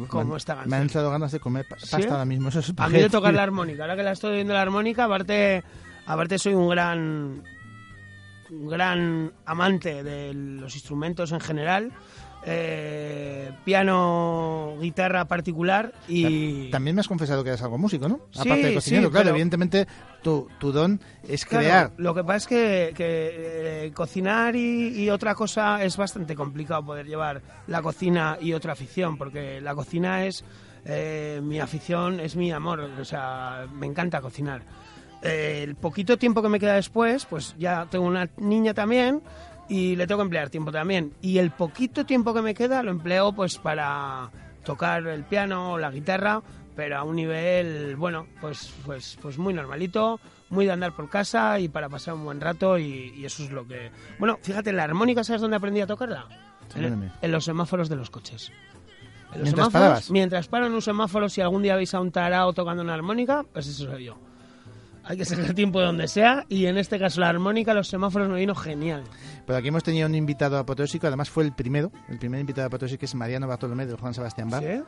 Como 0.10 0.36
esta 0.36 0.66
Me 0.66 0.76
han 0.76 0.84
entrado 0.84 1.10
ganas 1.10 1.32
de 1.32 1.40
comer 1.40 1.66
pasta 1.68 1.98
ahora 1.98 2.26
mismo. 2.26 2.50
Esos 2.50 2.74
A 2.78 2.90
mí 2.90 3.00
de 3.00 3.10
tocar 3.10 3.34
la 3.34 3.44
armónica. 3.44 3.84
Ahora 3.84 3.96
que 3.96 4.04
la 4.04 4.12
estoy 4.12 4.36
viendo 4.36 4.54
la 4.54 4.62
armónica, 4.62 5.06
aparte, 5.06 5.64
aparte 6.06 6.38
soy 6.38 6.54
un 6.54 6.70
gran, 6.70 7.44
gran 8.50 9.34
amante 9.46 10.04
de 10.04 10.34
los 10.34 10.76
instrumentos 10.76 11.32
en 11.32 11.40
general. 11.40 11.92
eh, 12.48 13.52
piano, 13.64 14.76
guitarra 14.80 15.26
particular 15.26 15.92
y... 16.08 16.70
También 16.70 16.96
me 16.96 17.00
has 17.00 17.08
confesado 17.08 17.44
que 17.44 17.50
eres 17.50 17.62
algo 17.64 17.78
músico, 17.80 18.08
¿no? 18.08 18.20
Sí, 18.32 18.42
Aparte 18.42 18.68
de 18.68 18.74
cocinero, 18.76 19.08
sí, 19.08 19.12
claro, 19.12 19.24
pero- 19.24 19.30
evidentemente 19.32 19.88
tu, 20.22 20.48
tu 20.60 20.72
don 20.72 21.00
es 21.28 21.44
Claro, 21.46 21.64
crear. 21.66 21.92
lo 21.98 22.14
que 22.14 22.24
pasa 22.24 22.38
es 22.38 22.48
que, 22.48 22.94
que, 22.96 23.86
eh, 23.88 23.92
cocinar 23.94 24.56
y, 24.56 24.90
y 24.90 25.10
otra 25.10 25.34
cosa 25.34 25.84
es 25.84 25.98
bastante 25.98 26.36
complicado 26.36 26.86
poder 26.86 27.08
llevar 27.08 27.42
la 27.66 27.82
cocina 27.82 28.38
y 28.40 28.54
otra 28.54 28.74
afición, 28.74 29.18
porque 29.18 29.60
la 29.60 29.74
cocina 29.74 30.26
es 30.26 30.44
eh, 30.86 31.40
mi 31.44 31.60
afición, 31.60 32.20
es 32.20 32.36
mi 32.36 32.52
amor, 32.52 32.80
o 32.80 33.06
sea, 33.06 33.66
me 33.74 33.88
encanta 33.88 34.22
cocinar. 34.22 34.62
Eh, 35.26 35.64
el 35.64 35.76
poquito 35.76 36.18
tiempo 36.18 36.42
que 36.42 36.50
me 36.50 36.60
queda 36.60 36.76
después, 36.76 37.26
pues 37.26 37.56
ya 37.58 37.88
tengo 37.90 38.06
una 38.06 38.30
niña 38.38 38.74
también 38.74 39.22
y 39.68 39.96
le 39.96 40.08
tengo 40.08 40.20
que 40.20 40.26
emplear 40.26 40.50
tiempo 40.50 40.72
también. 40.72 41.14
Y 41.22 41.38
el 41.38 41.52
poquito 41.52 42.06
tiempo 42.06 42.34
que 42.34 42.42
me 42.42 42.54
queda 42.54 42.84
lo 42.84 42.92
empleo 42.92 43.34
pues 43.34 43.58
para 43.58 44.30
tocar 44.64 45.06
el 45.08 45.24
piano 45.24 45.74
o 45.74 45.78
la 45.78 45.92
guitarra, 45.92 46.42
pero 46.76 46.98
a 46.98 47.04
un 47.04 47.16
nivel, 47.16 47.96
bueno, 47.96 48.28
pues, 48.42 48.74
pues, 48.86 49.18
pues 49.22 49.38
muy 49.38 49.54
normalito, 49.54 50.20
muy 50.50 50.66
de 50.66 50.72
andar 50.72 50.96
por 50.96 51.10
casa 51.10 51.60
y 51.60 51.70
para 51.70 51.90
pasar 51.90 52.16
un 52.16 52.26
buen 52.26 52.42
rato 52.42 52.78
y, 52.78 53.14
y 53.16 53.26
eso 53.26 53.44
es 53.44 53.52
lo 53.52 53.68
que... 53.68 53.92
Bueno, 54.20 54.40
fíjate, 54.42 54.74
la 54.74 54.84
armónica, 54.84 55.24
¿sabes 55.24 55.42
dónde 55.42 55.58
aprendí 55.58 55.82
a 55.82 55.88
tocarla? 55.88 56.28
En, 56.76 57.32
los 57.32 57.46
semáforos 57.46 57.90
de 57.90 57.96
los 57.96 58.10
coches. 58.10 58.52
En 59.32 59.40
los 59.40 59.44
Mientras 59.44 59.52
semáforos, 59.52 59.72
parabas. 59.72 60.12
mientras 60.12 60.48
paro 60.48 60.66
en 60.66 60.74
un 60.74 60.82
semáforo, 60.82 61.30
si 61.30 61.42
algún 61.42 61.62
día 61.62 61.76
veis 61.76 61.94
a 61.94 62.02
un 62.02 62.12
tarao 62.12 62.54
tocando 62.54 62.84
una 62.84 62.94
armónica, 62.94 63.46
pues 63.54 63.68
eso 63.68 63.86
soy 63.86 64.06
yo. 64.06 64.18
Hay 65.08 65.18
que 65.18 65.26
sacar 65.26 65.54
tiempo 65.54 65.80
de 65.80 65.86
donde 65.86 66.08
sea 66.08 66.46
y 66.50 66.66
en 66.66 66.78
este 66.78 66.98
caso 67.00 67.22
la 67.22 67.30
armónica, 67.30 67.74
los 67.74 67.88
semáforos 67.88 68.28
me 68.30 68.38
vino 68.40 68.56
genial. 68.56 69.04
Pero 69.46 69.58
aquí 69.60 69.68
hemos 69.68 69.84
tenido 69.84 70.08
un 70.08 70.16
invitado 70.16 70.58
apoteósico, 70.58 71.08
además 71.08 71.30
fue 71.30 71.44
el 71.44 71.54
primero, 71.54 71.92
el 72.10 72.18
primer 72.18 72.40
invitado 72.40 72.68
apoteósico 72.68 73.00
que 73.02 73.06
es 73.06 73.16
Mariano 73.16 73.48
Bartolomé 73.48 73.86
del 73.86 73.98
Juan 73.98 74.14
Sebastián 74.14 74.50
Bar, 74.50 74.62
¿Sí? 74.64 74.84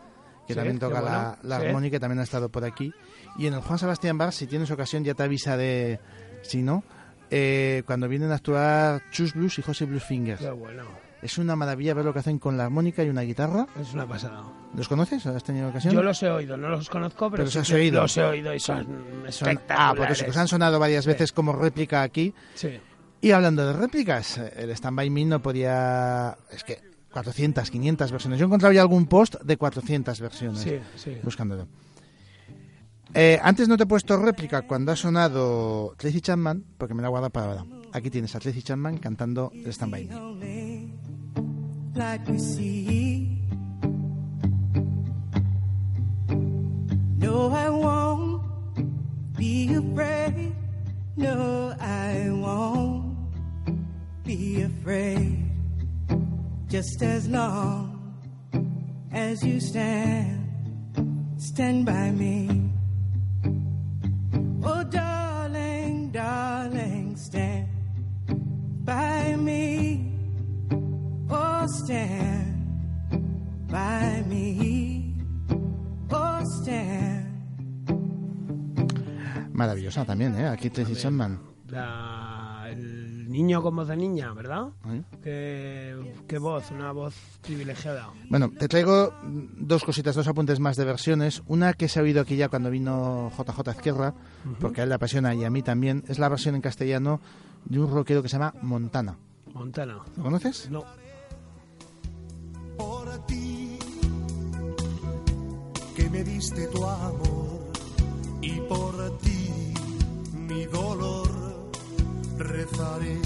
que 0.48 0.54
Sí, 0.54 0.56
también 0.56 0.80
toca 0.80 1.02
la, 1.02 1.10
bueno. 1.12 1.38
la 1.44 1.60
Sí. 1.60 1.66
armónica, 1.68 2.00
también 2.00 2.20
ha 2.20 2.24
estado 2.24 2.50
por 2.50 2.64
aquí. 2.66 2.92
Y 3.38 3.48
en 3.48 3.54
el 3.54 3.62
Juan 3.62 3.78
Sebastián 3.80 4.18
Bar, 4.18 4.34
si 4.34 4.48
tienes 4.48 4.72
ocasión, 4.72 5.04
ya 5.04 5.14
te 5.14 5.24
avisa 5.24 5.56
de, 5.58 6.00
si 6.42 6.64
no, 6.64 6.84
eh, 7.30 7.84
cuando 7.86 8.08
vienen 8.08 8.32
a 8.32 8.36
actuar 8.36 9.02
Chus 9.12 9.34
Blues 9.34 9.60
y 9.60 9.62
José 9.62 9.86
Blues 9.86 10.04
Fingers. 10.04 10.40
Qué 10.42 10.50
bueno. 10.50 10.84
Es 11.28 11.38
una 11.38 11.58
maravilla 11.58 11.94
ver 11.94 12.06
lo 12.06 12.14
que 12.14 12.20
hacen 12.20 12.40
con 12.40 12.56
la 12.56 12.64
armónica 12.64 13.04
y 13.04 13.10
una 13.10 13.20
guitarra. 13.20 13.68
Es 13.78 13.94
una 13.94 14.08
pasada. 14.08 14.44
¿Los 14.74 14.88
conoces? 14.88 15.26
¿Has 15.26 15.44
tenido 15.44 15.68
ocasión? 15.68 15.94
Yo 15.94 16.02
los 16.02 16.24
he 16.24 16.30
oído, 16.30 16.56
no 16.56 16.70
los 16.70 16.90
conozco, 16.90 17.30
pero, 17.30 17.44
Pero 17.44 17.52
sí 17.52 17.60
has 17.60 17.70
oído. 17.70 18.04
Los 18.04 18.16
he 18.16 18.24
oído 18.24 18.54
y 18.54 18.62
son, 18.62 18.88
espectaculares. 19.28 19.68
apoteósicos. 19.68 20.38
Han 20.38 20.48
sonado 20.48 20.80
varias 20.80 21.06
veces 21.06 21.34
como 21.34 21.52
réplica 21.52 22.02
aquí. 22.02 22.34
Sí. 22.56 22.80
Y 23.20 23.32
hablando 23.32 23.68
de 23.68 23.74
réplicas, 23.74 24.38
el 24.38 24.70
Stand 24.70 24.96
By 24.96 25.10
Me 25.10 25.26
no 25.26 25.42
podía... 25.42 26.38
Es 26.50 26.64
que 26.64 26.80
400, 27.12 27.70
500 27.72 28.10
versiones. 28.10 28.40
Yo 28.40 28.46
he 28.46 28.48
encontrado 28.48 28.72
ya 28.72 28.80
algún 28.80 29.06
post 29.08 29.36
de 29.42 29.58
400 29.58 30.22
versiones. 30.22 30.62
Sí, 30.62 30.80
sí. 30.96 31.18
Buscándolo. 31.24 31.68
Eh, 33.14 33.38
antes 33.44 33.68
no 33.68 33.76
te 33.76 33.84
he 33.84 33.88
puesto 33.88 34.16
réplica 34.16 34.62
cuando 34.62 34.94
ha 34.94 34.96
sonado 34.96 35.94
Tracy 35.98 36.22
Chapman, 36.22 36.64
porque 36.78 36.94
me 36.94 37.02
la 37.02 37.10
guarda 37.10 37.28
para 37.28 37.48
ahora. 37.48 37.66
Aquí 37.92 38.10
tienes 38.10 38.34
a 38.34 38.40
Tracy 38.40 38.64
Chapman 38.64 38.98
cantando 39.00 39.52
el 39.54 39.68
Stand 39.74 39.92
By 39.92 40.06
Me. 40.06 41.07
Like 41.98 42.28
we 42.28 42.38
see. 42.38 43.42
No, 47.18 47.52
I 47.52 47.70
won't 47.70 48.44
be 49.36 49.74
afraid. 49.74 50.56
No, 51.16 51.76
I 51.80 52.30
won't 52.30 53.18
be 54.24 54.62
afraid. 54.62 55.50
Just 56.68 57.02
as 57.02 57.28
long 57.28 58.16
as 59.12 59.44
you 59.44 59.60
stand, 59.60 61.34
stand 61.38 61.86
by 61.88 62.12
me. 62.12 62.70
Oh, 64.64 64.84
darling, 64.84 66.12
darling, 66.12 67.16
stand 67.18 67.68
by 68.86 69.36
me. 69.36 69.97
Oh, 71.68 71.70
stand 71.70 73.68
by 73.70 74.24
me. 74.30 75.14
Oh, 76.10 76.40
stand. 76.46 77.28
Maravillosa 79.52 80.06
también, 80.06 80.34
¿eh? 80.40 80.48
Aquí 80.48 80.70
Tracy 80.70 80.96
Chapman. 80.96 81.42
La- 81.68 82.68
el 82.72 83.30
niño 83.30 83.62
con 83.62 83.76
voz 83.76 83.90
de 83.90 83.98
niña, 83.98 84.32
¿verdad? 84.34 84.70
¿Eh? 84.88 85.02
Qué, 85.22 86.14
qué 86.26 86.38
voz, 86.38 86.72
una 86.72 86.94
voz 86.94 87.14
privilegiada. 87.42 88.12
Bueno, 88.30 88.50
te 88.50 88.70
traigo 88.70 89.14
dos 89.58 89.84
cositas, 89.84 90.16
dos 90.16 90.28
apuntes 90.30 90.62
más 90.62 90.78
de 90.78 90.86
versiones. 90.86 91.44
Una 91.48 91.74
que 91.74 91.90
se 91.90 92.00
ha 92.00 92.04
oído 92.04 92.22
aquí 92.22 92.38
ya 92.38 92.48
cuando 92.48 92.70
vino 92.70 93.30
JJ 93.38 93.72
Izquierda, 93.72 94.14
porque 94.62 94.80
a 94.80 94.84
él 94.86 94.90
le 94.90 94.96
apasiona 94.96 95.36
y 95.36 95.44
a 95.44 95.50
mí 95.50 95.64
también, 95.64 96.06
es 96.08 96.18
la 96.18 96.30
versión 96.30 96.56
en 96.56 96.62
castellano 96.62 97.20
de 97.66 97.78
un 97.82 97.92
rockero 97.92 98.24
que 98.24 98.30
se 98.30 98.38
llama 98.38 98.54
Montana. 98.62 99.18
Montana. 99.54 99.98
¿Lo 100.16 100.24
conoces? 100.24 100.70
No. 100.72 100.86
Ti 103.26 103.80
que 105.96 106.10
me 106.10 106.24
diste 106.24 106.68
tu 106.68 106.86
amor 106.86 107.72
y 108.42 108.60
por 108.62 109.18
ti 109.20 109.74
mi 110.48 110.66
dolor 110.66 111.30
rezaré. 112.38 113.20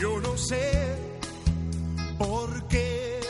Yo 0.00 0.20
no 0.20 0.36
sé 0.36 0.96
por 2.18 2.48
qué 2.68 3.20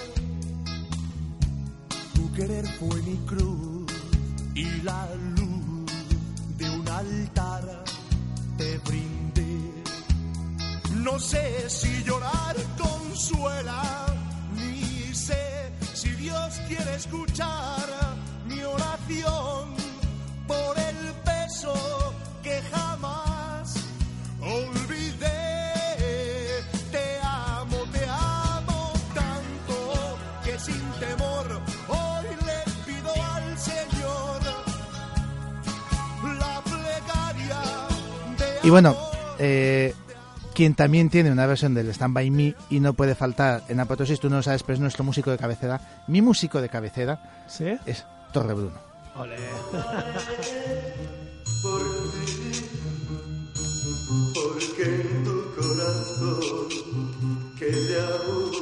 tu 2.15 2.33
querer 2.33 2.67
fue 2.79 3.03
mi 3.03 3.17
cruz 3.27 3.93
y 4.55 4.65
la 4.83 5.09
luz 5.37 5.91
de 6.57 6.71
un 6.71 6.89
altar 6.89 7.85
te 8.57 8.79
brindé. 8.79 9.22
No 11.03 11.19
sé 11.19 11.69
si 11.69 12.05
llorar 12.05 12.55
consuela, 12.79 14.07
ni 14.55 15.13
sé 15.13 15.73
si 15.95 16.11
Dios 16.11 16.61
quiere 16.69 16.95
escuchar 16.95 17.87
mi 18.47 18.63
oración 18.63 19.75
por 20.47 20.79
el 20.79 21.13
peso 21.25 21.75
que 22.45 22.63
jamás 22.71 23.75
olvidé. 24.41 25.73
Te 26.93 27.21
amo, 27.21 27.79
te 27.93 28.05
amo 28.09 28.93
tanto 29.13 30.19
que 30.45 30.57
sin 30.57 30.83
temor 31.01 31.61
hoy 31.89 32.27
le 32.47 32.61
pido 32.87 33.13
al 33.35 33.59
Señor 33.59 34.41
la 36.39 36.63
plegaria 36.63 37.61
de 38.39 38.69
Y 38.69 38.71
bueno, 38.71 38.97
eh, 39.41 39.95
quien 40.53 40.75
también 40.75 41.11
tiene 41.11 41.31
una 41.33 41.47
versión 41.47 41.75
del 41.75 41.89
Stand 41.89 42.15
By 42.15 42.31
Me 42.31 42.55
y 42.71 42.81
no 42.81 42.95
puede 42.95 43.15
faltar 43.15 43.63
en 43.69 43.81
Apoteosis, 43.81 44.21
tú 44.21 44.29
no 44.31 44.37
lo 44.37 44.43
sabes, 44.43 44.63
pero 44.63 44.75
es 44.75 44.81
nuestro 44.81 45.05
músico 45.05 45.31
de 45.31 45.39
cabecera. 45.39 45.81
Mi 46.07 46.23
músico 46.23 46.61
de 46.61 46.69
cabecera 46.69 47.45
¿Sí? 47.49 47.77
es 47.87 48.05
Torre 48.33 48.55
Bruno. 48.55 48.79
Ole. 49.17 49.37
Porque 54.35 54.85
en 54.85 55.25
tu 55.25 55.55
corazón 55.55 56.69
quede 57.59 58.01
aún 58.01 58.53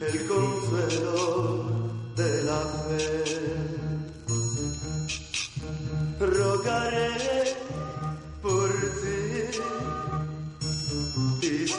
el 0.00 0.26
consuelo 0.26 1.72
de 2.16 2.42
la 2.44 2.60
fe. 2.60 3.24
Rogaré 6.20 7.49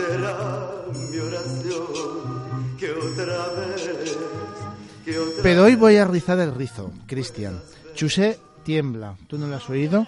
será 0.07 0.85
mi 1.09 1.17
oración 1.17 2.77
que 2.77 2.91
otra 2.91 3.47
vez, 3.49 4.17
que 5.05 5.19
otra 5.19 5.43
Pero 5.43 5.63
hoy 5.63 5.75
voy 5.75 5.97
a 5.97 6.05
rizar 6.05 6.39
el 6.39 6.53
rizo, 6.53 6.91
Cristian. 7.07 7.61
Chusé 7.93 8.39
tiembla, 8.63 9.15
tú 9.27 9.37
no 9.37 9.47
lo 9.47 9.55
has 9.55 9.69
oído, 9.69 10.07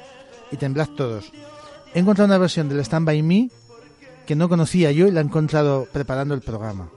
y 0.51 0.57
temblad 0.57 0.89
todos. 0.89 1.31
He 1.93 1.99
encontrado 1.99 2.27
una 2.27 2.37
versión 2.37 2.69
del 2.69 2.79
Stand 2.79 3.05
By 3.05 3.21
Me 3.23 3.49
que 4.25 4.35
no 4.35 4.47
conocía 4.49 4.91
yo 4.91 5.07
y 5.07 5.11
la 5.11 5.21
he 5.21 5.23
encontrado 5.23 5.87
preparando 5.91 6.33
el 6.33 6.41
programa. 6.41 6.89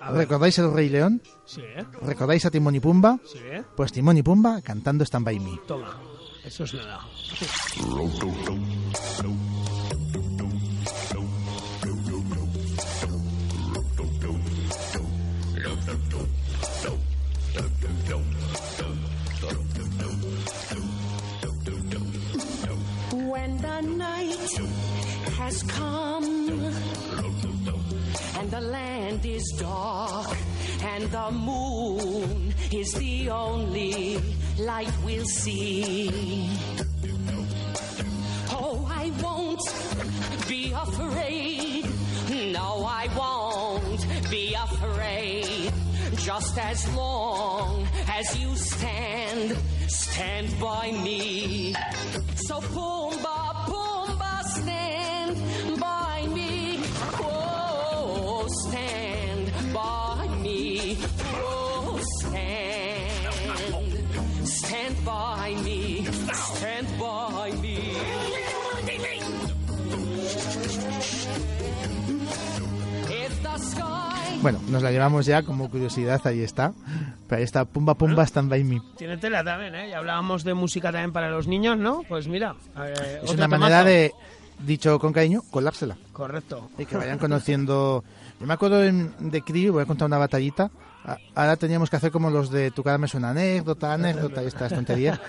A. 0.00 0.10
¿Recordáis 0.12 0.58
el 0.58 0.72
Rey 0.72 0.88
León? 0.88 1.22
Sí, 1.44 1.60
¿eh? 1.60 1.84
¿Recordáis 2.02 2.44
a 2.46 2.50
Timón 2.50 2.74
y 2.74 2.80
Pumba? 2.80 3.18
Sí, 3.24 3.38
¿eh? 3.38 3.62
Pues 3.76 3.92
Timón 3.92 4.16
y 4.16 4.22
Pumba 4.22 4.60
cantando 4.62 5.04
Stand 5.04 5.26
By 5.26 5.38
Me. 5.38 5.60
Toma. 5.66 5.96
Eso 6.44 6.64
es 6.64 6.74
nada. 6.74 7.00
Has 25.52 25.62
come 25.64 26.24
and 28.38 28.50
the 28.50 28.60
land 28.60 29.24
is 29.26 29.44
dark 29.58 30.36
and 30.82 31.04
the 31.10 31.30
moon 31.30 32.54
is 32.72 32.92
the 32.94 33.28
only 33.28 34.18
light 34.58 34.92
we'll 35.04 35.26
see. 35.26 36.48
Oh, 38.50 38.88
I 38.88 39.12
won't 39.22 39.62
be 40.48 40.72
afraid. 40.72 41.84
No, 42.52 42.84
I 42.86 43.08
won't 43.16 44.30
be 44.30 44.54
afraid. 44.54 45.72
Just 46.16 46.56
as 46.58 46.80
long 46.94 47.86
as 48.08 48.38
you 48.38 48.54
stand, 48.56 49.56
stand 49.88 50.48
by 50.60 50.92
me. 50.92 51.74
So 52.36 52.60
Pumbaa, 52.60 53.02
Pumbaa, 53.22 53.41
Stand 65.02 65.04
by 65.04 65.54
me. 65.64 66.04
Stand 66.32 66.88
by 66.98 67.50
me. 67.60 67.76
If 73.10 73.42
the 73.42 73.58
sky 73.58 74.38
Bueno, 74.42 74.60
nos 74.68 74.82
la 74.82 74.90
llevamos 74.92 75.26
ya 75.26 75.42
como 75.42 75.68
curiosidad, 75.70 76.20
ahí 76.24 76.40
está. 76.42 76.72
Pero 77.28 77.38
ahí 77.38 77.42
está, 77.44 77.64
Pumba 77.64 77.94
Pumba 77.94 78.24
Stand 78.26 78.48
By 78.50 78.62
Me. 78.64 78.80
Tiene 78.96 79.16
tela 79.16 79.42
también, 79.42 79.74
¿eh? 79.74 79.88
Y 79.88 79.92
hablábamos 79.92 80.44
de 80.44 80.54
música 80.54 80.92
también 80.92 81.12
para 81.12 81.30
los 81.30 81.46
niños, 81.48 81.76
¿no? 81.78 82.02
Pues 82.08 82.28
mira. 82.28 82.54
eh, 82.78 83.20
Es 83.24 83.30
una 83.30 83.48
manera 83.48 83.82
de, 83.84 84.12
dicho 84.64 84.98
con 85.00 85.12
cariño, 85.12 85.42
colársela. 85.50 85.96
Correcto. 86.12 86.70
Y 86.78 86.86
que 86.86 86.96
vayan 86.96 87.18
conociendo. 87.18 88.04
Yo 88.40 88.46
me 88.46 88.54
acuerdo 88.54 88.84
en- 88.84 89.12
de 89.18 89.42
Cri, 89.42 89.68
voy 89.68 89.82
a 89.82 89.86
contar 89.86 90.06
una 90.06 90.18
batallita. 90.18 90.70
Ahora 91.34 91.56
teníamos 91.56 91.90
que 91.90 91.96
hacer 91.96 92.10
como 92.12 92.30
los 92.30 92.50
de 92.50 92.70
tu 92.70 92.82
cara 92.82 92.98
me 92.98 93.08
suena 93.08 93.30
anécdota, 93.30 93.92
anécdota 93.94 94.42
y 94.42 94.46
estas 94.46 94.72
tonterías. 94.72 95.20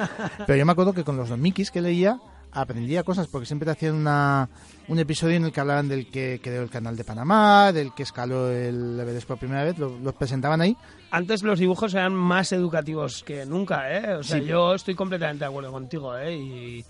Pero 0.45 0.55
yo 0.57 0.65
me 0.65 0.71
acuerdo 0.71 0.93
que 0.93 1.03
con 1.03 1.17
los 1.17 1.29
Don 1.29 1.41
Mickeys 1.41 1.71
que 1.71 1.81
leía 1.81 2.19
aprendía 2.55 3.01
cosas 3.03 3.27
porque 3.27 3.47
siempre 3.47 3.65
te 3.65 3.71
hacían 3.71 3.95
una, 3.95 4.47
un 4.87 4.99
episodio 4.99 5.37
en 5.37 5.45
el 5.45 5.51
que 5.51 5.59
hablaban 5.59 5.89
del 5.89 6.11
que 6.11 6.39
creó 6.43 6.61
el 6.61 6.69
canal 6.69 6.95
de 6.95 7.03
Panamá, 7.03 7.71
del 7.71 7.91
que 7.95 8.03
escaló 8.03 8.51
el 8.51 8.99
Everest 8.99 9.27
por 9.27 9.39
primera 9.39 9.63
vez, 9.63 9.79
lo- 9.79 9.97
los 9.97 10.13
presentaban 10.13 10.61
ahí. 10.61 10.77
Antes 11.09 11.41
los 11.41 11.57
dibujos 11.57 11.95
eran 11.95 12.13
más 12.13 12.51
educativos 12.51 13.23
que 13.23 13.43
nunca, 13.47 13.91
¿eh? 13.91 14.13
O 14.17 14.21
sea, 14.23 14.37
Sí. 14.39 14.45
yo 14.45 14.75
estoy 14.75 14.93
completamente 14.93 15.43
de 15.45 15.49
acuerdo 15.49 15.71
contigo, 15.71 16.15
¿eh? 16.15 16.35
Y, 16.35 16.85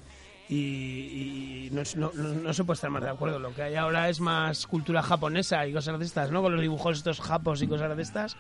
y- 0.56 1.68
y 1.68 1.70
no, 1.72 1.82
no- 1.95 2.12
no- 2.14 2.54
se 2.54 2.64
puede 2.64 2.76
estar 2.76 2.89
más 2.89 3.04
de 3.04 3.10
acuerdo. 3.10 3.39
Lo 3.39 3.54
que 3.54 3.64
hay 3.64 3.76
ahora 3.76 4.10
es 4.10 4.20
más 4.20 4.68
cultura 4.68 5.01
japonesa 5.01 5.66
y 5.66 5.74
cosas 5.74 5.97
de 5.99 6.06
estas, 6.06 6.32
¿no? 6.32 6.41
Con 6.41 6.51
los 6.54 6.62
dibujos 6.62 6.97
estos 6.97 7.20
japos 7.22 7.62
y 7.62 7.68
cosas 7.68 7.95
de 7.95 8.04
estas. 8.04 8.38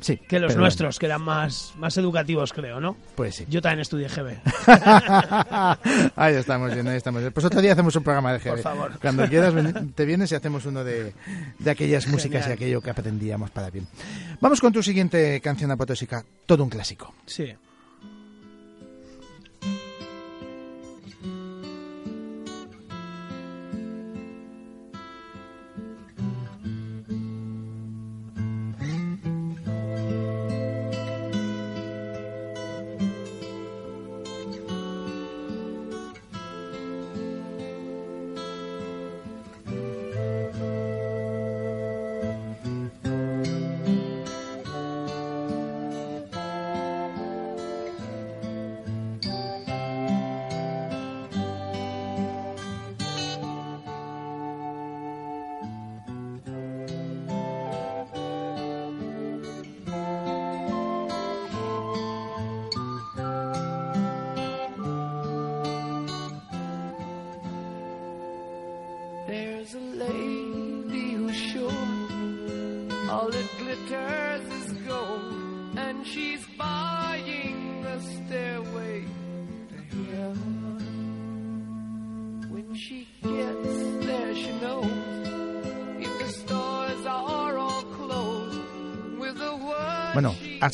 Sí, 0.00 0.16
Que 0.16 0.40
los 0.40 0.56
nuestros, 0.56 0.98
que 0.98 1.06
eran 1.06 1.22
más, 1.22 1.74
más 1.76 1.96
educativos, 1.98 2.52
creo, 2.52 2.80
¿no? 2.80 2.96
Pues 3.14 3.36
sí. 3.36 3.46
Yo 3.48 3.60
también 3.60 3.80
estudié 3.80 4.08
GB. 4.08 4.40
ahí 6.16 6.34
estamos 6.34 6.72
bien, 6.72 6.88
ahí 6.88 6.96
estamos 6.96 7.20
bien. 7.20 7.32
Pues 7.32 7.44
otro 7.46 7.60
día 7.60 7.72
hacemos 7.72 7.94
un 7.96 8.02
programa 8.02 8.32
de 8.32 8.38
GB. 8.38 8.48
Por 8.50 8.58
favor. 8.60 8.98
Cuando 9.00 9.28
quieras 9.28 9.52
te 9.94 10.04
vienes 10.04 10.32
y 10.32 10.34
hacemos 10.34 10.64
uno 10.66 10.82
de, 10.82 11.12
de 11.58 11.70
aquellas 11.70 12.06
músicas 12.08 12.48
y 12.48 12.52
aquello 12.52 12.80
que 12.80 12.90
aprendíamos 12.90 13.50
para 13.50 13.70
bien. 13.70 13.86
Vamos 14.40 14.60
con 14.60 14.72
tu 14.72 14.82
siguiente 14.82 15.40
canción 15.40 15.70
apoteósica, 15.70 16.24
todo 16.46 16.64
un 16.64 16.70
clásico. 16.70 17.14
Sí. 17.26 17.54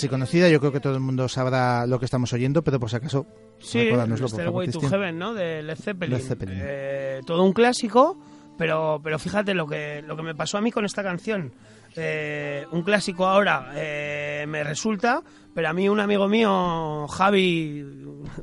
Bueno, 0.07 0.25
archiconocida, 0.25 0.49
yo 0.49 0.61
creo 0.61 0.73
que 0.73 0.81
todo 0.81 0.95
el 0.95 1.01
mundo 1.01 1.29
sabrá 1.29 1.87
lo 1.87 1.99
que 1.99 2.05
estamos 2.05 2.33
oyendo, 2.33 2.63
pero 2.63 2.79
por 2.81 2.89
si 2.91 2.97
acaso, 2.97 3.27
Sí, 3.59 3.89
Stairway 4.27 4.69
to. 4.69 4.81
Heaven, 4.81 5.19
¿no? 5.19 5.35
De 5.35 5.63
Led 5.63 5.77
Zeppelin. 5.77 6.17
Led 6.19 6.25
Zeppelin. 6.25 6.59
Eh, 6.61 7.21
todo 7.27 7.43
un 7.43 7.53
clásico, 7.53 8.17
pero, 8.57 9.01
pero 9.03 9.19
fíjate 9.19 9.53
lo 9.55 9.67
que, 9.67 10.03
lo 10.07 10.17
que 10.17 10.23
me 10.23 10.35
pasó 10.35 10.59
a 10.59 10.61
mí 10.61 10.71
con 10.71 10.85
esta 10.85 11.03
canción. 11.03 11.53
Eh, 11.97 12.65
un 12.71 12.83
clásico 12.83 13.27
ahora 13.27 13.73
eh, 13.75 14.45
me 14.47 14.63
resulta, 14.63 15.21
pero 15.55 15.69
a 15.71 15.73
mí 15.73 15.89
un 15.89 15.99
amigo 15.99 16.29
mío, 16.29 17.09
Javi, 17.09 17.81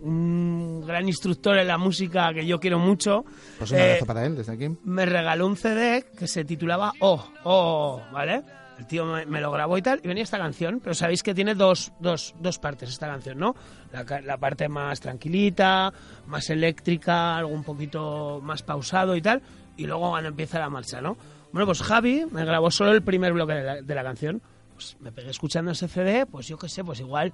un 0.01 0.84
gran 0.86 1.08
instructor 1.08 1.58
en 1.58 1.68
la 1.68 1.78
música 1.78 2.34
que 2.34 2.45
yo 2.45 2.60
quiero 2.60 2.80
mucho, 2.80 3.24
Pues 3.58 3.72
un 3.72 3.78
eh, 3.78 3.84
abrazo 3.84 4.06
para 4.06 4.26
él 4.26 4.36
desde 4.36 4.53
aquí. 4.53 4.70
me 4.84 5.06
regaló 5.06 5.47
un 5.47 5.56
CD 5.56 6.06
que 6.18 6.28
se 6.28 6.43
titulaba 6.43 6.91
Oh, 6.99 7.24
Oh, 7.43 8.01
¿vale? 8.12 8.43
El 8.78 8.88
tío 8.88 9.05
me, 9.05 9.26
me 9.26 9.39
lo 9.41 9.51
grabó 9.51 9.78
y 9.78 9.82
tal, 9.82 10.01
y 10.03 10.07
venía 10.07 10.23
esta 10.23 10.38
canción, 10.38 10.82
pero 10.84 10.93
sabéis 10.93 11.23
que 11.23 11.34
tiene 11.34 11.55
dos, 11.55 11.93
dos, 11.99 12.36
dos 12.39 12.59
partes 12.59 12.89
esta 12.89 13.07
canción, 13.07 13.39
¿no? 13.39 13.55
La, 13.93 14.21
la 14.21 14.38
parte 14.38 14.67
más 14.67 14.99
tranquilita, 14.99 15.93
más 16.28 16.49
eléctrica, 16.49 17.38
algo 17.38 17.53
un 17.53 17.63
poquito 17.63 18.41
más 18.43 18.63
pausado 18.63 19.15
y 19.15 19.21
tal, 19.21 19.41
y 19.78 19.86
luego 19.86 20.09
cuando 20.09 20.30
empieza 20.30 20.59
la 20.59 20.69
marcha, 20.69 20.99
¿no? 20.99 21.17
Bueno, 21.53 21.67
pues 21.67 21.82
Javi 21.82 22.26
me 22.30 22.43
grabó 22.43 22.69
solo 22.69 22.91
el 22.91 23.01
primer 23.01 23.32
bloque 23.32 23.53
de 23.53 23.63
la, 23.63 23.82
de 23.82 23.95
la 23.95 24.03
canción, 24.03 24.41
pues 24.73 24.97
me 24.99 25.11
pegué 25.13 25.30
escuchando 25.30 25.71
ese 25.71 25.88
CD, 25.88 26.26
pues 26.26 26.47
yo 26.47 26.57
qué 26.57 26.67
sé, 26.67 26.84
pues 26.84 26.99
igual 26.99 27.32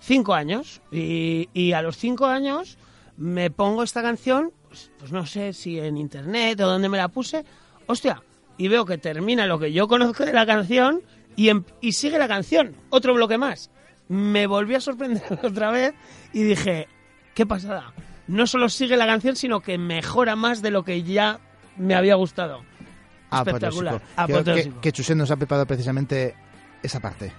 cinco 0.00 0.32
años, 0.32 0.80
y, 0.90 1.50
y 1.52 1.72
a 1.72 1.82
los 1.82 1.98
cinco 1.98 2.26
años 2.26 2.78
me 3.18 3.50
pongo 3.50 3.82
esta 3.82 4.00
canción, 4.00 4.52
pues, 4.68 4.90
pues 4.98 5.12
no 5.12 5.26
sé 5.26 5.52
si 5.52 5.78
en 5.78 5.98
internet 5.98 6.58
o 6.60 6.66
donde 6.66 6.88
me 6.88 6.96
la 6.96 7.08
puse, 7.08 7.44
hostia, 7.86 8.22
y 8.58 8.68
veo 8.68 8.84
que 8.84 8.98
termina 8.98 9.46
lo 9.46 9.58
que 9.58 9.72
yo 9.72 9.88
conozco 9.88 10.26
de 10.26 10.32
la 10.32 10.44
canción 10.44 11.00
y, 11.36 11.48
em- 11.48 11.64
y 11.80 11.92
sigue 11.92 12.18
la 12.18 12.28
canción, 12.28 12.74
otro 12.90 13.14
bloque 13.14 13.38
más. 13.38 13.70
Me 14.08 14.46
volví 14.46 14.74
a 14.74 14.80
sorprender 14.80 15.22
otra 15.42 15.70
vez 15.70 15.94
y 16.32 16.42
dije, 16.42 16.88
qué 17.34 17.46
pasada. 17.46 17.92
No 18.26 18.46
solo 18.46 18.68
sigue 18.68 18.96
la 18.96 19.06
canción, 19.06 19.36
sino 19.36 19.60
que 19.60 19.78
mejora 19.78 20.36
más 20.36 20.60
de 20.60 20.70
lo 20.70 20.84
que 20.84 21.02
ya 21.02 21.40
me 21.76 21.94
había 21.94 22.16
gustado. 22.16 22.62
Espectacular. 23.32 24.02
Apoteósico. 24.16 24.52
Creo 24.52 24.74
que, 24.74 24.80
que 24.80 24.92
Chusén 24.92 25.18
nos 25.18 25.30
ha 25.30 25.36
preparado 25.36 25.66
precisamente 25.66 26.34
esa 26.82 27.00
parte. 27.00 27.32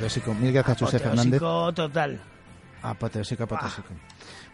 Apoteósico. 0.00 0.34
Mil 0.34 0.52
gracias, 0.52 0.78
José 0.80 0.98
Fernández. 0.98 1.40
Total. 1.40 2.20
Apoteósico, 2.82 3.42
apoteósico. 3.44 3.88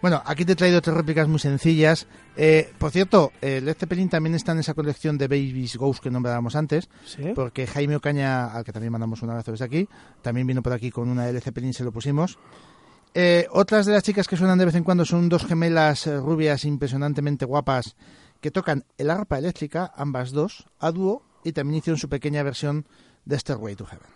Bueno, 0.03 0.21
aquí 0.27 0.45
te 0.45 0.53
he 0.53 0.57
traído 0.57 0.83
tres 0.83 0.97
réplicas 0.97 1.29
muy 1.29 1.39
sencillas. 1.39 2.07
Eh, 2.37 2.73
por 2.79 2.91
cierto, 2.91 3.33
eh, 3.41 3.61
Led 3.63 3.77
Zeppelin 3.77 4.09
también 4.09 4.35
está 4.35 4.53
en 4.53 4.59
esa 4.59 4.75
colección 4.75 5.17
de 5.17 5.29
Babies 5.29 5.77
Ghost 5.77 6.03
que 6.03 6.11
nombrábamos 6.11 6.57
antes, 6.57 6.89
Sí. 7.05 7.33
porque 7.35 7.67
Jaime 7.67 7.97
Ocaña, 7.97 8.47
al 8.53 8.65
que 8.65 8.73
también 8.73 8.91
mandamos 8.93 9.23
un 9.23 9.31
abrazo 9.31 9.53
desde 9.53 9.65
aquí, 9.65 9.89
también 10.23 10.47
vino 10.47 10.63
por 10.63 10.73
aquí 10.73 10.91
con 10.91 11.09
una 11.09 11.25
de 11.27 11.33
Led 11.35 11.41
Zeppelin, 11.43 11.73
se 11.73 11.85
lo 11.85 11.93
pusimos. 11.93 12.39
Eh, 13.15 13.47
otras 13.53 13.87
de 13.87 13.93
las 13.93 14.03
chicas 14.03 14.27
que 14.29 14.37
suenan 14.37 14.59
de 14.59 14.67
vez 14.67 14.75
en 14.75 14.85
cuando 14.85 15.05
son 15.05 15.29
dos 15.29 15.47
gemelas 15.47 16.07
eh, 16.07 16.19
rubias 16.19 16.65
impresionantemente 16.65 17.45
guapas 17.47 17.97
que 18.41 18.51
tocan 18.51 18.85
el 18.99 19.09
arpa 19.11 19.39
eléctrica, 19.39 19.93
ambas 19.97 20.33
dos, 20.33 20.67
a 20.81 20.91
dúo, 20.91 21.23
y 21.45 21.53
también 21.53 21.79
hicieron 21.79 21.99
su 21.99 22.09
pequeña 22.11 22.43
versión 22.43 22.87
de 23.25 23.39
Stairway 23.39 23.77
to 23.77 23.87
Heaven. 23.87 24.09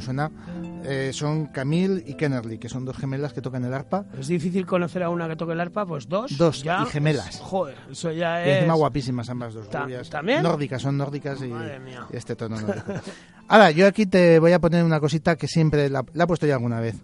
Suena. 0.00 0.30
Eh, 0.84 1.10
son 1.12 1.46
Camille 1.46 2.02
y 2.06 2.14
Kennerly, 2.14 2.58
que 2.58 2.68
son 2.68 2.84
dos 2.84 2.96
gemelas 2.96 3.32
que 3.32 3.40
tocan 3.42 3.64
el 3.64 3.74
arpa. 3.74 4.06
Es 4.18 4.28
difícil 4.28 4.64
conocer 4.66 5.02
a 5.02 5.10
una 5.10 5.28
que 5.28 5.36
toque 5.36 5.52
el 5.52 5.60
arpa, 5.60 5.84
pues 5.86 6.08
dos. 6.08 6.36
Dos, 6.38 6.62
ya, 6.62 6.82
y 6.82 6.86
gemelas. 6.86 7.38
Joder, 7.40 7.76
eso 7.90 8.10
ya 8.12 8.44
Y 8.46 8.50
es... 8.50 8.56
encima 8.58 8.74
guapísimas 8.74 9.28
ambas 9.28 9.54
dos, 9.54 9.68
Ta- 9.68 9.82
rubias. 9.82 10.08
¿también? 10.10 10.42
Nórdicas, 10.42 10.80
son 10.82 10.96
nórdicas 10.96 11.40
y, 11.42 11.48
Madre 11.48 11.78
mía. 11.80 12.06
y 12.12 12.16
este 12.16 12.34
tono 12.36 12.60
nórdico. 12.60 12.92
Ahora, 13.48 13.70
yo 13.72 13.86
aquí 13.86 14.06
te 14.06 14.38
voy 14.38 14.52
a 14.52 14.58
poner 14.60 14.84
una 14.84 15.00
cosita 15.00 15.36
que 15.36 15.48
siempre 15.48 15.90
la, 15.90 16.04
la 16.14 16.24
he 16.24 16.26
puesto 16.26 16.46
ya 16.46 16.54
alguna 16.54 16.80
vez. 16.80 16.96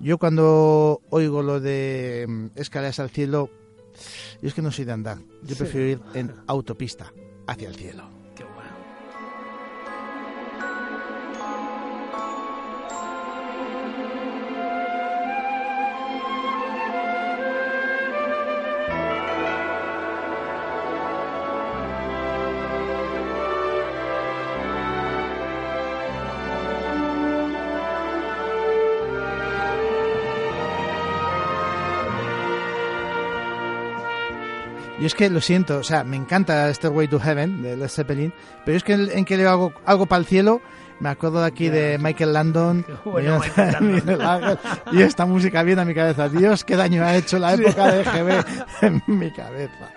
Yo 0.00 0.18
cuando 0.18 1.00
oigo 1.10 1.42
lo 1.42 1.60
de 1.60 2.26
mm, 2.28 2.46
escaleras 2.58 2.98
al 2.98 3.10
cielo, 3.10 3.50
yo 4.40 4.48
es 4.48 4.54
que 4.54 4.62
no 4.62 4.72
soy 4.72 4.84
de 4.86 4.92
andar. 4.92 5.18
Yo 5.42 5.54
Sí. 5.54 5.62
prefiero 5.62 5.86
ir 5.88 6.00
en 6.14 6.34
autopista 6.48 7.12
hacia 7.46 7.68
el 7.68 7.76
cielo. 7.76 8.04
Yo 35.02 35.06
es 35.06 35.16
que 35.16 35.28
lo 35.28 35.40
siento, 35.40 35.78
o 35.78 35.82
sea, 35.82 36.04
me 36.04 36.14
encanta 36.14 36.72
Stairway 36.72 37.08
to 37.08 37.18
Heaven 37.18 37.60
de 37.60 37.76
Led 37.76 37.88
Zeppelin, 37.88 38.32
pero 38.64 38.76
es 38.76 38.84
que 38.84 38.92
en, 38.92 39.24
que 39.24 39.36
leo 39.36 39.50
algo, 39.50 39.72
algo 39.84 40.06
para 40.06 40.20
el 40.20 40.26
cielo, 40.26 40.60
me 41.00 41.08
acuerdo 41.08 41.40
de 41.40 41.48
aquí 41.48 41.68
de 41.70 41.98
Michael 41.98 42.32
Landon, 42.32 42.86
bueno, 43.04 43.40
Michael 43.40 44.58
y 44.92 45.02
esta 45.02 45.26
música 45.26 45.64
viene 45.64 45.82
a 45.82 45.84
mi 45.84 45.92
cabeza. 45.92 46.28
Dios, 46.28 46.62
qué 46.62 46.76
daño 46.76 47.02
ha 47.02 47.16
hecho 47.16 47.40
la 47.40 47.54
época 47.54 47.90
de 47.90 48.04
GB 48.04 48.44
en 48.82 49.02
mi 49.08 49.32
cabeza. 49.32 49.92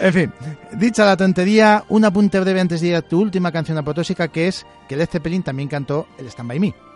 En 0.00 0.12
fin, 0.12 0.32
dicha 0.72 1.04
la 1.04 1.16
tontería, 1.16 1.84
un 1.88 2.04
apunte 2.04 2.40
breve 2.40 2.58
antes 2.60 2.80
de 2.80 2.88
ir 2.88 2.96
a 2.96 3.02
tu 3.02 3.20
última 3.20 3.52
canción 3.52 3.78
apotósica, 3.78 4.26
que 4.26 4.48
es 4.48 4.66
que 4.88 4.96
Led 4.96 5.08
Zeppelin 5.08 5.44
también 5.44 5.68
cantó 5.68 6.08
el 6.18 6.26
Stand 6.26 6.48
By 6.48 6.58
Me. 6.58 6.87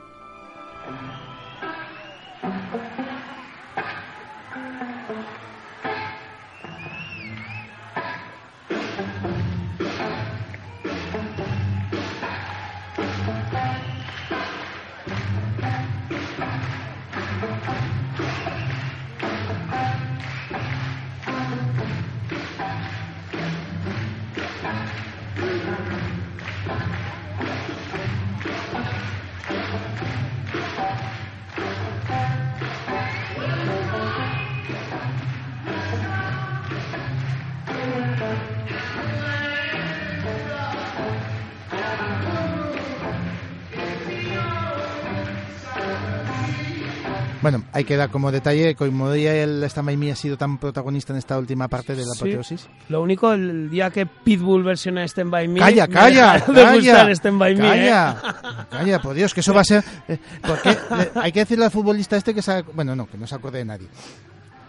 Bueno, 47.43 47.64
hay 47.72 47.84
que 47.84 47.97
dar 47.97 48.11
como 48.11 48.30
detalle, 48.30 48.74
como 48.76 49.11
día 49.11 49.34
el 49.43 49.66
Me 49.99 50.12
ha 50.12 50.16
sido 50.16 50.38
tan 50.38 50.59
protagonista 50.59 51.12
en 51.12 51.18
esta 51.18 51.36
última 51.38 51.66
parte 51.68 51.95
de 51.95 52.03
la 52.07 52.12
Sí. 52.14 52.18
apoteosis. 52.20 52.68
Lo 52.88 53.03
único, 53.03 53.32
el 53.32 53.68
día 53.68 53.90
que 53.90 54.07
Pitbull 54.07 54.62
versiona 54.62 55.05
Stand 55.05 55.30
By 55.30 55.49
Me... 55.49 55.59
Calla, 55.61 55.86
me 55.88 55.93
calla, 55.93 56.32
de 56.47 56.55
calla, 56.55 56.74
gustar 56.74 57.11
Stand 57.11 57.38
By 57.38 57.57
Me, 57.57 57.66
¿eh? 57.66 57.68
calla, 57.90 58.66
calla, 58.70 59.03
por 59.03 59.14
Dios, 59.14 59.34
que 59.34 59.40
eso 59.40 59.53
va 59.53 59.62
a 59.62 59.64
ser, 59.64 59.82
eh, 60.09 60.18
porque 60.40 60.76
hay 61.16 61.32
que 61.32 61.40
decirle 61.40 61.64
al 61.64 61.70
futbolista 61.72 62.16
este 62.16 62.32
que 62.32 62.43
se, 62.43 62.62
bueno, 62.62 62.95
no, 62.95 63.07
que 63.09 63.18
no 63.18 63.26
se 63.26 63.34
acuerde 63.34 63.59
de 63.59 63.64
nadie, 63.64 63.88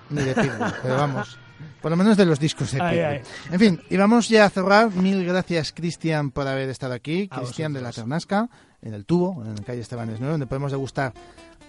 ni 0.09 0.21
de 0.23 0.33
Pitbull, 0.33 0.73
pero 0.81 0.95
vamos, 0.97 1.37
por 1.81 1.91
lo 1.91 1.97
menos 1.97 2.17
de 2.17 2.25
los 2.25 2.39
discos 2.39 2.71
de 2.71 2.81
Ay, 2.81 2.97
Pitbull. 2.97 3.05
ay. 3.05 3.21
En 3.53 3.59
fin, 3.59 3.81
y 3.89 3.97
vamos 3.97 4.29
ya 4.29 4.45
a 4.45 4.49
cerrar. 4.49 4.89
Mil 4.91 5.23
gracias, 5.25 5.71
Cristian, 5.73 6.31
por 6.31 6.47
haber 6.47 6.69
estado 6.69 6.93
aquí, 6.93 7.27
Cristian 7.27 7.71
de 7.73 7.81
la. 7.81 7.91
Ternasca, 7.91 8.49
en 8.81 8.93
el 8.93 9.05
tubo, 9.05 9.43
en 9.43 9.55
la 9.55 9.61
calle 9.63 9.81
Estebanes 9.81 10.17
9, 10.19 10.31
donde 10.31 10.47
podemos 10.47 10.71
degustar 10.71 11.13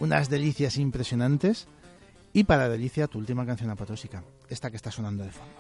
unas 0.01 0.29
delicias 0.29 0.77
impresionantes. 0.77 1.69
Y 2.33 2.45
para 2.45 2.69
delicia, 2.69 3.07
tu 3.07 3.19
última 3.19 3.47
canción 3.47 3.71
apotósica, 3.71 4.25
esta 4.49 4.71
que 4.71 4.77
está 4.77 4.91
sonando 4.91 5.25
de 5.25 5.31
fondo. 5.31 5.55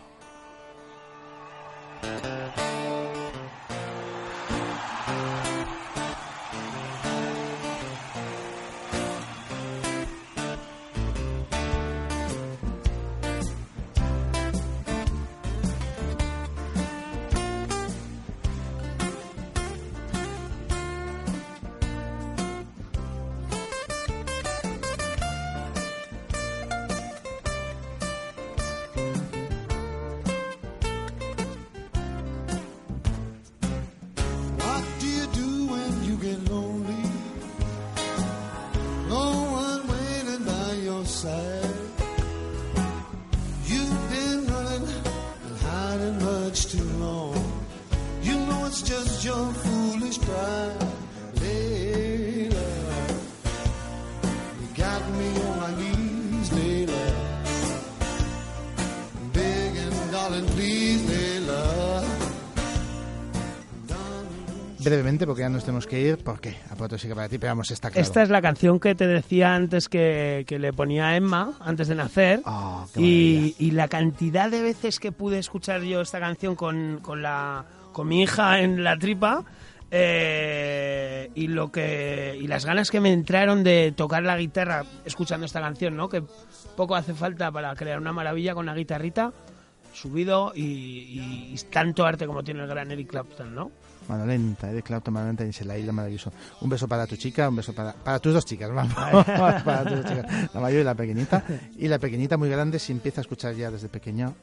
Brevemente, 64.84 65.26
porque 65.26 65.40
ya 65.42 65.48
nos 65.48 65.64
tenemos 65.64 65.86
que 65.86 66.00
ir, 66.00 66.18
¿por 66.18 66.40
qué? 66.40 66.56
Apotósica 66.70 67.14
para 67.14 67.28
ti, 67.28 67.38
pero 67.38 67.52
vamos, 67.52 67.70
está 67.70 67.90
claro. 67.90 68.02
Esta 68.02 68.22
es 68.22 68.28
la 68.28 68.42
canción 68.42 68.78
que 68.78 68.94
te 68.94 69.06
decía 69.06 69.54
antes 69.54 69.88
que, 69.88 70.44
que 70.46 70.58
le 70.58 70.72
ponía 70.72 71.08
a 71.08 71.16
Emma 71.16 71.54
antes 71.60 71.88
de 71.88 71.94
nacer. 71.94 72.40
Qué 72.92 73.00
y, 73.00 73.56
y 73.58 73.70
la 73.72 73.88
cantidad 73.88 74.50
de 74.50 74.60
veces 74.62 75.00
que 75.00 75.10
pude 75.12 75.38
escuchar 75.38 75.82
yo 75.82 76.00
esta 76.02 76.20
canción 76.20 76.54
con, 76.54 76.98
con, 77.02 77.22
la, 77.22 77.64
con 77.92 78.08
mi 78.08 78.22
hija 78.22 78.60
en 78.60 78.84
la 78.84 78.98
tripa. 78.98 79.44
eh, 79.90 81.30
y 81.34 81.46
lo 81.48 81.70
que 81.72 82.36
y 82.40 82.46
las 82.46 82.64
ganas 82.66 82.90
que 82.90 83.00
me 83.00 83.12
entraron 83.12 83.62
de 83.64 83.92
tocar 83.96 84.22
la 84.22 84.36
guitarra 84.36 84.84
escuchando 85.04 85.46
esta 85.46 85.60
canción, 85.60 85.96
¿no? 85.96 86.08
Que 86.08 86.22
poco 86.76 86.94
hace 86.96 87.14
falta 87.14 87.50
para 87.52 87.74
crear 87.76 87.98
una 87.98 88.12
maravilla 88.12 88.54
con 88.54 88.66
la 88.66 88.74
guitarrita 88.74 89.32
subido 89.92 90.52
y, 90.54 90.62
y- 90.62 91.54
y 91.54 91.58
tanto 91.70 92.04
arte 92.04 92.26
como 92.26 92.42
tiene 92.42 92.62
el 92.62 92.66
gran 92.68 92.90
Eric 92.90 93.08
Clapton, 93.10 93.54
¿no? 93.54 93.70
Mano 94.08 94.26
lenta, 94.26 94.68
Clapton, 94.82 95.14
mano 95.14 95.26
lenta, 95.26 95.44
dice 95.44 95.64
la 95.64 95.78
isla 95.78 95.92
maravilloso. 95.92 96.32
Un 96.60 96.68
beso 96.68 96.86
para 96.86 97.06
tu 97.06 97.16
chica, 97.16 97.48
un 97.48 97.56
beso 97.56 97.72
para, 97.72 97.92
para 97.92 98.18
tus 98.18 98.34
dos 98.34 98.44
chicas, 98.44 98.70
vamos. 98.74 98.94
para 98.94 99.84
tus 99.84 100.02
dos 100.02 100.06
chicas, 100.06 100.54
la 100.54 100.60
mayor 100.60 100.80
y 100.80 100.84
la 100.84 100.94
pequeñita. 100.94 101.44
Y 101.78 101.88
la 101.88 101.98
pequeñita 101.98 102.36
muy 102.36 102.48
grande 102.48 102.78
si 102.78 102.92
empieza 102.92 103.20
a 103.20 103.22
escuchar 103.22 103.54
ya 103.54 103.70
desde 103.70 103.88
pequeño 103.88 104.34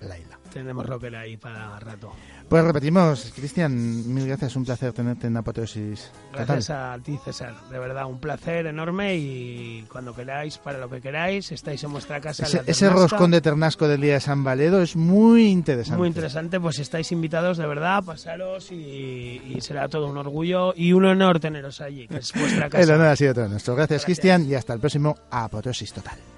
la 0.00 0.18
isla. 0.18 0.38
Tenemos 0.52 0.86
rocker 0.86 1.14
ahí 1.16 1.36
para 1.36 1.78
rato. 1.78 2.12
Pues 2.48 2.64
repetimos, 2.64 3.30
Cristian, 3.36 4.14
mil 4.14 4.26
gracias, 4.26 4.56
un 4.56 4.64
placer 4.64 4.94
tenerte 4.94 5.26
en 5.26 5.36
Apoteosis 5.36 6.10
Total. 6.30 6.46
Gracias 6.46 6.70
a 6.70 6.98
ti, 7.04 7.18
César. 7.22 7.54
De 7.70 7.78
verdad, 7.78 8.06
un 8.06 8.18
placer 8.18 8.66
enorme 8.66 9.16
y 9.16 9.84
cuando 9.92 10.14
queráis, 10.14 10.56
para 10.56 10.78
lo 10.78 10.88
que 10.88 11.02
queráis, 11.02 11.52
estáis 11.52 11.84
en 11.84 11.92
vuestra 11.92 12.20
casa. 12.22 12.46
Ese, 12.66 12.88
roscón 12.88 13.32
de 13.32 13.42
Ternasco 13.42 13.86
del 13.86 14.00
día 14.00 14.14
de 14.14 14.20
San 14.20 14.44
Valedo 14.44 14.80
es 14.80 14.96
muy 14.96 15.48
interesante. 15.48 15.98
Muy 15.98 16.08
interesante, 16.08 16.58
pues 16.58 16.78
estáis 16.78 17.12
invitados 17.12 17.58
de 17.58 17.66
verdad, 17.66 18.02
pasaros 18.02 18.72
y, 18.72 19.42
y 19.44 19.60
será 19.60 19.88
todo 19.88 20.06
un 20.06 20.16
orgullo 20.16 20.72
y 20.74 20.94
un 20.94 21.04
honor 21.04 21.40
teneros 21.40 21.82
allí, 21.82 22.08
que 22.08 22.16
es 22.16 22.32
vuestra 22.32 22.70
casa. 22.70 22.82
El 22.82 22.90
honor 22.92 23.08
ha 23.08 23.16
sido 23.16 23.34
todo 23.34 23.48
nuestro. 23.48 23.76
Gracias, 23.76 24.06
Cristian, 24.06 24.46
y 24.48 24.54
hasta 24.54 24.72
el 24.72 24.80
próximo 24.80 25.14
Apoteosis 25.30 25.92
Total. 25.92 26.37